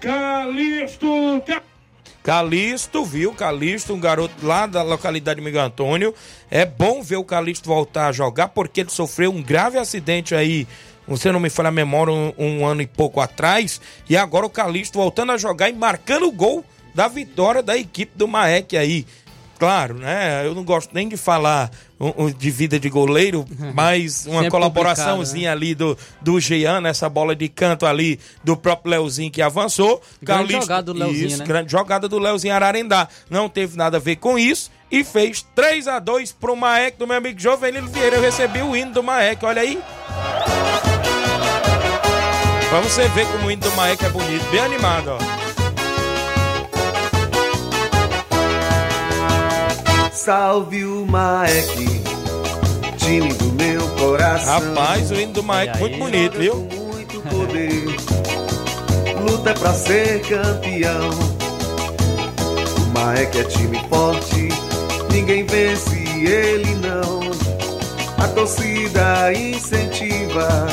Calixto! 0.00 1.42
Calixto, 2.22 3.04
viu? 3.04 3.34
Calixto, 3.34 3.94
um 3.94 4.00
garoto 4.00 4.46
lá 4.46 4.66
da 4.66 4.82
localidade 4.82 5.40
de 5.40 5.44
Miguel 5.44 5.64
Antônio. 5.64 6.14
É 6.48 6.64
bom 6.64 7.02
ver 7.02 7.16
o 7.16 7.24
Calixto 7.24 7.68
voltar 7.68 8.06
a 8.06 8.12
jogar 8.12 8.48
porque 8.48 8.82
ele 8.82 8.90
sofreu 8.90 9.32
um 9.32 9.42
grave 9.42 9.76
acidente 9.76 10.32
aí 10.34 10.68
você 11.16 11.30
não 11.30 11.40
me 11.40 11.50
fala 11.50 11.68
a 11.68 11.72
memória, 11.72 12.12
um, 12.12 12.32
um, 12.38 12.66
ano 12.66 12.82
e 12.82 12.86
pouco 12.86 13.20
atrás. 13.20 13.80
E 14.08 14.16
agora 14.16 14.46
o 14.46 14.50
Calixto 14.50 14.98
voltando 14.98 15.32
a 15.32 15.36
jogar 15.36 15.68
e 15.68 15.72
marcando 15.72 16.26
o 16.26 16.32
gol 16.32 16.64
da 16.94 17.08
vitória 17.08 17.62
da 17.62 17.76
equipe 17.76 18.12
do 18.16 18.26
Maek 18.26 18.76
aí. 18.76 19.06
Claro, 19.58 19.94
né? 19.94 20.44
Eu 20.44 20.56
não 20.56 20.64
gosto 20.64 20.92
nem 20.92 21.08
de 21.08 21.16
falar 21.16 21.70
de 22.36 22.50
vida 22.50 22.80
de 22.80 22.88
goleiro, 22.88 23.44
mas 23.72 24.26
uma 24.26 24.50
colaboraçãozinha 24.50 25.50
né? 25.50 25.52
ali 25.52 25.72
do, 25.72 25.96
do 26.20 26.40
Jean, 26.40 26.80
nessa 26.80 27.08
bola 27.08 27.36
de 27.36 27.48
canto 27.48 27.86
ali 27.86 28.18
do 28.42 28.56
próprio 28.56 28.90
Leozinho 28.90 29.30
que 29.30 29.40
avançou. 29.40 30.02
Grande 30.20 30.40
Calixto, 30.40 30.62
jogada 30.62 30.82
do 30.82 30.98
Leozinho, 30.98 31.26
isso, 31.28 31.38
né? 31.38 31.44
grande 31.46 31.70
jogada 31.70 32.08
do 32.08 32.18
Leozinho 32.18 32.54
Ararendá. 32.54 33.06
Não 33.30 33.48
teve 33.48 33.76
nada 33.76 33.98
a 33.98 34.00
ver 34.00 34.16
com 34.16 34.36
isso 34.36 34.68
e 34.90 35.04
fez 35.04 35.46
3 35.54 35.86
a 35.86 36.00
2 36.00 36.32
pro 36.32 36.56
Maek 36.56 36.98
do 36.98 37.06
meu 37.06 37.16
amigo 37.16 37.38
Jovenilo 37.38 37.86
Vieira. 37.88 38.16
Eu 38.16 38.22
recebi 38.22 38.62
o 38.62 38.74
hino 38.74 38.92
do 38.92 39.02
Maek, 39.02 39.44
olha 39.44 39.62
aí. 39.62 39.80
Pra 42.72 42.80
você 42.80 43.06
ver 43.08 43.26
como 43.26 43.48
o 43.48 43.50
hino 43.50 43.60
do 43.60 43.70
Maek 43.72 44.02
é 44.02 44.08
bonito, 44.08 44.50
bem 44.50 44.60
animado, 44.60 45.10
ó. 45.10 45.18
Salve 50.10 50.82
o 50.82 51.04
Maek, 51.04 52.02
time 52.96 53.34
do 53.34 53.52
meu 53.62 53.86
coração. 53.98 54.74
Rapaz, 54.74 55.10
o 55.10 55.14
hino 55.16 55.34
do 55.34 55.42
Maek 55.42 55.78
muito 55.78 55.98
bonito, 55.98 56.38
viu? 56.38 56.54
Muito 56.54 57.20
poder, 57.28 57.94
luta 59.20 59.52
pra 59.52 59.74
ser 59.74 60.22
campeão. 60.22 61.10
O 62.78 62.98
Maek 62.98 63.38
é 63.38 63.44
time 63.44 63.78
forte, 63.90 64.48
ninguém 65.12 65.44
vence 65.44 65.94
ele 65.94 66.74
não. 66.76 67.20
A 68.16 68.28
torcida 68.28 69.30
incentiva, 69.34 70.66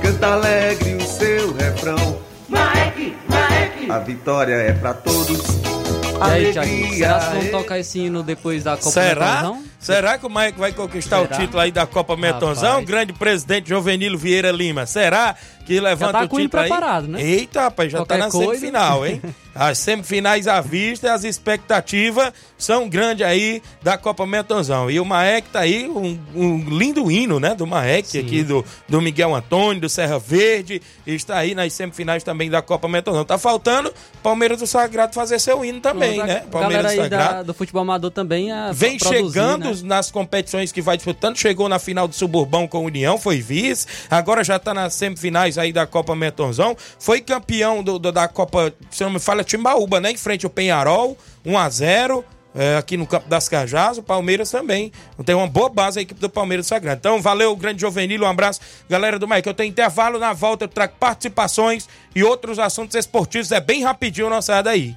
canta 0.00 0.28
alegre 0.28 0.94
o 0.94 0.99
seu 1.20 1.52
refrão. 1.52 2.18
Maek, 2.48 3.14
Maek. 3.28 3.90
A 3.90 3.98
vitória 3.98 4.54
é 4.54 4.72
pra 4.72 4.94
todos. 4.94 5.38
E 5.38 6.22
aí, 6.22 6.52
Thiaguinho, 6.52 6.94
será 6.94 7.18
que 7.20 7.36
vão 7.36 7.60
tocar 7.60 7.78
esse 7.78 7.98
hino 8.00 8.22
depois 8.22 8.64
da 8.64 8.76
Copa 8.76 8.90
Será? 8.90 9.26
Metonzão? 9.36 9.64
Será 9.78 10.18
que 10.18 10.26
o 10.26 10.30
Mike 10.30 10.58
vai 10.58 10.72
conquistar 10.72 11.20
Será? 11.20 11.36
o 11.36 11.38
título 11.40 11.60
aí 11.60 11.70
da 11.72 11.86
Copa 11.86 12.16
Metonzão? 12.16 12.70
Rapaz. 12.70 12.86
Grande 12.86 13.12
presidente 13.12 13.68
Jovenilo 13.68 14.16
Vieira 14.18 14.50
Lima. 14.50 14.84
Será 14.86 15.34
que 15.74 15.80
levanta 15.80 16.12
tá 16.12 16.24
o 16.24 16.28
com 16.28 16.36
o 16.36 16.40
hino 16.40 16.48
título 16.48 16.62
aí? 16.62 16.68
preparado, 16.68 17.08
né? 17.08 17.22
Eita, 17.22 17.62
rapaz, 17.62 17.92
já 17.92 17.98
Qualquer 17.98 18.18
tá 18.18 18.24
na 18.24 18.30
coisa. 18.30 18.46
semifinal, 18.54 19.06
hein? 19.06 19.20
As 19.52 19.78
semifinais 19.78 20.46
à 20.46 20.60
vista, 20.60 21.12
as 21.12 21.24
expectativas 21.24 22.32
são 22.56 22.88
grandes 22.88 23.26
aí 23.26 23.60
da 23.82 23.98
Copa 23.98 24.24
Metonzão. 24.24 24.88
E 24.88 25.00
o 25.00 25.04
Maek 25.04 25.48
tá 25.50 25.60
aí, 25.60 25.88
um, 25.88 26.18
um 26.36 26.56
lindo 26.78 27.10
hino, 27.10 27.40
né? 27.40 27.52
Do 27.54 27.66
Maek, 27.66 28.16
aqui 28.16 28.44
do, 28.44 28.64
do 28.88 29.00
Miguel 29.00 29.34
Antônio, 29.34 29.80
do 29.80 29.88
Serra 29.88 30.20
Verde. 30.20 30.80
Está 31.04 31.38
aí 31.38 31.52
nas 31.54 31.72
semifinais 31.72 32.22
também 32.22 32.48
da 32.48 32.62
Copa 32.62 32.86
Metonzão. 32.88 33.24
Tá 33.24 33.36
faltando 33.38 33.92
Palmeiras 34.22 34.58
do 34.60 34.68
Sagrado 34.68 35.14
fazer 35.14 35.40
seu 35.40 35.64
hino 35.64 35.80
também, 35.80 36.14
Pronto, 36.14 36.28
né? 36.28 36.44
Palmeiras 36.50 36.92
do 36.92 37.02
Sagrado. 37.02 37.34
da- 37.34 37.42
do 37.42 37.52
futebol 37.54 37.82
amador 37.82 38.12
também 38.12 38.52
a 38.52 38.70
Vem 38.70 38.98
produzir, 38.98 39.24
chegando 39.32 39.64
né? 39.68 39.80
nas 39.82 40.12
competições 40.12 40.70
que 40.70 40.80
vai 40.80 40.96
disputando, 40.96 41.36
chegou 41.36 41.68
na 41.68 41.80
final 41.80 42.06
do 42.06 42.14
Suburbão 42.14 42.68
com 42.68 42.78
a 42.78 42.80
União, 42.80 43.18
foi 43.18 43.40
vice, 43.40 43.84
agora 44.08 44.44
já 44.44 44.60
tá 44.60 44.72
nas 44.72 44.94
semifinais 44.94 45.58
aí 45.60 45.72
da 45.72 45.86
Copa 45.86 46.14
Metonzão, 46.16 46.76
foi 46.98 47.20
campeão 47.20 47.82
do, 47.82 47.98
do- 47.98 48.10
da 48.12 48.26
Copa, 48.26 48.72
se 48.90 49.02
não 49.04 49.10
me 49.10 49.18
falha, 49.20 49.44
Timbaúba, 49.44 50.00
né? 50.00 50.10
Em 50.10 50.16
frente 50.16 50.44
ao 50.46 50.50
Penharol, 50.50 51.16
1 51.44 51.58
a 51.58 51.68
0 51.68 52.24
é, 52.52 52.76
aqui 52.78 52.96
no 52.96 53.06
Campo 53.06 53.28
das 53.28 53.48
Cajás, 53.48 53.96
o 53.98 54.02
Palmeiras 54.02 54.50
também. 54.50 54.90
Tem 55.24 55.36
uma 55.36 55.46
boa 55.46 55.68
base 55.68 56.00
a 56.00 56.02
equipe 56.02 56.20
do 56.20 56.28
Palmeiras 56.28 56.66
Sagrado. 56.66 56.98
Então, 56.98 57.22
valeu, 57.22 57.54
grande 57.54 57.80
Jovenilo, 57.80 58.24
um 58.26 58.28
abraço, 58.28 58.60
galera 58.88 59.20
do 59.20 59.28
Mike. 59.28 59.46
Eu 59.48 59.54
tenho 59.54 59.68
intervalo 59.68 60.18
na 60.18 60.32
volta, 60.32 60.64
eu 60.64 60.68
trago 60.68 60.94
participações 60.98 61.88
e 62.12 62.24
outros 62.24 62.58
assuntos 62.58 62.96
esportivos. 62.96 63.52
É 63.52 63.60
bem 63.60 63.84
rapidinho, 63.84 64.28
não 64.28 64.42
sai 64.42 64.62
daí. 64.64 64.96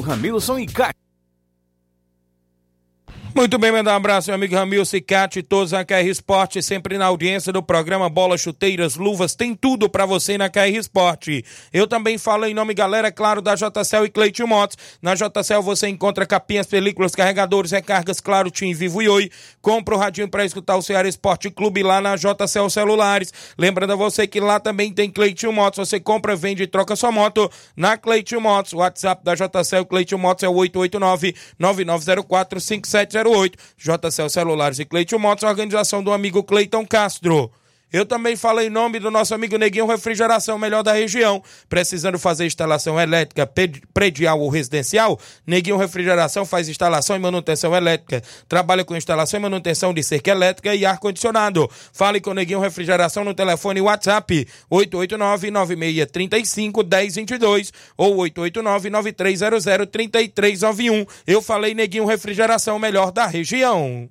Ramilson 0.00 0.58
e 0.58 0.66
Cátia. 0.66 1.03
Muito 3.36 3.58
bem, 3.58 3.72
mandar 3.72 3.94
um 3.94 3.96
abraço, 3.96 4.28
meu 4.28 4.36
amigo 4.36 4.54
Ramil 4.54 4.84
Cicate, 4.84 5.42
todos 5.42 5.72
na 5.72 5.84
KR 5.84 6.06
Esporte, 6.06 6.62
sempre 6.62 6.96
na 6.96 7.06
audiência 7.06 7.52
do 7.52 7.60
programa 7.60 8.08
Bola, 8.08 8.38
Chuteiras, 8.38 8.94
Luvas, 8.94 9.34
tem 9.34 9.56
tudo 9.56 9.88
pra 9.90 10.06
você 10.06 10.38
na 10.38 10.48
KR 10.48 10.78
Esporte. 10.78 11.44
Eu 11.72 11.88
também 11.88 12.16
falo 12.16 12.46
em 12.46 12.54
nome, 12.54 12.72
galera, 12.74 13.10
claro, 13.10 13.42
da 13.42 13.56
JCL 13.56 14.04
e 14.04 14.08
Cleiton 14.08 14.46
Motos. 14.46 14.78
Na 15.02 15.16
JCL 15.16 15.62
você 15.62 15.88
encontra 15.88 16.24
capinhas, 16.24 16.68
películas, 16.68 17.12
carregadores, 17.12 17.72
recargas, 17.72 18.20
claro, 18.20 18.52
Tim 18.52 18.72
Vivo 18.72 19.02
e 19.02 19.08
Oi. 19.08 19.28
Compra 19.60 19.96
o 19.96 19.98
radinho 19.98 20.28
pra 20.28 20.44
escutar 20.44 20.76
o 20.76 20.82
Ceará 20.82 21.08
Esporte 21.08 21.50
Clube 21.50 21.82
lá 21.82 22.00
na 22.00 22.14
JCL 22.14 22.70
Celulares. 22.70 23.32
Lembrando 23.58 23.94
a 23.94 23.96
você 23.96 24.28
que 24.28 24.38
lá 24.38 24.60
também 24.60 24.92
tem 24.92 25.10
Cleiton 25.10 25.50
Motos, 25.50 25.88
você 25.88 25.98
compra, 25.98 26.36
vende 26.36 26.62
e 26.62 26.68
troca 26.68 26.94
sua 26.94 27.10
moto 27.10 27.50
na 27.76 27.96
Cleiton 27.98 28.38
Motos. 28.38 28.74
WhatsApp 28.74 29.24
da 29.24 29.34
JCL 29.34 29.86
Cleiton 29.86 30.18
Motos 30.18 30.44
é 30.44 30.48
o 30.48 30.54
889 30.54 31.34
9904 31.58 32.60
5708 32.60 33.23
JCL 33.76 34.28
Celulares 34.28 34.78
e 34.78 34.84
Cleiton 34.84 35.18
Motos, 35.18 35.44
organização 35.44 36.02
do 36.02 36.12
amigo 36.12 36.42
Cleiton 36.42 36.86
Castro. 36.86 37.50
Eu 37.94 38.04
também 38.04 38.34
falo 38.34 38.60
em 38.60 38.68
nome 38.68 38.98
do 38.98 39.08
nosso 39.08 39.32
amigo 39.36 39.56
Neguinho 39.56 39.86
Refrigeração, 39.86 40.58
melhor 40.58 40.82
da 40.82 40.92
região. 40.92 41.40
Precisando 41.68 42.18
fazer 42.18 42.44
instalação 42.44 43.00
elétrica 43.00 43.48
predial 43.94 44.40
ou 44.40 44.48
residencial? 44.48 45.16
Neguinho 45.46 45.76
Refrigeração 45.76 46.44
faz 46.44 46.68
instalação 46.68 47.14
e 47.14 47.20
manutenção 47.20 47.72
elétrica. 47.72 48.20
Trabalha 48.48 48.84
com 48.84 48.96
instalação 48.96 49.38
e 49.38 49.42
manutenção 49.44 49.94
de 49.94 50.02
cerca 50.02 50.32
elétrica 50.32 50.74
e 50.74 50.84
ar-condicionado. 50.84 51.70
Fale 51.92 52.20
com 52.20 52.34
Neguinho 52.34 52.58
Refrigeração 52.58 53.22
no 53.22 53.32
telefone 53.32 53.80
WhatsApp 53.80 54.44
889-9635-1022 54.72 57.70
ou 57.96 58.16
889-9300-3391. 58.16 61.06
Eu 61.28 61.40
falei 61.40 61.74
Neguinho 61.74 62.06
Refrigeração, 62.06 62.76
melhor 62.76 63.12
da 63.12 63.28
região. 63.28 64.10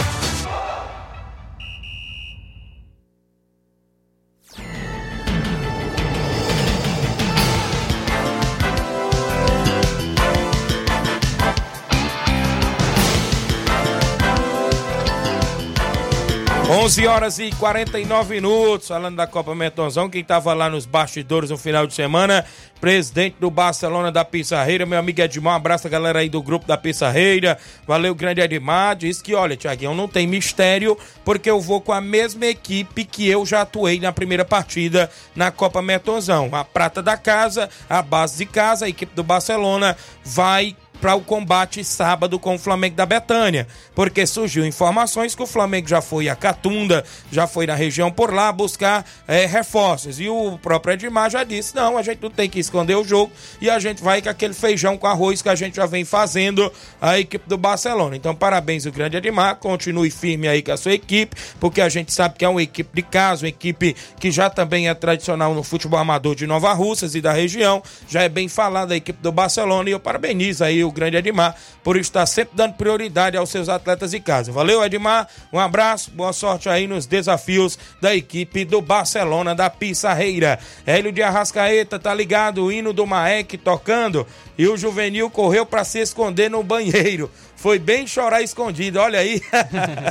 11 16.73 17.05
horas 17.05 17.37
e 17.37 17.51
49 17.51 18.35
minutos, 18.35 18.87
falando 18.87 19.17
da 19.17 19.27
Copa 19.27 19.53
Metonzão, 19.53 20.09
quem 20.09 20.23
tava 20.23 20.53
lá 20.53 20.69
nos 20.69 20.85
bastidores 20.85 21.49
no 21.49 21.57
final 21.57 21.85
de 21.85 21.93
semana, 21.93 22.45
presidente 22.79 23.35
do 23.41 23.51
Barcelona 23.51 24.09
da 24.09 24.23
Pissarreira, 24.23 24.85
meu 24.85 24.97
amigo 24.97 25.19
Edmar, 25.19 25.51
um 25.51 25.57
abraço 25.57 25.87
a 25.87 25.89
galera 25.89 26.19
aí 26.19 26.29
do 26.29 26.41
grupo 26.41 26.65
da 26.65 26.77
Pissarreira, 26.77 27.57
valeu 27.85 28.15
grande 28.15 28.39
Edmar, 28.39 28.95
diz 28.95 29.21
que 29.21 29.35
olha, 29.35 29.57
Tiaguinho, 29.57 29.93
não 29.93 30.07
tem 30.07 30.25
mistério, 30.25 30.97
porque 31.25 31.49
eu 31.49 31.59
vou 31.59 31.81
com 31.81 31.91
a 31.91 31.99
mesma 31.99 32.45
equipe 32.45 33.03
que 33.03 33.27
eu 33.27 33.45
já 33.45 33.63
atuei 33.63 33.99
na 33.99 34.13
primeira 34.13 34.45
partida 34.45 35.11
na 35.35 35.51
Copa 35.51 35.81
Metonzão, 35.81 36.51
a 36.53 36.63
prata 36.63 37.03
da 37.03 37.17
casa, 37.17 37.69
a 37.89 38.01
base 38.01 38.37
de 38.37 38.45
casa, 38.45 38.85
a 38.85 38.89
equipe 38.89 39.13
do 39.13 39.23
Barcelona 39.23 39.97
vai 40.23 40.77
para 41.01 41.15
o 41.15 41.21
combate 41.21 41.83
sábado 41.83 42.37
com 42.37 42.53
o 42.53 42.59
Flamengo 42.59 42.95
da 42.95 43.07
Betânia, 43.07 43.67
porque 43.95 44.25
surgiu 44.27 44.63
informações 44.63 45.33
que 45.33 45.41
o 45.41 45.47
Flamengo 45.47 45.89
já 45.89 45.99
foi 45.99 46.29
a 46.29 46.35
Catunda, 46.35 47.03
já 47.31 47.47
foi 47.47 47.65
na 47.65 47.73
região 47.73 48.11
por 48.11 48.31
lá 48.31 48.51
buscar 48.51 49.03
eh, 49.27 49.47
reforços. 49.47 50.19
E 50.19 50.29
o 50.29 50.59
próprio 50.59 50.93
Edmar 50.93 51.31
já 51.31 51.43
disse: 51.43 51.75
não, 51.75 51.97
a 51.97 52.03
gente 52.03 52.21
não 52.21 52.29
tem 52.29 52.47
que 52.47 52.59
esconder 52.59 52.95
o 52.95 53.03
jogo 53.03 53.31
e 53.59 53.67
a 53.67 53.79
gente 53.79 54.03
vai 54.03 54.21
com 54.21 54.29
aquele 54.29 54.53
feijão 54.53 54.95
com 54.95 55.07
arroz 55.07 55.41
que 55.41 55.49
a 55.49 55.55
gente 55.55 55.75
já 55.75 55.87
vem 55.87 56.05
fazendo 56.05 56.71
a 57.01 57.19
equipe 57.19 57.49
do 57.49 57.57
Barcelona. 57.57 58.15
Então, 58.15 58.35
parabéns 58.35 58.85
o 58.85 58.91
grande 58.91 59.17
Edmar, 59.17 59.55
continue 59.55 60.11
firme 60.11 60.47
aí 60.47 60.61
com 60.61 60.71
a 60.71 60.77
sua 60.77 60.93
equipe, 60.93 61.35
porque 61.59 61.81
a 61.81 61.89
gente 61.89 62.13
sabe 62.13 62.35
que 62.37 62.45
é 62.45 62.49
uma 62.49 62.61
equipe 62.61 62.89
de 62.93 63.01
casa, 63.01 63.43
uma 63.43 63.49
equipe 63.49 63.95
que 64.19 64.29
já 64.29 64.51
também 64.51 64.87
é 64.87 64.93
tradicional 64.93 65.55
no 65.55 65.63
futebol 65.63 65.99
amador 65.99 66.35
de 66.35 66.45
Nova 66.45 66.71
Russas 66.73 67.15
e 67.15 67.21
da 67.21 67.33
região, 67.33 67.81
já 68.07 68.21
é 68.21 68.29
bem 68.29 68.47
falada 68.47 68.93
a 68.93 68.97
equipe 68.97 69.19
do 69.19 69.31
Barcelona 69.31 69.89
e 69.89 69.93
eu 69.93 69.99
parabenizo 69.99 70.63
aí 70.63 70.83
o 70.83 70.90
o 70.91 70.93
grande 70.93 71.17
Edmar, 71.17 71.55
por 71.83 71.97
estar 71.97 72.25
sempre 72.25 72.55
dando 72.55 72.73
prioridade 72.73 73.37
aos 73.37 73.49
seus 73.49 73.69
atletas 73.69 74.11
de 74.11 74.19
casa. 74.19 74.51
Valeu, 74.51 74.83
Edmar. 74.83 75.27
Um 75.51 75.59
abraço, 75.59 76.11
boa 76.11 76.33
sorte 76.33 76.69
aí 76.69 76.87
nos 76.87 77.05
desafios 77.05 77.79
da 77.99 78.15
equipe 78.15 78.65
do 78.65 78.81
Barcelona 78.81 79.55
da 79.55 79.69
Pissarreira. 79.69 80.59
Hélio 80.85 81.11
de 81.11 81.23
Arrascaeta, 81.23 81.97
tá 81.97 82.13
ligado? 82.13 82.65
O 82.65 82.71
hino 82.71 82.93
do 82.93 83.07
Maek 83.07 83.57
tocando 83.57 84.27
e 84.57 84.67
o 84.67 84.77
juvenil 84.77 85.29
correu 85.29 85.65
para 85.65 85.83
se 85.83 85.99
esconder 85.99 86.49
no 86.49 86.63
banheiro. 86.63 87.31
Foi 87.61 87.77
bem 87.77 88.07
chorar 88.07 88.41
escondido, 88.41 88.99
olha 88.99 89.19
aí. 89.19 89.39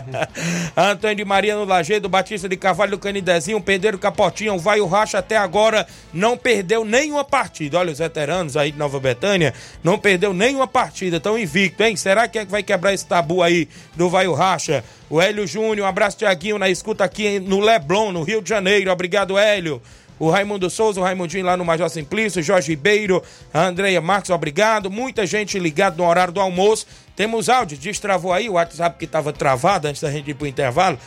Antônio 0.77 1.17
de 1.17 1.25
Maria 1.25 1.57
no 1.57 1.65
Lajeado, 1.65 2.09
Batista 2.09 2.49
de 2.49 2.57
Carvalho 2.57 2.93
do 2.93 2.99
Canidezinho, 2.99 3.61
Pedreiro 3.61 3.99
Capotinho, 3.99 4.57
vai 4.57 4.81
o 4.81 4.87
Racha 4.87 5.19
até 5.19 5.37
agora, 5.37 5.85
não 6.13 6.37
perdeu 6.37 6.85
nenhuma 6.85 7.25
partida. 7.25 7.77
Olha, 7.77 7.91
os 7.91 7.99
veteranos 7.99 8.57
aí 8.57 8.71
de 8.71 8.79
Nova 8.79 9.01
Betânia, 9.01 9.53
não 9.83 9.99
perdeu 9.99 10.33
nenhuma 10.33 10.69
partida, 10.71 11.21
tão 11.21 11.39
invicto, 11.39 11.83
hein? 11.83 11.97
Será 11.97 12.27
que 12.27 12.39
é 12.39 12.45
que 12.47 12.51
vai 12.51 12.63
quebrar 12.63 12.95
esse 12.95 13.05
tabu 13.05 13.43
aí 13.43 13.69
do 13.97 14.09
Vai 14.09 14.27
o 14.27 14.33
Racha? 14.35 14.83
O 15.11 15.21
Hélio 15.21 15.47
Júnior, 15.47 15.81
um 15.87 15.89
abraço, 15.89 16.17
Tiaguinho, 16.17 16.59
na 16.59 16.69
escuta 16.71 17.05
aqui 17.05 17.39
no 17.41 17.61
Leblon, 17.61 18.13
no 18.13 18.23
Rio 18.23 18.41
de 18.41 18.49
Janeiro. 18.49 18.91
Obrigado, 18.91 19.37
Hélio 19.37 19.83
o 20.19 20.29
Raimundo 20.29 20.69
Souza, 20.69 21.01
o 21.01 21.03
Raimundinho 21.03 21.47
lá 21.47 21.57
no 21.57 21.65
Major 21.65 21.89
Simplício, 21.89 22.43
Jorge 22.43 22.69
Ribeiro, 22.73 23.23
a 23.55 23.65
Andreia 23.65 24.03
Marques, 24.03 24.29
obrigado. 24.31 24.91
Muita 24.91 25.27
gente 25.27 25.59
ligada 25.59 25.97
no 25.97 26.07
horário 26.07 26.31
do 26.31 26.41
almoço. 26.41 26.87
Temos 27.17 27.49
áudio, 27.49 27.79
destravou 27.79 28.31
aí 28.31 28.47
o 28.47 28.53
WhatsApp 28.53 28.99
que 28.99 29.07
estava 29.07 29.33
travado 29.33 29.89
antes 29.89 30.03
da 30.03 30.13
gente 30.13 30.31
ir 30.31 30.35
pro 30.35 30.47
intervalo. 30.47 30.99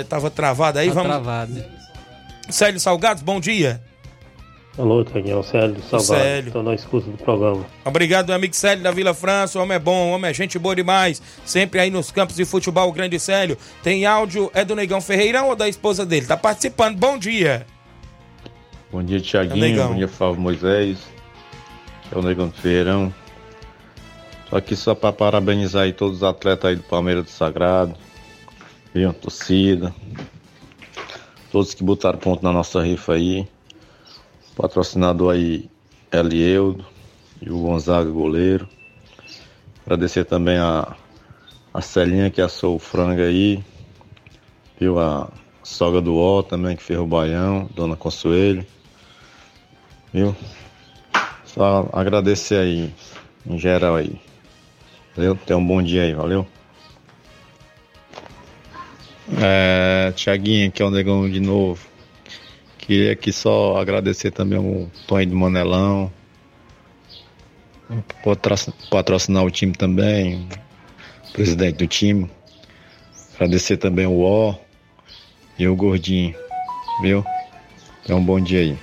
Estava 0.00 0.30
travado 0.30 0.78
aí, 0.78 0.88
Tá 0.88 0.94
vamos. 0.94 1.10
travado. 1.10 1.64
Célio 2.48 2.80
Salgados, 2.80 3.22
bom 3.22 3.38
dia. 3.38 3.78
Alô, 4.76 5.04
Daniel 5.04 5.42
Célio 5.44 5.80
Salgado. 5.82 6.02
Célio. 6.02 6.46
Estou 6.48 6.62
na 6.62 6.74
escuta 6.74 7.08
do 7.08 7.16
programa. 7.16 7.64
Obrigado, 7.84 8.26
meu 8.26 8.36
amigo 8.36 8.56
Célio 8.56 8.82
da 8.82 8.90
Vila 8.90 9.14
França. 9.14 9.58
O 9.58 9.62
homem 9.62 9.76
é 9.76 9.78
bom, 9.78 10.10
o 10.10 10.14
homem 10.14 10.30
é 10.30 10.34
gente 10.34 10.58
boa 10.58 10.74
demais. 10.74 11.22
Sempre 11.44 11.78
aí 11.78 11.90
nos 11.90 12.10
campos 12.10 12.34
de 12.34 12.44
futebol, 12.44 12.88
o 12.88 12.92
grande 12.92 13.18
Célio. 13.20 13.56
Tem 13.84 14.04
áudio, 14.04 14.50
é 14.52 14.64
do 14.64 14.74
Negão 14.74 15.00
Ferreirão 15.00 15.48
ou 15.48 15.56
da 15.56 15.68
esposa 15.68 16.04
dele? 16.04 16.26
Tá 16.26 16.36
participando. 16.36 16.98
Bom 16.98 17.16
dia. 17.16 17.64
Bom 18.90 19.02
dia, 19.02 19.18
É 19.18 19.20
o 19.20 19.22
Tiaguinho. 19.22 19.60
Negão. 19.60 19.88
Bom 19.90 19.96
dia, 19.96 20.08
Flávio 20.08 20.40
Moisés. 20.40 20.98
É 22.10 22.18
o 22.18 22.22
Negão 22.22 22.48
do 22.48 22.54
Ferreirão. 22.54 23.14
Tô 24.50 24.56
aqui 24.56 24.74
só 24.74 24.92
para 24.92 25.12
parabenizar 25.12 25.84
aí 25.84 25.92
todos 25.92 26.16
os 26.16 26.22
atletas 26.24 26.70
aí 26.70 26.76
do 26.76 26.82
Palmeiras 26.82 27.24
do 27.24 27.30
Sagrado. 27.30 27.94
Viu? 28.92 29.12
Torcida. 29.12 29.94
Todos 31.52 31.74
que 31.74 31.84
botaram 31.84 32.18
ponto 32.18 32.42
na 32.42 32.52
nossa 32.52 32.82
rifa 32.82 33.12
aí. 33.14 33.46
Patrocinador 34.56 35.34
aí, 35.34 35.68
Elieudo 36.12 36.84
e 37.42 37.50
o 37.50 37.60
Gonzaga, 37.60 38.08
goleiro. 38.10 38.68
Agradecer 39.84 40.24
também 40.24 40.58
a, 40.58 40.96
a 41.72 41.80
Celinha 41.80 42.30
que 42.30 42.40
assou 42.40 42.76
o 42.76 42.78
frango 42.78 43.20
aí. 43.20 43.62
Viu? 44.78 44.98
A 44.98 45.28
sogra 45.62 46.00
do 46.00 46.16
Ó 46.16 46.42
também 46.42 46.76
que 46.76 46.82
fez 46.82 46.98
o 46.98 47.06
baião, 47.06 47.68
Dona 47.74 47.96
Consuelo. 47.96 48.64
Viu? 50.12 50.34
Só 51.44 51.88
agradecer 51.92 52.56
aí, 52.56 52.94
em 53.46 53.58
geral 53.58 53.96
aí. 53.96 54.20
Valeu? 55.16 55.36
Tenha 55.46 55.58
um 55.58 55.66
bom 55.66 55.82
dia 55.82 56.02
aí, 56.02 56.14
valeu? 56.14 56.46
É, 59.40 60.12
Tiaguinho, 60.14 60.68
aqui 60.68 60.82
é 60.82 60.84
o 60.84 60.90
Negão 60.90 61.28
de 61.28 61.40
novo. 61.40 61.93
Queria 62.86 63.12
aqui 63.12 63.32
só 63.32 63.78
agradecer 63.78 64.30
também 64.30 64.58
o 64.58 64.90
Tony 65.06 65.24
do 65.24 65.34
Manelão. 65.34 66.12
Patrocinar, 68.90 69.42
o 69.42 69.50
time 69.50 69.72
também, 69.72 70.46
o 71.28 71.32
presidente 71.32 71.78
do 71.78 71.86
time. 71.86 72.30
Agradecer 73.34 73.78
também 73.78 74.06
o 74.06 74.20
O 74.20 74.54
e 75.58 75.66
o 75.66 75.74
Gordinho, 75.74 76.34
viu? 77.00 77.24
Tenha 78.04 78.18
um 78.18 78.24
bom 78.24 78.38
dia 78.38 78.60
aí. 78.60 78.78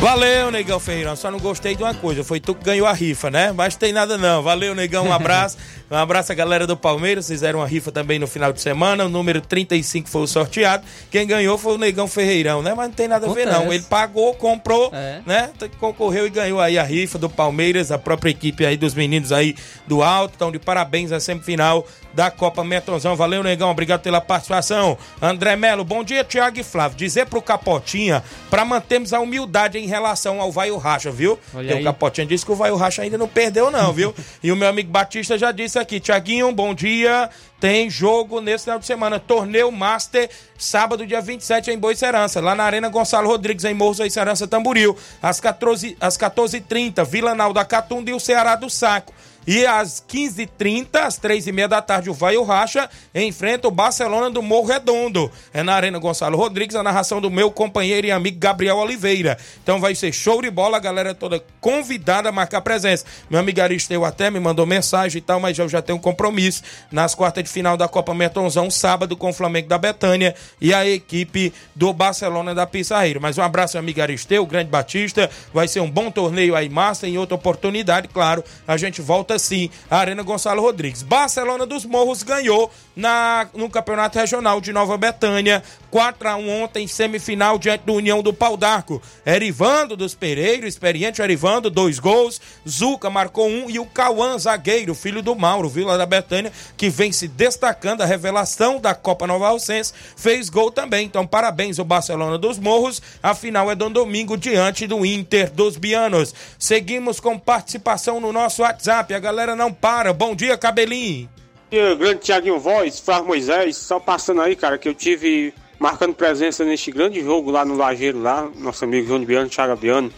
Valeu, 0.00 0.50
Negão 0.50 0.80
Ferreirão. 0.80 1.14
Só 1.14 1.30
não 1.30 1.38
gostei 1.38 1.76
de 1.76 1.82
uma 1.82 1.92
coisa. 1.92 2.24
Foi 2.24 2.40
tu 2.40 2.54
que 2.54 2.64
ganhou 2.64 2.86
a 2.86 2.92
rifa, 2.92 3.30
né? 3.30 3.52
Mas 3.52 3.76
tem 3.76 3.92
nada 3.92 4.16
não. 4.16 4.42
Valeu, 4.42 4.74
Negão. 4.74 5.06
Um 5.06 5.12
abraço. 5.12 5.58
um 5.90 5.96
abraço 5.96 6.30
à 6.30 6.34
galera 6.34 6.66
do 6.66 6.76
Palmeiras. 6.76 7.26
Fizeram 7.28 7.58
uma 7.60 7.66
rifa 7.66 7.90
também 7.90 8.18
no 8.18 8.26
final 8.26 8.52
de 8.52 8.60
semana. 8.60 9.04
O 9.06 9.08
número 9.08 9.40
35 9.40 10.08
foi 10.08 10.22
o 10.22 10.26
sorteado. 10.26 10.84
Quem 11.10 11.26
ganhou 11.26 11.58
foi 11.58 11.74
o 11.74 11.78
Negão 11.78 12.06
Ferreirão, 12.06 12.62
né? 12.62 12.72
Mas 12.74 12.88
não 12.88 12.94
tem 12.94 13.08
nada 13.08 13.26
a 13.28 13.32
ver, 13.32 13.46
não. 13.46 13.72
Ele 13.72 13.82
pagou, 13.82 14.34
comprou, 14.34 14.90
É. 14.94 15.20
né? 15.26 15.50
Concorreu 15.78 16.26
e 16.26 16.30
ganhou 16.30 16.60
aí 16.60 16.78
a 16.78 16.82
rifa 16.82 17.18
do 17.18 17.28
Palmeiras, 17.28 17.90
a 17.90 17.98
própria 17.98 18.30
equipe 18.30 18.64
aí 18.64 18.76
dos 18.76 18.94
meninos 18.94 19.32
aí 19.32 19.56
do 19.86 20.02
Alto. 20.02 20.34
Então, 20.36 20.52
de 20.52 20.58
parabéns 20.58 21.10
à 21.12 21.18
semifinal 21.18 21.86
da 22.12 22.30
Copa 22.30 22.64
Metonzão. 22.64 23.16
Valeu, 23.16 23.42
Negão. 23.42 23.70
Obrigado 23.70 24.00
pela 24.00 24.20
participação. 24.20 24.96
André 25.20 25.56
Melo, 25.56 25.84
bom 25.84 26.02
dia, 26.02 26.24
Tiago 26.24 26.58
e 26.58 26.62
Flávio. 26.62 26.96
Dizer 26.96 27.26
pro 27.26 27.42
Capotinha 27.42 28.22
para 28.48 28.64
mantermos 28.64 29.12
a 29.12 29.20
humildade 29.20 29.78
em 29.78 29.86
relação 29.86 30.40
ao 30.40 30.50
Vai 30.50 30.70
o 30.70 30.76
Racha, 30.76 31.10
viu? 31.10 31.38
Porque 31.52 31.72
o 31.72 31.84
Capotinha 31.84 32.26
disse 32.26 32.44
que 32.44 32.52
o 32.52 32.56
Vai 32.56 32.70
o 32.70 32.76
Racha 32.76 33.02
ainda 33.02 33.18
não 33.18 33.28
perdeu, 33.28 33.70
não, 33.70 33.92
viu? 33.92 34.14
e 34.42 34.50
o 34.50 34.56
meu 34.56 34.68
amigo 34.68 34.90
Batista 34.90 35.38
já 35.38 35.52
disse 35.52 35.78
aqui, 35.78 36.00
Tiaguinho, 36.00 36.50
bom 36.52 36.74
dia. 36.74 37.30
Tem 37.60 37.90
jogo 37.90 38.40
nesse 38.40 38.64
final 38.64 38.78
de 38.78 38.86
semana, 38.86 39.20
torneio 39.20 39.70
Master, 39.70 40.30
sábado, 40.56 41.06
dia 41.06 41.20
27, 41.20 41.70
em 41.70 41.78
Boicerança, 41.78 42.40
lá 42.40 42.54
na 42.54 42.64
Arena 42.64 42.88
Gonçalo 42.88 43.28
Rodrigues, 43.28 43.66
em 43.66 43.74
Morros, 43.74 43.98
Boicerança, 43.98 44.48
Tamboril, 44.48 44.96
às 45.20 45.38
14h30, 45.42 45.96
às 46.00 46.16
14h30, 46.16 47.04
Vila 47.04 47.34
Nau 47.34 47.52
da 47.52 47.62
Catunda 47.62 48.10
e 48.10 48.14
o 48.14 48.20
Ceará 48.20 48.56
do 48.56 48.70
Saco. 48.70 49.12
E 49.50 49.66
às 49.66 50.00
15h30, 50.08 50.94
às 50.94 51.18
3h30 51.18 51.66
da 51.66 51.82
tarde, 51.82 52.08
o 52.08 52.14
Vai 52.14 52.36
o 52.36 52.44
Racha 52.44 52.88
enfrenta 53.12 53.66
o 53.66 53.70
Barcelona 53.72 54.30
do 54.30 54.40
Morro 54.40 54.68
Redondo. 54.68 55.28
É 55.52 55.60
na 55.60 55.74
Arena 55.74 55.98
Gonçalo 55.98 56.38
Rodrigues, 56.38 56.76
a 56.76 56.84
narração 56.84 57.20
do 57.20 57.28
meu 57.28 57.50
companheiro 57.50 58.06
e 58.06 58.12
amigo 58.12 58.38
Gabriel 58.38 58.76
Oliveira. 58.76 59.36
Então 59.60 59.80
vai 59.80 59.96
ser 59.96 60.12
show 60.12 60.40
de 60.40 60.48
bola, 60.52 60.76
a 60.76 60.80
galera 60.80 61.16
toda 61.16 61.42
convidada 61.60 62.28
a 62.28 62.32
marcar 62.32 62.60
presença. 62.60 63.04
Meu 63.28 63.40
amigo 63.40 63.60
Aristeu 63.60 64.04
até 64.04 64.30
me 64.30 64.38
mandou 64.38 64.64
mensagem 64.64 65.18
e 65.18 65.20
tal, 65.20 65.40
mas 65.40 65.58
eu 65.58 65.68
já 65.68 65.82
tenho 65.82 65.98
um 65.98 66.00
compromisso 66.00 66.62
nas 66.92 67.16
quartas 67.16 67.42
de 67.42 67.50
final 67.50 67.76
da 67.76 67.88
Copa 67.88 68.14
Metonzão, 68.14 68.70
sábado, 68.70 69.16
com 69.16 69.30
o 69.30 69.32
Flamengo 69.32 69.68
da 69.68 69.78
Betânia 69.78 70.32
e 70.60 70.72
a 70.72 70.86
equipe 70.86 71.52
do 71.74 71.92
Barcelona 71.92 72.54
da 72.54 72.68
Pissarreira. 72.68 73.18
Mas 73.18 73.36
um 73.36 73.42
abraço, 73.42 73.74
meu 73.74 73.80
amigo 73.80 74.00
Aristeu, 74.00 74.46
grande 74.46 74.70
Batista. 74.70 75.28
Vai 75.52 75.66
ser 75.66 75.80
um 75.80 75.90
bom 75.90 76.08
torneio 76.08 76.54
aí, 76.54 76.68
massa. 76.68 77.08
Em 77.08 77.18
outra 77.18 77.34
oportunidade, 77.34 78.06
claro, 78.06 78.44
a 78.64 78.76
gente 78.76 79.02
volta 79.02 79.39
sim 79.40 79.70
à 79.90 79.98
Arena 79.98 80.22
Gonçalo 80.22 80.62
Rodrigues. 80.62 81.02
Barcelona 81.02 81.66
dos 81.66 81.84
Morros 81.84 82.22
ganhou 82.22 82.70
na, 83.00 83.48
no 83.54 83.68
Campeonato 83.68 84.18
Regional 84.18 84.60
de 84.60 84.72
Nova 84.72 84.96
Betânia. 84.96 85.62
4x1 85.90 86.62
ontem, 86.62 86.86
semifinal, 86.86 87.58
diante 87.58 87.82
do 87.84 87.94
União 87.94 88.22
do 88.22 88.32
Pau 88.32 88.56
d'Arco. 88.56 89.02
Erivando 89.26 89.96
dos 89.96 90.14
Pereiro, 90.14 90.66
experiente 90.66 91.20
Erivando, 91.20 91.68
dois 91.68 91.98
gols. 91.98 92.40
Zuca 92.68 93.10
marcou 93.10 93.48
um 93.48 93.68
e 93.68 93.80
o 93.80 93.86
Cauã, 93.86 94.38
zagueiro, 94.38 94.94
filho 94.94 95.22
do 95.22 95.34
Mauro, 95.34 95.68
Vila 95.68 95.98
da 95.98 96.06
Betânia, 96.06 96.52
que 96.76 96.88
vem 96.88 97.10
se 97.10 97.26
destacando, 97.26 98.02
a 98.02 98.06
revelação 98.06 98.78
da 98.78 98.94
Copa 98.94 99.26
Nova 99.26 99.48
Alcense, 99.48 99.92
fez 100.14 100.48
gol 100.48 100.70
também. 100.70 101.06
Então, 101.06 101.26
parabéns 101.26 101.78
ao 101.78 101.84
Barcelona 101.84 102.38
dos 102.38 102.58
Morros. 102.58 103.02
A 103.22 103.34
final 103.34 103.70
é 103.70 103.74
do 103.74 103.90
domingo 103.90 104.36
diante 104.36 104.86
do 104.86 105.04
Inter 105.04 105.50
dos 105.50 105.76
Bianos. 105.76 106.34
Seguimos 106.58 107.18
com 107.18 107.38
participação 107.38 108.20
no 108.20 108.32
nosso 108.32 108.62
WhatsApp. 108.62 109.12
A 109.14 109.18
galera 109.18 109.56
não 109.56 109.72
para. 109.72 110.12
Bom 110.12 110.36
dia, 110.36 110.56
Cabelinho. 110.56 111.39
Grande 111.70 112.20
Tiaguinho 112.20 112.58
Voz, 112.58 112.98
Flávio 112.98 113.28
Moisés, 113.28 113.76
só 113.76 114.00
passando 114.00 114.40
aí, 114.40 114.56
cara, 114.56 114.76
que 114.76 114.88
eu 114.88 114.94
tive 114.94 115.54
marcando 115.78 116.14
presença 116.14 116.64
neste 116.64 116.90
grande 116.90 117.22
jogo 117.22 117.50
lá 117.50 117.64
no 117.64 117.76
Lajeiro, 117.76 118.20
lá, 118.20 118.50
nosso 118.56 118.84
amigo 118.84 119.06
João 119.06 119.24
Biano, 119.24 119.48
Thiago 119.48 119.76
Biano, 119.76 120.12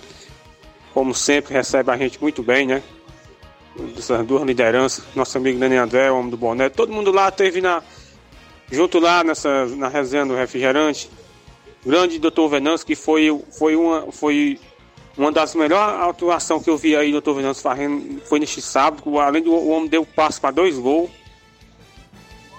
como 0.93 1.15
sempre, 1.15 1.55
recebe 1.55 1.91
a 1.91 1.97
gente 1.97 2.21
muito 2.21 2.43
bem, 2.43 2.67
né? 2.67 2.83
Dessas 3.95 4.27
duas 4.27 4.43
lideranças, 4.43 5.05
nosso 5.15 5.39
amigo 5.39 5.59
Dani 5.59 5.77
André, 5.77 6.11
o 6.11 6.19
homem 6.19 6.31
do 6.31 6.37
boné, 6.37 6.69
todo 6.69 6.93
mundo 6.93 7.13
lá 7.13 7.31
teve 7.31 7.61
na. 7.61 7.83
junto 8.71 8.99
lá 8.99 9.23
nessa, 9.25 9.67
na 9.67 9.89
resenha 9.89 10.27
do 10.27 10.35
refrigerante. 10.35 11.09
Grande 11.85 12.19
doutor 12.19 12.49
Venâncio, 12.49 12.87
que 12.87 12.95
foi, 12.95 13.31
foi 13.57 13.75
uma. 13.77 14.13
Foi 14.13 14.59
uma 15.17 15.33
das 15.33 15.55
melhores 15.55 16.01
atuações 16.03 16.63
que 16.63 16.71
eu 16.71 16.77
vi 16.77 16.97
aí, 16.97 17.13
doutor 17.13 17.35
Venâncio 17.35 17.63
fazendo, 17.63 18.21
foi 18.27 18.39
neste 18.41 18.61
sábado. 18.61 19.19
Além 19.19 19.43
do 19.43 19.53
o 19.53 19.69
homem 19.71 19.89
deu 19.89 20.05
passo 20.05 20.41
para 20.41 20.51
dois 20.51 20.79
gols. 20.79 21.11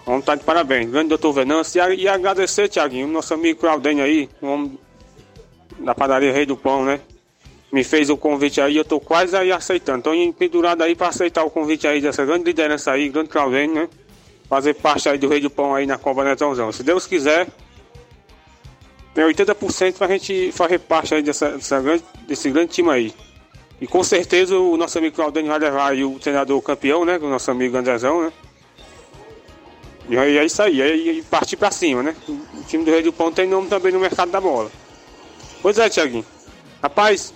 Homem 0.06 0.22
tá 0.22 0.36
de 0.36 0.44
parabéns. 0.44 0.90
Grande 0.90 1.10
doutor 1.10 1.34
Venâncio. 1.34 1.82
E, 1.94 2.08
agradecer, 2.08 2.68
Tiaguinho, 2.68 3.08
nosso 3.08 3.34
amigo 3.34 3.60
Claudênio 3.60 4.04
aí, 4.04 4.30
homem 4.42 4.78
da 5.80 5.96
padaria 5.96 6.32
Rei 6.32 6.46
do 6.46 6.58
Pão, 6.58 6.84
né? 6.84 7.00
Me 7.72 7.84
fez 7.84 8.10
o 8.10 8.18
convite 8.18 8.62
aí, 8.62 8.78
eu 8.78 8.86
tô 8.86 9.00
quase 9.00 9.36
aí 9.36 9.52
aceitando. 9.52 10.04
Tô 10.04 10.12
pendurado 10.34 10.84
aí 10.84 10.96
para 10.96 11.08
aceitar 11.08 11.44
o 11.44 11.50
convite 11.50 11.88
aí 11.88 12.00
dessa 12.02 12.24
grande 12.26 12.44
liderança 12.44 12.92
aí, 12.92 13.10
grande 13.10 13.30
Claudênio, 13.30 13.76
né? 13.76 13.90
Fazer 14.48 14.76
parte 14.76 15.10
aí 15.10 15.18
do 15.18 15.28
Rei 15.28 15.40
do 15.40 15.50
Pão 15.50 15.74
aí 15.74 15.86
na 15.86 15.98
Copa 15.98 16.24
Netãozão. 16.24 16.72
Se 16.72 16.84
Deus 16.84 17.08
quiser, 17.08 17.48
tem 19.14 19.24
80% 19.24 19.94
pra 19.94 20.08
gente 20.08 20.52
fazer 20.52 20.80
parte 20.80 21.16
aí 21.16 21.24
dessa, 21.24 21.52
dessa 21.52 21.82
grande, 21.82 22.04
desse 22.28 22.52
grande 22.52 22.74
time 22.74 22.90
aí. 22.90 23.14
E 23.82 23.88
com 23.88 24.04
certeza 24.04 24.58
o 24.58 24.78
nosso 24.78 24.98
amigo 24.98 25.16
Claudênio 25.16 25.50
vai 25.50 25.60
levar 25.60 25.92
aí 25.92 26.04
o 26.04 26.20
treinador 26.20 26.62
campeão, 26.62 27.04
né? 27.06 27.18
O 27.18 27.30
nosso 27.30 27.50
amigo 27.50 27.76
Andrezão, 27.76 28.24
né? 28.24 28.34
E 30.10 30.18
aí 30.18 30.38
é 30.38 30.46
isso 30.46 30.62
aí, 30.62 30.82
aí 30.82 31.24
partir 31.30 31.56
pra 31.56 31.72
cima, 31.72 32.04
né? 32.04 32.16
O 32.28 32.64
time 32.68 32.84
do 32.84 32.92
Rei 32.92 33.02
do 33.02 33.14
Pão 33.14 33.32
tem 33.32 33.48
nome 33.48 33.68
também 33.70 33.92
no 33.92 34.00
mercado 34.00 34.32
da 34.32 34.42
bola. 34.42 34.70
Pois 35.62 35.78
é, 35.78 35.90
Tiaguinho. 35.90 36.26
Rapaz, 36.82 37.34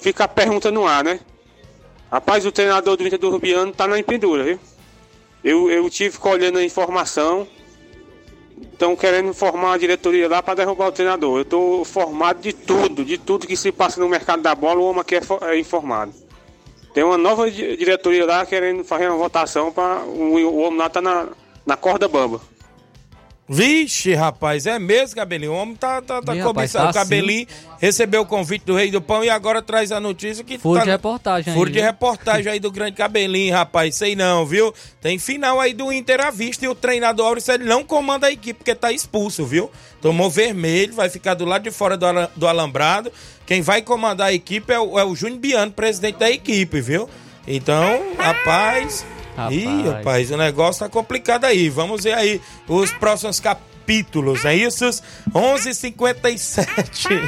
fica 0.00 0.24
a 0.24 0.28
pergunta 0.28 0.70
no 0.70 0.86
ar, 0.86 1.02
né? 1.02 1.20
Rapaz, 2.12 2.44
o 2.44 2.52
treinador 2.52 2.96
do 2.96 3.06
Inter 3.06 3.18
do 3.18 3.30
Rubiano 3.30 3.72
tá 3.72 3.88
na 3.88 3.98
empendura, 3.98 4.44
viu? 4.44 4.58
Eu, 5.42 5.70
eu 5.70 5.88
tive 5.88 6.18
colhendo 6.18 6.58
a 6.58 6.64
informação. 6.64 7.46
Estão 8.72 8.94
querendo 8.94 9.32
formar 9.34 9.72
a 9.72 9.78
diretoria 9.78 10.28
lá 10.28 10.42
para 10.42 10.54
derrubar 10.54 10.88
o 10.88 10.92
treinador. 10.92 11.38
Eu 11.38 11.44
tô 11.44 11.84
formado 11.84 12.40
de 12.40 12.52
tudo, 12.52 13.04
de 13.04 13.18
tudo 13.18 13.46
que 13.46 13.56
se 13.56 13.72
passa 13.72 14.00
no 14.00 14.08
mercado 14.08 14.42
da 14.42 14.54
bola, 14.54 14.80
o 14.80 14.84
homem 14.84 15.00
aqui 15.00 15.16
é, 15.16 15.20
é 15.42 15.58
informado. 15.58 16.14
Tem 16.92 17.02
uma 17.02 17.18
nova 17.18 17.50
diretoria 17.50 18.24
lá 18.24 18.46
querendo 18.46 18.84
fazer 18.84 19.08
uma 19.08 19.16
votação 19.16 19.72
para 19.72 20.04
o, 20.04 20.34
o 20.36 20.58
homem 20.58 20.78
lá 20.78 20.88
tá 20.88 21.00
na, 21.00 21.28
na 21.66 21.76
corda 21.76 22.08
bamba. 22.08 22.40
Vixe, 23.46 24.14
rapaz, 24.14 24.66
é 24.66 24.78
mesmo, 24.78 25.16
Cabelinho. 25.16 25.52
O 25.52 25.56
homem 25.56 25.76
tá, 25.76 26.00
tá, 26.00 26.22
tá 26.22 26.34
Ih, 26.34 26.40
cobiçado. 26.42 26.46
rapaz, 26.46 26.72
tá 26.72 26.88
o 26.88 26.92
Cabelinho 26.94 27.46
recebeu 27.78 28.22
o 28.22 28.26
convite 28.26 28.64
do 28.64 28.74
Rei 28.74 28.90
do 28.90 29.02
Pão 29.02 29.22
e 29.22 29.28
agora 29.28 29.60
traz 29.60 29.92
a 29.92 30.00
notícia 30.00 30.42
que 30.42 30.56
Furo 30.56 30.78
tá... 30.78 30.84
de 30.84 30.90
reportagem 30.90 31.52
aí, 31.52 31.58
Furo 31.58 31.68
de 31.68 31.78
viu? 31.78 31.84
reportagem 31.84 32.50
aí 32.50 32.58
do 32.58 32.72
grande 32.72 32.96
Cabelinho, 32.96 33.52
rapaz. 33.52 33.96
Sei 33.96 34.16
não, 34.16 34.46
viu? 34.46 34.72
Tem 34.98 35.18
final 35.18 35.60
aí 35.60 35.74
do 35.74 35.92
Inter 35.92 36.22
à 36.22 36.30
vista 36.30 36.64
e 36.64 36.68
o 36.68 36.74
treinador 36.74 37.26
Auricelli 37.26 37.64
não 37.64 37.84
comanda 37.84 38.28
a 38.28 38.32
equipe 38.32 38.54
porque 38.54 38.74
tá 38.74 38.90
expulso, 38.90 39.44
viu? 39.44 39.70
Tomou 40.00 40.30
vermelho, 40.30 40.94
vai 40.94 41.10
ficar 41.10 41.34
do 41.34 41.44
lado 41.44 41.64
de 41.64 41.70
fora 41.70 41.98
do, 41.98 42.06
do 42.34 42.48
alambrado. 42.48 43.12
Quem 43.44 43.60
vai 43.60 43.82
comandar 43.82 44.28
a 44.28 44.32
equipe 44.32 44.72
é 44.72 44.80
o, 44.80 44.98
é 44.98 45.04
o 45.04 45.14
Júnior 45.14 45.40
Biano, 45.40 45.70
presidente 45.70 46.16
da 46.16 46.30
equipe, 46.30 46.80
viu? 46.80 47.10
Então, 47.46 48.14
rapaz... 48.16 49.04
Ih, 49.50 49.64
Rapaz. 49.64 49.86
rapaz, 49.96 50.30
o 50.30 50.36
negócio 50.36 50.84
tá 50.84 50.88
complicado 50.88 51.44
aí. 51.44 51.68
Vamos 51.68 52.04
ver 52.04 52.14
aí 52.14 52.40
os 52.68 52.92
próximos 52.92 53.40
capítulos, 53.40 53.73
é 54.44 54.54
isso? 54.56 54.84
11:57. 55.32 57.20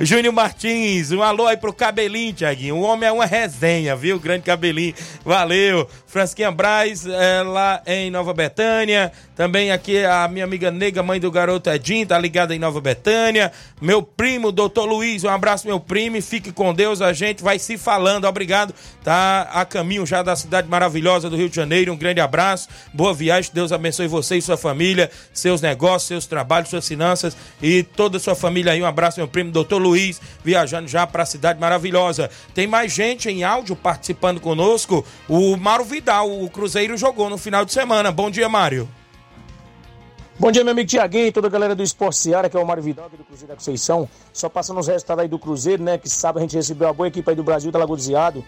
Júnior 0.00 0.32
Martins, 0.32 1.12
um 1.12 1.22
alô 1.22 1.46
aí 1.46 1.56
pro 1.56 1.72
Cabelinho, 1.72 2.32
Tiaguinho. 2.32 2.76
O 2.76 2.80
homem 2.80 3.08
é 3.08 3.12
uma 3.12 3.26
resenha, 3.26 3.94
viu? 3.94 4.18
Grande 4.18 4.42
Cabelinho. 4.42 4.94
Valeu. 5.24 5.88
Frasquinha 6.08 6.50
Braz, 6.50 7.06
é, 7.06 7.42
lá 7.42 7.82
em 7.86 8.10
Nova 8.10 8.32
Betânia. 8.32 9.12
Também 9.36 9.70
aqui 9.70 10.04
a 10.04 10.26
minha 10.26 10.44
amiga 10.44 10.70
Nega, 10.70 11.02
mãe 11.02 11.20
do 11.20 11.30
garoto 11.30 11.68
Edinho, 11.68 12.06
tá 12.06 12.18
ligada 12.18 12.54
em 12.54 12.58
Nova 12.58 12.80
Betânia. 12.80 13.52
Meu 13.80 14.02
primo, 14.02 14.50
doutor 14.50 14.86
Luiz, 14.86 15.22
um 15.22 15.28
abraço, 15.28 15.66
meu 15.66 15.78
primo. 15.78 16.16
e 16.16 16.22
Fique 16.22 16.50
com 16.50 16.72
Deus, 16.72 17.02
a 17.02 17.12
gente 17.12 17.42
vai 17.42 17.58
se 17.58 17.76
falando. 17.76 18.24
Obrigado. 18.24 18.74
Tá 19.04 19.48
a 19.52 19.66
caminho 19.66 20.06
já 20.06 20.22
da 20.22 20.34
cidade 20.34 20.66
maravilhosa 20.66 21.28
do 21.28 21.36
Rio 21.36 21.50
de 21.50 21.56
Janeiro. 21.56 21.92
Um 21.92 21.96
grande 21.96 22.20
abraço. 22.20 22.68
Boa 22.92 23.12
viagem. 23.12 23.50
Deus 23.52 23.70
abençoe 23.70 24.08
você 24.08 24.36
e 24.36 24.42
sua 24.42 24.56
família, 24.56 25.10
seus 25.32 25.60
negócios, 25.60 25.67
seus 26.00 26.26
trabalhos, 26.26 26.70
suas 26.70 26.86
finanças 26.86 27.36
e 27.62 27.82
toda 27.82 28.16
a 28.16 28.20
sua 28.20 28.34
família 28.34 28.72
aí. 28.72 28.82
Um 28.82 28.86
abraço, 28.86 29.18
meu 29.18 29.28
primo, 29.28 29.50
doutor 29.50 29.78
Luiz, 29.80 30.20
viajando 30.44 30.88
já 30.88 31.06
para 31.06 31.22
a 31.22 31.26
cidade 31.26 31.60
maravilhosa. 31.60 32.30
Tem 32.54 32.66
mais 32.66 32.92
gente 32.92 33.28
em 33.28 33.44
áudio 33.44 33.74
participando 33.74 34.40
conosco. 34.40 35.04
O 35.28 35.56
Mauro 35.56 35.84
Vidal, 35.84 36.42
o 36.42 36.48
Cruzeiro 36.48 36.96
jogou 36.96 37.28
no 37.28 37.38
final 37.38 37.64
de 37.64 37.72
semana. 37.72 38.12
Bom 38.12 38.30
dia, 38.30 38.48
Mário. 38.48 38.88
Bom 40.40 40.52
dia, 40.52 40.62
meu 40.62 40.70
amigo 40.70 40.88
Tiaguinho 40.88 41.26
e 41.26 41.32
toda 41.32 41.48
a 41.48 41.50
galera 41.50 41.74
do 41.74 41.82
Esporte 41.82 42.16
Seara, 42.16 42.48
que 42.48 42.56
é 42.56 42.60
o 42.60 42.64
Mário 42.64 42.80
Vidal 42.80 43.06
aqui 43.06 43.16
do 43.16 43.24
Cruzeiro 43.24 43.48
da 43.48 43.56
Conceição. 43.56 44.08
Só 44.32 44.48
passando 44.48 44.78
os 44.78 44.86
resultados 44.86 45.22
aí 45.22 45.28
do 45.28 45.36
Cruzeiro, 45.36 45.82
né? 45.82 45.98
Que 45.98 46.08
sábado 46.08 46.38
a 46.38 46.42
gente 46.42 46.54
recebeu 46.54 46.88
a 46.88 46.92
boa 46.92 47.08
equipe 47.08 47.28
aí 47.28 47.34
do 47.34 47.42
Brasil, 47.42 47.72
da 47.72 47.78
Lagoziado. 47.80 48.44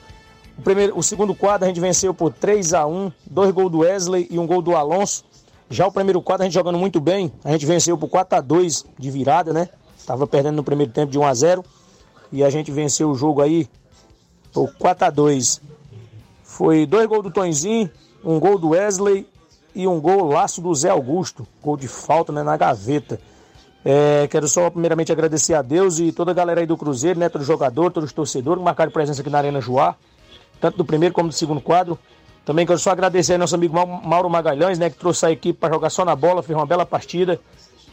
O, 0.57 0.63
primeiro, 0.63 0.97
o 0.97 1.03
segundo 1.03 1.35
quadro 1.35 1.65
a 1.65 1.69
gente 1.69 1.81
venceu 1.81 2.15
por 2.15 2.33
3 2.33 2.75
a 2.75 2.87
1 2.87 3.11
dois 3.27 3.51
gols 3.51 3.73
do 3.73 3.79
Wesley 3.79 4.29
e 4.31 4.39
um 4.39 4.47
gol 4.47 4.63
do 4.63 4.77
Alonso. 4.77 5.25
Já 5.73 5.87
o 5.87 5.93
primeiro 5.93 6.21
quadro 6.21 6.43
a 6.43 6.47
gente 6.47 6.55
jogando 6.55 6.77
muito 6.77 7.01
bem, 7.01 7.33
a 7.45 7.53
gente 7.53 7.65
venceu 7.65 7.97
por 7.97 8.09
4 8.09 8.39
a 8.39 8.41
2 8.41 8.87
de 8.99 9.09
virada, 9.09 9.53
né? 9.53 9.69
Tava 10.05 10.27
perdendo 10.27 10.57
no 10.57 10.65
primeiro 10.65 10.93
tempo 10.93 11.13
de 11.13 11.17
1 11.17 11.25
a 11.25 11.33
0 11.33 11.65
e 12.33 12.43
a 12.43 12.51
gente 12.51 12.73
venceu 12.73 13.09
o 13.09 13.15
jogo 13.15 13.41
aí 13.41 13.69
por 14.53 14.75
4 14.75 15.07
a 15.07 15.11
2 15.11 15.63
Foi 16.43 16.85
dois 16.87 17.07
gols 17.07 17.23
do 17.23 17.31
Tonzinho, 17.31 17.89
um 18.25 18.41
gol 18.41 18.59
do 18.59 18.71
Wesley 18.71 19.29
e 19.73 19.87
um 19.87 20.01
gol 20.01 20.25
laço 20.25 20.61
do 20.61 20.75
Zé 20.75 20.91
Augusto. 20.91 21.47
Gol 21.63 21.77
de 21.77 21.87
falta 21.87 22.33
né, 22.33 22.43
na 22.43 22.57
gaveta. 22.57 23.21
É, 23.85 24.27
quero 24.29 24.49
só 24.49 24.69
primeiramente 24.71 25.13
agradecer 25.13 25.55
a 25.55 25.63
Deus 25.63 26.01
e 26.01 26.11
toda 26.11 26.33
a 26.33 26.35
galera 26.35 26.61
aí 26.61 26.67
do 26.67 26.77
Cruzeiro, 26.77 27.21
né? 27.21 27.29
Todo 27.29 27.45
jogador, 27.45 27.93
todos 27.93 28.11
os 28.11 28.13
torcedores 28.13 28.59
que 28.59 28.65
marcaram 28.65 28.91
presença 28.91 29.21
aqui 29.21 29.31
na 29.31 29.39
Arena 29.39 29.61
Joá, 29.61 29.95
tanto 30.61 30.79
do 30.79 30.85
primeiro 30.85 31.15
como 31.15 31.29
do 31.29 31.35
segundo 31.35 31.61
quadro. 31.61 31.97
Também 32.51 32.67
quero 32.67 32.81
só 32.81 32.91
agradecer 32.91 33.35
aí 33.35 33.39
nosso 33.39 33.55
amigo 33.55 33.73
Mau- 33.73 33.87
Mauro 33.87 34.29
Magalhães, 34.29 34.77
né? 34.77 34.91
Que 34.91 34.97
trouxe 34.99 35.25
a 35.25 35.31
equipe 35.31 35.57
para 35.57 35.73
jogar 35.73 35.89
só 35.89 36.05
na 36.05 36.17
bola, 36.17 36.43
fez 36.43 36.59
uma 36.59 36.67
bela 36.67 36.85
partida. 36.85 37.41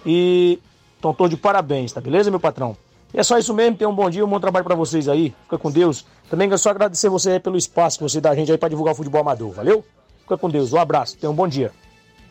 E 0.03 0.57
estão 0.95 1.13
todos 1.13 1.29
de 1.29 1.37
parabéns, 1.37 1.93
tá 1.93 2.01
beleza, 2.01 2.31
meu 2.31 2.39
patrão? 2.39 2.75
E 3.13 3.19
é 3.19 3.23
só 3.23 3.37
isso 3.37 3.53
mesmo, 3.53 3.77
tenham 3.77 3.91
um 3.91 3.95
bom 3.95 4.09
dia, 4.09 4.25
um 4.25 4.27
bom 4.27 4.39
trabalho 4.39 4.65
para 4.65 4.73
vocês 4.73 5.07
aí. 5.07 5.31
Fica 5.43 5.59
com 5.59 5.69
Deus. 5.69 6.07
Também 6.27 6.47
quero 6.47 6.57
só 6.57 6.71
agradecer 6.71 7.07
você 7.07 7.39
pelo 7.39 7.55
espaço 7.55 7.99
que 7.99 8.03
você 8.03 8.19
dá 8.19 8.31
a 8.31 8.35
gente 8.35 8.51
aí 8.51 8.57
para 8.57 8.69
divulgar 8.69 8.95
o 8.95 8.97
futebol 8.97 9.21
amador, 9.21 9.51
valeu? 9.51 9.85
Fica 10.23 10.35
com 10.39 10.49
Deus, 10.49 10.73
um 10.73 10.79
abraço, 10.79 11.15
tenham 11.17 11.33
um 11.33 11.35
bom 11.35 11.47
dia. 11.47 11.71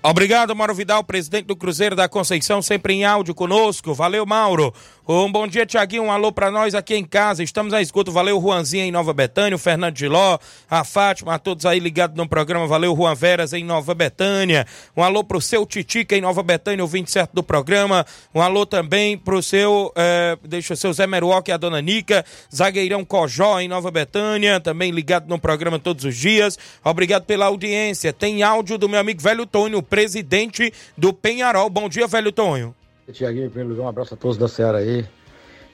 Obrigado, 0.03 0.55
Mauro 0.55 0.75
Vidal, 0.75 1.03
presidente 1.03 1.47
do 1.47 1.57
Cruzeiro 1.57 1.95
da 1.97 2.09
Conceição, 2.09 2.61
sempre 2.61 2.93
em 2.95 3.05
áudio 3.05 3.35
conosco. 3.37 3.95
Valeu, 3.95 4.27
Mauro. 4.27 4.75
Um 5.09 5.31
bom 5.31 5.47
dia, 5.47 5.65
Tiaguinho. 5.65 6.03
Um 6.03 6.11
alô 6.11 6.33
pra 6.33 6.51
nós 6.51 6.75
aqui 6.75 6.97
em 6.97 7.05
casa. 7.05 7.41
Estamos 7.41 7.73
à 7.73 7.81
escuta. 7.81 8.11
Valeu, 8.11 8.41
Juanzinho 8.41 8.83
em 8.83 8.91
Nova 8.91 9.13
Betânia, 9.13 9.55
o 9.55 9.59
Fernando 9.59 9.97
Giló, 9.97 10.37
a 10.69 10.83
Fátima, 10.83 11.35
a 11.35 11.39
todos 11.39 11.65
aí 11.65 11.79
ligados 11.79 12.17
no 12.17 12.29
programa. 12.29 12.67
Valeu, 12.67 12.93
Juan 12.97 13.15
Veras 13.15 13.53
em 13.53 13.63
Nova 13.63 13.95
Betânia. 13.95 14.67
Um 14.97 15.05
alô 15.05 15.23
pro 15.23 15.41
seu 15.41 15.65
Titica 15.65 16.17
em 16.17 16.21
Nova 16.21 16.43
Betânia, 16.43 16.85
o 16.85 16.89
27 16.89 17.31
do 17.33 17.45
programa. 17.45 18.05
Um 18.35 18.41
alô 18.43 18.67
também 18.67 19.17
pro 19.17 19.41
seu, 19.41 19.93
eh, 19.95 20.37
deixa 20.43 20.75
o 20.75 20.77
seu 20.77 20.93
Zé 20.93 21.07
Meruoc 21.07 21.47
e 21.47 21.53
a 21.53 21.57
dona 21.57 21.81
Nica, 21.81 22.25
zagueirão 22.53 23.05
Cojó 23.05 23.61
em 23.61 23.69
Nova 23.69 23.93
Betânia, 23.93 24.59
também 24.59 24.91
ligado 24.91 25.29
no 25.29 25.39
programa 25.39 25.79
todos 25.79 26.05
os 26.05 26.17
dias. 26.17 26.59
Obrigado 26.83 27.23
pela 27.27 27.47
audiência. 27.47 28.13
Tem 28.13 28.43
áudio 28.43 28.77
do 28.77 28.89
meu 28.89 28.99
amigo 28.99 29.23
Velho 29.23 29.47
Tonho, 29.47 29.81
presidente 29.85 30.73
do 30.99 31.13
Penharol. 31.13 31.71
Bom 31.71 31.89
dia, 31.89 32.09
Velho 32.09 32.33
Tonho. 32.33 32.75
Tiaguinho, 33.13 33.47
em 33.47 33.49
primeiro 33.49 33.71
lugar, 33.71 33.85
um 33.85 33.89
abraço 33.89 34.15
a 34.15 34.17
todos 34.17 34.37
da 34.37 34.49
Seara 34.49 34.79
aí. 34.79 35.07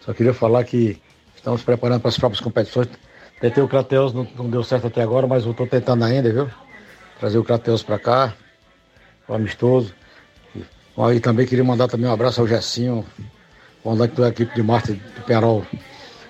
Só 0.00 0.12
queria 0.12 0.34
falar 0.34 0.64
que 0.64 1.00
estamos 1.34 1.62
preparando 1.62 2.00
para 2.00 2.08
as 2.08 2.18
próprias 2.18 2.40
competições. 2.40 2.88
Tentei 3.40 3.62
o 3.62 3.68
Crateus, 3.68 4.12
não, 4.12 4.26
não 4.36 4.50
deu 4.50 4.62
certo 4.62 4.88
até 4.88 5.02
agora, 5.02 5.26
mas 5.26 5.44
eu 5.44 5.52
estou 5.52 5.66
tentando 5.66 6.04
ainda, 6.04 6.32
viu? 6.32 6.50
Trazer 7.18 7.38
o 7.38 7.44
Crateus 7.44 7.82
para 7.82 7.98
cá, 7.98 8.34
o 9.26 9.34
amistoso. 9.34 9.94
E, 11.14 11.20
também 11.20 11.46
queria 11.46 11.64
mandar 11.64 11.88
também 11.88 12.06
um 12.06 12.12
abraço 12.12 12.40
ao 12.40 12.46
Gessinho, 12.46 13.04
comandante 13.82 14.20
da 14.20 14.28
equipe 14.28 14.54
de 14.54 14.62
Marte 14.62 14.92
do 14.92 15.22
Penarol, 15.22 15.66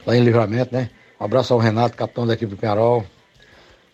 lá 0.07 0.17
em 0.17 0.23
Livramento, 0.23 0.73
né? 0.73 0.89
Um 1.21 1.25
abraço 1.25 1.53
ao 1.53 1.59
Renato, 1.59 1.97
capitão 1.97 2.27
da 2.27 2.35
equipe 2.35 2.51
do 2.51 2.57
Penarol. 2.57 3.05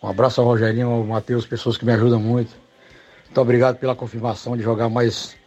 Um 0.02 0.08
abraço 0.08 0.40
ao 0.40 0.46
Rogerinho, 0.46 0.90
ao 0.90 1.04
Matheus, 1.04 1.46
pessoas 1.46 1.78
que 1.78 1.86
me 1.86 1.92
ajudam 1.92 2.20
muito. 2.20 2.54
Muito 3.24 3.40
obrigado 3.40 3.78
pela 3.78 3.96
confirmação 3.96 4.56
de 4.56 4.62
jogar 4.62 4.88
mais 4.90 5.37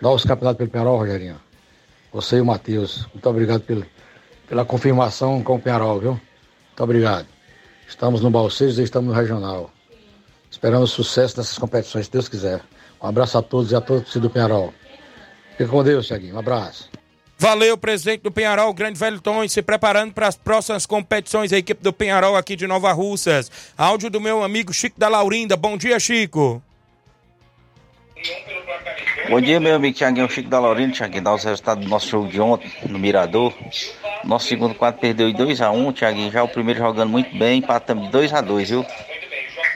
novos 0.00 0.24
campeonatos 0.24 0.58
pelo 0.58 0.70
Penarol, 0.70 0.98
Rogerinho. 0.98 1.40
Você 2.12 2.36
e 2.36 2.40
o 2.40 2.46
Matheus. 2.46 3.06
Muito 3.12 3.28
obrigado 3.28 3.62
pela 4.48 4.64
confirmação 4.64 5.42
com 5.42 5.56
o 5.56 5.60
Penarol, 5.60 6.00
viu? 6.00 6.10
Muito 6.12 6.82
obrigado. 6.82 7.26
Estamos 7.88 8.20
no 8.20 8.30
Balseiros 8.30 8.78
e 8.78 8.82
estamos 8.82 9.08
no 9.08 9.14
Regional. 9.14 9.70
Esperamos 10.50 10.90
sucesso 10.90 11.36
nessas 11.38 11.58
competições, 11.58 12.06
se 12.06 12.12
Deus 12.12 12.28
quiser. 12.28 12.60
Um 13.02 13.06
abraço 13.06 13.38
a 13.38 13.42
todos 13.42 13.72
e 13.72 13.76
a 13.76 13.80
todos 13.80 14.16
do 14.16 14.30
Penarol. 14.30 14.72
Fica 15.56 15.68
com 15.68 15.84
Deus, 15.84 16.08
Thiaguinho. 16.08 16.34
Um 16.34 16.38
abraço. 16.38 16.88
Valeu, 17.38 17.76
presidente 17.76 18.22
do 18.22 18.30
Penharol, 18.30 18.72
grande 18.72 18.98
velho 18.98 19.20
Tom, 19.20 19.46
se 19.46 19.60
preparando 19.60 20.14
para 20.14 20.26
as 20.26 20.36
próximas 20.36 20.86
competições, 20.86 21.52
a 21.52 21.58
equipe 21.58 21.82
do 21.82 21.92
Penharol 21.92 22.34
aqui 22.34 22.56
de 22.56 22.66
Nova 22.66 22.90
Russas. 22.92 23.50
Áudio 23.76 24.08
do 24.08 24.18
meu 24.18 24.42
amigo 24.42 24.72
Chico 24.72 24.98
da 24.98 25.08
Laurinda. 25.08 25.54
Bom 25.54 25.76
dia, 25.76 26.00
Chico. 26.00 26.62
Bom 29.28 29.40
dia, 29.40 29.60
meu 29.60 29.74
amigo 29.76 29.96
Tiaguinho 29.96 30.28
Chico 30.28 30.48
da 30.48 30.58
Laurina. 30.58 30.92
Tiaguinho, 30.92 31.22
dá 31.22 31.34
os 31.34 31.44
resultados 31.44 31.84
do 31.84 31.90
nosso 31.90 32.08
jogo 32.08 32.28
de 32.28 32.40
ontem 32.40 32.70
no 32.88 32.98
Mirador. 32.98 33.54
Nosso 34.24 34.48
segundo 34.48 34.74
quadro 34.74 35.00
perdeu 35.00 35.32
de 35.32 35.42
2x1, 35.42 35.92
Tiaguinho. 35.94 36.32
Já 36.32 36.42
o 36.42 36.48
primeiro 36.48 36.80
jogando 36.80 37.10
muito 37.10 37.36
bem, 37.36 37.58
empatamos 37.58 38.10
de 38.10 38.18
2x2, 38.18 38.64
viu? 38.66 38.86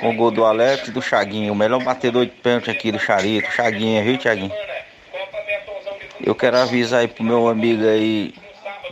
Com 0.01 0.11
o 0.11 0.15
gol 0.15 0.31
do 0.31 0.45
Alex 0.45 0.89
e 0.89 0.91
do 0.91 1.03
Chaguinho. 1.03 1.53
O 1.53 1.57
melhor 1.57 1.83
batedor 1.83 2.25
de 2.25 2.33
pênalti 2.33 2.71
aqui 2.71 2.91
do 2.91 2.99
Charito. 2.99 3.51
Chaguinho, 3.53 4.03
viu, 4.03 4.17
Tiaguinho? 4.17 4.53
Eu 6.21 6.35
quero 6.35 6.57
avisar 6.57 7.01
aí 7.01 7.09
pro 7.09 7.25
meu 7.25 7.49
amigo 7.49 7.87
aí 7.87 8.35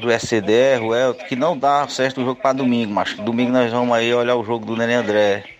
do 0.00 0.10
SCDR, 0.10 0.82
o 0.82 0.94
Elton, 0.94 1.24
que 1.24 1.36
não 1.36 1.58
dá 1.58 1.86
certo 1.88 2.20
o 2.20 2.24
jogo 2.24 2.40
para 2.40 2.52
domingo, 2.52 2.92
mas 2.92 3.14
domingo 3.14 3.50
nós 3.50 3.70
vamos 3.70 3.96
aí 3.96 4.12
olhar 4.14 4.36
o 4.36 4.44
jogo 4.44 4.64
do 4.64 4.76
Nenê 4.76 4.94
André. 4.94 5.57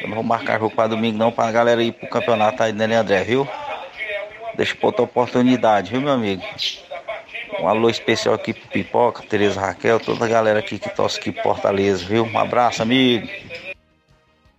Eu 0.00 0.08
não 0.08 0.16
vou 0.16 0.24
marcar 0.24 0.58
jogo 0.58 0.74
para 0.74 0.88
domingo 0.88 1.18
não, 1.18 1.30
pra 1.30 1.50
galera 1.50 1.82
ir 1.82 1.92
pro 1.92 2.08
campeonato 2.08 2.62
aí 2.62 2.72
Nenê 2.72 2.94
André, 2.94 3.24
viu? 3.24 3.48
Deixa 4.54 4.74
pra 4.74 4.86
outra 4.86 5.02
oportunidade, 5.02 5.90
viu, 5.90 6.00
meu 6.00 6.12
amigo? 6.12 6.42
Um 7.60 7.68
alô 7.68 7.88
especial 7.88 8.34
aqui 8.34 8.52
pro 8.52 8.68
Pipoca, 8.68 9.22
Tereza 9.22 9.60
Raquel, 9.60 10.00
toda 10.00 10.24
a 10.24 10.28
galera 10.28 10.58
aqui 10.58 10.78
que 10.78 10.88
torce 10.88 11.18
aqui 11.18 11.32
pro 11.32 11.42
Fortaleza, 11.42 12.04
viu? 12.04 12.24
Um 12.24 12.38
abraço, 12.38 12.82
amigo. 12.82 13.28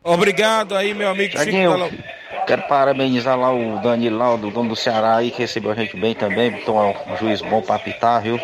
Obrigado 0.04 0.76
aí, 0.76 0.94
meu 0.94 1.10
amigo 1.10 1.38
Chico 1.38 2.10
quero 2.50 2.64
parabenizar 2.64 3.38
lá 3.38 3.54
o 3.54 3.80
Danilo 3.80 4.18
lá, 4.18 4.34
o 4.34 4.38
do 4.38 4.50
dono 4.50 4.70
do 4.70 4.76
Ceará 4.76 5.18
aí, 5.18 5.30
que 5.30 5.38
recebeu 5.38 5.70
a 5.70 5.76
gente 5.76 5.96
bem 5.96 6.16
também, 6.16 6.50
botou 6.50 6.80
um 6.80 7.16
juiz 7.16 7.42
bom 7.42 7.62
pra 7.62 7.76
apitar, 7.76 8.24
viu? 8.24 8.40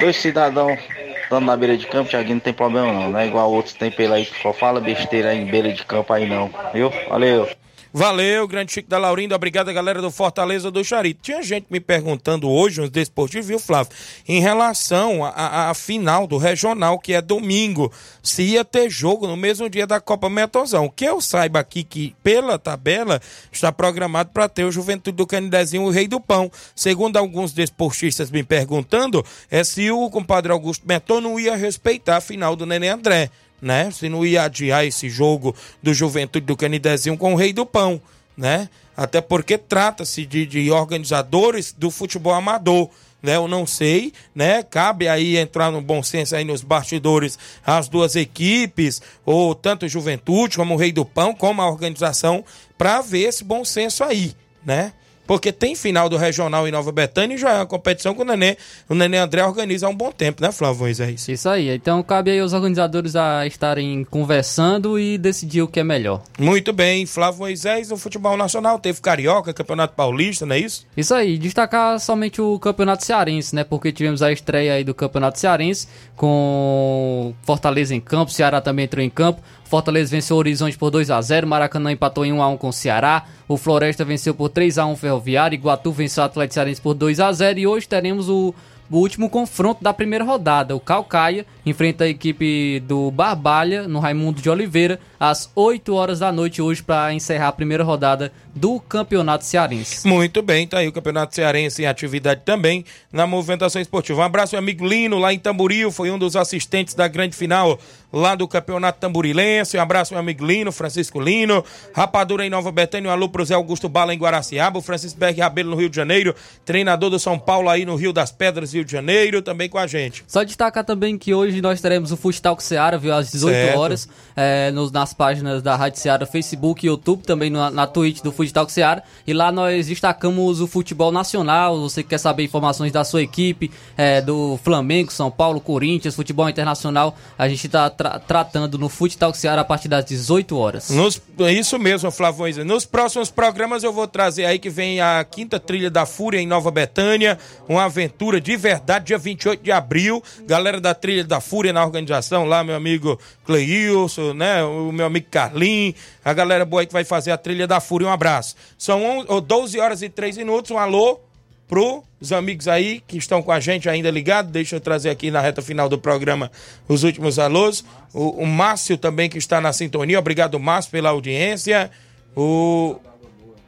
Dois 0.00 0.16
cidadãos 0.16 0.80
estando 1.24 1.46
na 1.46 1.56
beira 1.56 1.76
de 1.76 1.86
campo, 1.86 2.10
Tiaguinho, 2.10 2.36
não 2.36 2.40
tem 2.42 2.52
problema 2.54 2.92
não, 2.92 3.10
não 3.10 3.18
é 3.18 3.26
igual 3.26 3.50
outros 3.52 3.74
tem 3.74 3.90
pela 3.90 4.16
aí 4.16 4.26
que 4.26 4.36
só 4.36 4.52
fala 4.52 4.80
besteira 4.80 5.30
aí 5.30 5.38
em 5.38 5.46
beira 5.48 5.72
de 5.72 5.84
campo 5.84 6.12
aí 6.12 6.26
não, 6.26 6.54
viu? 6.72 6.94
Valeu. 7.06 7.48
Valeu, 7.96 8.48
grande 8.48 8.72
Chico 8.72 8.88
da 8.90 8.98
Laurinda. 8.98 9.36
Obrigado, 9.36 9.72
galera 9.72 10.02
do 10.02 10.10
Fortaleza 10.10 10.68
do 10.68 10.82
Charito. 10.82 11.22
Tinha 11.22 11.40
gente 11.44 11.66
me 11.70 11.78
perguntando 11.78 12.50
hoje, 12.50 12.80
uns 12.80 12.90
desportivos, 12.90 13.46
viu, 13.46 13.60
Flávio? 13.60 13.92
Em 14.26 14.40
relação 14.40 15.24
à- 15.24 15.72
final 15.74 16.26
do 16.26 16.36
regional, 16.36 16.98
que 16.98 17.12
é 17.12 17.22
domingo, 17.22 17.92
se 18.20 18.42
ia 18.42 18.64
ter 18.64 18.90
jogo 18.90 19.28
no 19.28 19.36
mesmo 19.36 19.70
dia 19.70 19.86
da 19.86 20.00
Copa 20.00 20.28
Metozão. 20.28 20.88
Que 20.88 21.04
eu 21.04 21.20
saiba 21.20 21.60
aqui 21.60 21.84
que, 21.84 22.16
pela 22.20 22.58
tabela, 22.58 23.20
está 23.52 23.70
programado 23.70 24.30
para 24.34 24.48
ter 24.48 24.64
o 24.64 24.72
Juventude 24.72 25.16
do 25.16 25.24
Canidezinho, 25.24 25.84
o 25.84 25.90
Rei 25.90 26.08
do 26.08 26.20
Pão. 26.20 26.50
Segundo 26.74 27.16
alguns 27.16 27.52
desportistas 27.52 28.28
me 28.28 28.42
perguntando, 28.42 29.24
é 29.48 29.62
se 29.62 29.88
o 29.92 30.10
compadre 30.10 30.50
Augusto 30.50 30.84
Meton 30.84 31.20
não 31.20 31.38
ia 31.38 31.54
respeitar 31.54 32.16
a 32.16 32.20
final 32.20 32.56
do 32.56 32.66
Nenê 32.66 32.88
André 32.88 33.30
né? 33.64 33.90
Se 33.90 34.10
não 34.10 34.26
ia 34.26 34.42
adiar 34.42 34.84
esse 34.84 35.08
jogo 35.08 35.56
do 35.82 35.94
Juventude 35.94 36.44
do 36.44 36.54
Canidezinho 36.54 37.16
com 37.16 37.32
o 37.32 37.36
Rei 37.36 37.50
do 37.50 37.64
Pão, 37.64 38.00
né? 38.36 38.68
Até 38.94 39.22
porque 39.22 39.56
trata-se 39.56 40.26
de, 40.26 40.44
de 40.44 40.70
organizadores 40.70 41.74
do 41.76 41.90
futebol 41.90 42.34
amador. 42.34 42.90
Né, 43.22 43.36
eu 43.36 43.48
não 43.48 43.66
sei, 43.66 44.12
né? 44.34 44.62
Cabe 44.62 45.08
aí 45.08 45.38
entrar 45.38 45.72
no 45.72 45.80
bom 45.80 46.02
senso 46.02 46.36
aí 46.36 46.44
nos 46.44 46.60
bastidores 46.60 47.38
as 47.64 47.88
duas 47.88 48.16
equipes, 48.16 49.00
ou 49.24 49.54
tanto 49.54 49.88
Juventude 49.88 50.58
como 50.58 50.74
o 50.74 50.76
Rei 50.76 50.92
do 50.92 51.06
Pão, 51.06 51.34
como 51.34 51.62
a 51.62 51.66
organização, 51.66 52.44
para 52.76 53.00
ver 53.00 53.28
esse 53.28 53.42
bom 53.42 53.64
senso 53.64 54.04
aí, 54.04 54.34
né? 54.62 54.92
Porque 55.26 55.52
tem 55.52 55.74
final 55.74 56.08
do 56.08 56.16
Regional 56.16 56.68
em 56.68 56.70
Nova 56.70 56.92
Betânia 56.92 57.34
e 57.34 57.38
já 57.38 57.52
é 57.52 57.56
uma 57.56 57.66
competição 57.66 58.14
que 58.14 58.22
o 58.22 58.24
Nenê, 58.24 58.56
o 58.88 58.94
Nenê 58.94 59.18
André 59.18 59.44
organiza 59.44 59.86
há 59.86 59.90
um 59.90 59.94
bom 59.94 60.12
tempo, 60.12 60.42
né, 60.42 60.52
Flávio 60.52 60.80
Moisés? 60.80 61.28
Isso 61.28 61.48
aí. 61.48 61.70
Então 61.70 62.02
cabe 62.02 62.30
aí 62.30 62.40
aos 62.40 62.52
organizadores 62.52 63.16
a 63.16 63.46
estarem 63.46 64.04
conversando 64.04 64.98
e 64.98 65.16
decidir 65.16 65.62
o 65.62 65.68
que 65.68 65.80
é 65.80 65.84
melhor. 65.84 66.22
Muito 66.38 66.72
bem, 66.72 67.06
Flávio 67.06 67.40
Moisés, 67.40 67.90
o 67.90 67.96
futebol 67.96 68.36
nacional 68.36 68.78
teve 68.78 69.00
Carioca, 69.00 69.52
Campeonato 69.52 69.94
Paulista, 69.94 70.44
não 70.44 70.54
é 70.54 70.58
isso? 70.58 70.86
Isso 70.96 71.14
aí, 71.14 71.38
destacar 71.38 71.98
somente 72.00 72.40
o 72.40 72.58
Campeonato 72.58 73.04
Cearense, 73.04 73.54
né? 73.54 73.64
Porque 73.64 73.92
tivemos 73.92 74.22
a 74.22 74.32
estreia 74.32 74.74
aí 74.74 74.84
do 74.84 74.94
Campeonato 74.94 75.38
Cearense 75.38 75.88
com 76.16 77.34
Fortaleza 77.42 77.94
em 77.94 78.00
campo, 78.00 78.30
Ceará 78.30 78.60
também 78.60 78.84
entrou 78.84 79.04
em 79.04 79.10
campo. 79.10 79.40
Fortaleza 79.64 80.10
venceu 80.10 80.36
o 80.36 80.38
Horizonte 80.38 80.78
por 80.78 80.90
2 80.90 81.10
a 81.10 81.20
0 81.20 81.46
Maracanã 81.46 81.90
empatou 81.90 82.24
em 82.24 82.32
1 82.32 82.42
a 82.42 82.48
1 82.48 82.56
com 82.56 82.68
o 82.68 82.72
Ceará. 82.72 83.24
O 83.48 83.56
Floresta 83.56 84.04
venceu 84.04 84.34
por 84.34 84.48
3 84.48 84.78
a 84.78 84.86
1 84.86 84.92
o 84.92 84.96
Ferroviário. 84.96 85.56
Iguatu 85.56 85.90
venceu 85.90 86.22
o 86.22 86.26
Atlético 86.26 86.54
Cearense 86.54 86.80
por 86.80 86.94
2 86.94 87.20
a 87.20 87.32
0 87.32 87.58
E 87.58 87.66
hoje 87.66 87.88
teremos 87.88 88.28
o, 88.28 88.54
o 88.90 88.98
último 88.98 89.28
confronto 89.28 89.82
da 89.82 89.92
primeira 89.92 90.24
rodada. 90.24 90.76
O 90.76 90.80
Calcaia 90.80 91.46
enfrenta 91.64 92.04
a 92.04 92.08
equipe 92.08 92.80
do 92.80 93.10
Barbalha 93.10 93.88
no 93.88 93.98
Raimundo 93.98 94.40
de 94.40 94.50
Oliveira 94.50 95.00
às 95.18 95.50
8 95.54 95.94
horas 95.94 96.18
da 96.18 96.30
noite 96.30 96.60
hoje 96.60 96.82
para 96.82 97.12
encerrar 97.12 97.48
a 97.48 97.52
primeira 97.52 97.84
rodada 97.84 98.32
do 98.54 98.78
Campeonato 98.80 99.44
Cearense. 99.44 100.06
Muito 100.06 100.42
bem, 100.42 100.66
tá 100.66 100.78
aí 100.78 100.88
o 100.88 100.92
Campeonato 100.92 101.34
Cearense 101.34 101.82
em 101.82 101.86
atividade 101.86 102.42
também 102.44 102.84
na 103.12 103.26
movimentação 103.26 103.80
esportiva. 103.80 104.20
Um 104.20 104.24
abraço, 104.24 104.54
meu 104.54 104.60
amigo 104.60 104.86
Lino, 104.86 105.18
lá 105.18 105.32
em 105.32 105.38
Tamboril, 105.38 105.90
foi 105.90 106.10
um 106.10 106.18
dos 106.18 106.36
assistentes 106.36 106.94
da 106.94 107.08
grande 107.08 107.34
final 107.36 107.78
lá 108.14 108.34
do 108.34 108.46
Campeonato 108.46 109.00
Tamborilense. 109.00 109.76
Um 109.76 109.80
abraço, 109.80 110.14
meu 110.14 110.20
amigo 110.20 110.46
Lino, 110.46 110.70
Francisco 110.70 111.20
Lino. 111.20 111.64
Rapadura 111.92 112.46
em 112.46 112.50
Nova 112.50 112.70
Betânia, 112.70 113.10
um 113.10 113.12
alô 113.12 113.28
pro 113.28 113.44
Zé 113.44 113.54
Augusto 113.54 113.88
Bala 113.88 114.14
em 114.14 114.18
Guaraciaba. 114.18 114.78
O 114.78 114.82
Francisco 114.82 115.18
Berg 115.18 115.40
Rabelo 115.40 115.70
no 115.70 115.76
Rio 115.76 115.90
de 115.90 115.96
Janeiro, 115.96 116.34
treinador 116.64 117.10
do 117.10 117.18
São 117.18 117.38
Paulo 117.38 117.68
aí 117.68 117.84
no 117.84 117.96
Rio 117.96 118.12
das 118.12 118.30
Pedras, 118.30 118.72
Rio 118.72 118.84
de 118.84 118.92
Janeiro, 118.92 119.42
também 119.42 119.68
com 119.68 119.78
a 119.78 119.86
gente. 119.86 120.24
Só 120.28 120.44
destacar 120.44 120.84
também 120.84 121.18
que 121.18 121.34
hoje 121.34 121.53
nós 121.60 121.80
teremos 121.80 122.12
o 122.12 122.16
Futsal 122.16 122.58
Seara, 122.60 122.98
viu, 122.98 123.14
às 123.14 123.30
18 123.30 123.54
Certo. 123.54 123.78
horas, 123.78 124.08
é, 124.36 124.70
nos, 124.70 124.90
nas 124.90 125.14
páginas 125.14 125.62
da 125.62 125.76
Rádio 125.76 126.00
Seara, 126.00 126.26
Facebook 126.26 126.84
e 126.84 126.88
YouTube, 126.88 127.22
também 127.22 127.50
na, 127.50 127.70
na 127.70 127.86
Twitch 127.86 128.20
do 128.22 128.32
Futsal 128.32 128.68
Seara. 128.68 129.02
E 129.26 129.32
lá 129.32 129.50
nós 129.50 129.86
destacamos 129.86 130.60
o 130.60 130.66
futebol 130.66 131.10
nacional. 131.12 131.80
Você 131.80 132.02
que 132.02 132.10
quer 132.10 132.18
saber 132.18 132.44
informações 132.44 132.92
da 132.92 133.04
sua 133.04 133.22
equipe, 133.22 133.70
é, 133.96 134.20
do 134.20 134.58
Flamengo, 134.62 135.12
São 135.12 135.30
Paulo, 135.30 135.60
Corinthians, 135.60 136.14
futebol 136.14 136.48
internacional, 136.48 137.16
a 137.38 137.48
gente 137.48 137.66
está 137.66 137.88
tratando 137.90 138.78
no 138.78 138.88
Futsal 138.88 139.32
Seara 139.34 139.62
a 139.62 139.64
partir 139.64 139.88
das 139.88 140.04
18 140.04 140.56
horas. 140.56 140.90
Nos, 140.90 141.20
é 141.40 141.52
isso 141.52 141.78
mesmo, 141.78 142.10
Flávio. 142.10 142.64
Nos 142.64 142.84
próximos 142.84 143.30
programas 143.30 143.84
eu 143.84 143.92
vou 143.92 144.08
trazer 144.08 144.44
aí 144.44 144.58
que 144.58 144.68
vem 144.70 145.00
a 145.00 145.24
quinta 145.24 145.60
trilha 145.60 145.90
da 145.90 146.04
Fúria 146.04 146.40
em 146.40 146.46
Nova 146.46 146.70
Betânia, 146.70 147.38
uma 147.68 147.84
aventura 147.84 148.40
de 148.40 148.56
verdade, 148.56 149.06
dia 149.06 149.18
28 149.18 149.62
de 149.62 149.70
abril. 149.70 150.22
Galera 150.46 150.80
da 150.80 150.94
trilha 150.94 151.24
da 151.24 151.40
Fúria 151.44 151.72
na 151.72 151.84
organização 151.84 152.44
lá, 152.44 152.64
meu 152.64 152.74
amigo 152.74 153.20
Cleilson, 153.44 154.32
né? 154.32 154.64
O 154.64 154.90
meu 154.90 155.06
amigo 155.06 155.26
Carlin, 155.30 155.94
a 156.24 156.32
galera 156.32 156.64
boa 156.64 156.82
aí 156.82 156.86
que 156.86 156.92
vai 156.92 157.04
fazer 157.04 157.30
a 157.30 157.38
trilha 157.38 157.66
da 157.66 157.78
Fúria. 157.78 158.08
Um 158.08 158.10
abraço. 158.10 158.56
São 158.76 159.04
11, 159.20 159.26
ou 159.28 159.40
12 159.40 159.78
horas 159.78 160.02
e 160.02 160.08
3 160.08 160.38
minutos. 160.38 160.72
Um 160.72 160.78
alô 160.78 161.20
pros 161.68 162.32
amigos 162.32 162.68
aí 162.68 163.02
que 163.06 163.16
estão 163.16 163.42
com 163.42 163.52
a 163.52 163.60
gente 163.60 163.88
ainda 163.88 164.10
ligado. 164.10 164.50
Deixa 164.50 164.76
eu 164.76 164.80
trazer 164.80 165.10
aqui 165.10 165.30
na 165.30 165.40
reta 165.40 165.62
final 165.62 165.88
do 165.88 165.98
programa 165.98 166.50
os 166.88 167.04
últimos 167.04 167.38
alôs. 167.38 167.84
O, 168.12 168.42
o 168.42 168.46
Márcio 168.46 168.96
também 168.96 169.28
que 169.28 169.38
está 169.38 169.60
na 169.60 169.72
sintonia. 169.72 170.18
Obrigado, 170.18 170.58
Márcio, 170.58 170.90
pela 170.90 171.10
audiência. 171.10 171.90
O. 172.36 172.96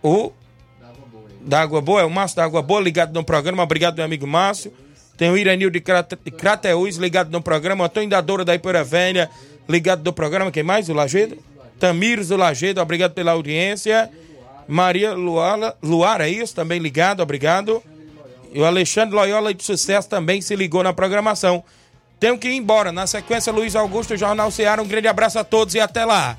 O. 0.03 0.33
Da 1.41 1.61
Água 1.61 1.81
Boa, 1.81 2.01
é 2.01 2.05
o 2.05 2.11
Márcio 2.11 2.37
da 2.37 2.45
Água 2.45 2.61
Boa 2.61 2.81
ligado 2.81 3.15
no 3.15 3.23
programa. 3.23 3.63
Obrigado, 3.63 3.97
meu 3.97 4.05
amigo 4.05 4.27
Márcio. 4.27 4.73
Tem 5.17 5.31
o 5.31 5.37
Iranil 5.37 5.71
de 5.71 5.81
Crate- 5.81 6.19
de 6.23 6.31
Crateús 6.31 6.97
ligado 6.97 7.31
no 7.31 7.41
programa. 7.41 7.85
O 7.85 7.87
Antônio 7.87 8.09
da 8.09 8.21
Doura 8.21 8.45
da 8.45 8.55
Ipoeira 8.55 8.85
Velha 8.85 9.31
ligado 9.69 10.05
no 10.05 10.13
programa. 10.13 10.51
Quem 10.51 10.63
mais? 10.63 10.89
O 10.89 10.95
Lagedo? 10.95 11.39
Tamires 11.81 12.29
do 12.29 12.37
Lagedo, 12.37 12.81
obrigado 12.81 13.13
pela 13.13 13.33
audiência. 13.33 14.11
Maria 14.69 15.15
Luara, 15.15 15.75
Luara, 15.83 16.27
é 16.29 16.31
isso? 16.31 16.55
Também 16.55 16.79
ligado, 16.79 17.21
obrigado. 17.23 17.83
E 18.53 18.61
o 18.61 18.65
Alexandre 18.65 19.15
Loyola 19.15 19.53
de 19.53 19.63
Sucesso 19.63 20.09
também 20.09 20.41
se 20.41 20.57
ligou 20.57 20.83
na 20.83 20.93
programação. 20.93 21.63
Tenho 22.19 22.39
que 22.39 22.49
ir 22.49 22.57
embora. 22.57 22.91
Na 22.93 23.07
sequência, 23.07 23.53
Luiz 23.53 23.77
Augusto, 23.77 24.17
Jornal 24.17 24.51
Ceará. 24.51 24.81
Um 24.81 24.87
grande 24.89 25.07
abraço 25.09 25.39
a 25.39 25.45
todos 25.45 25.75
e 25.75 25.81
até 25.81 26.05
lá. 26.05 26.39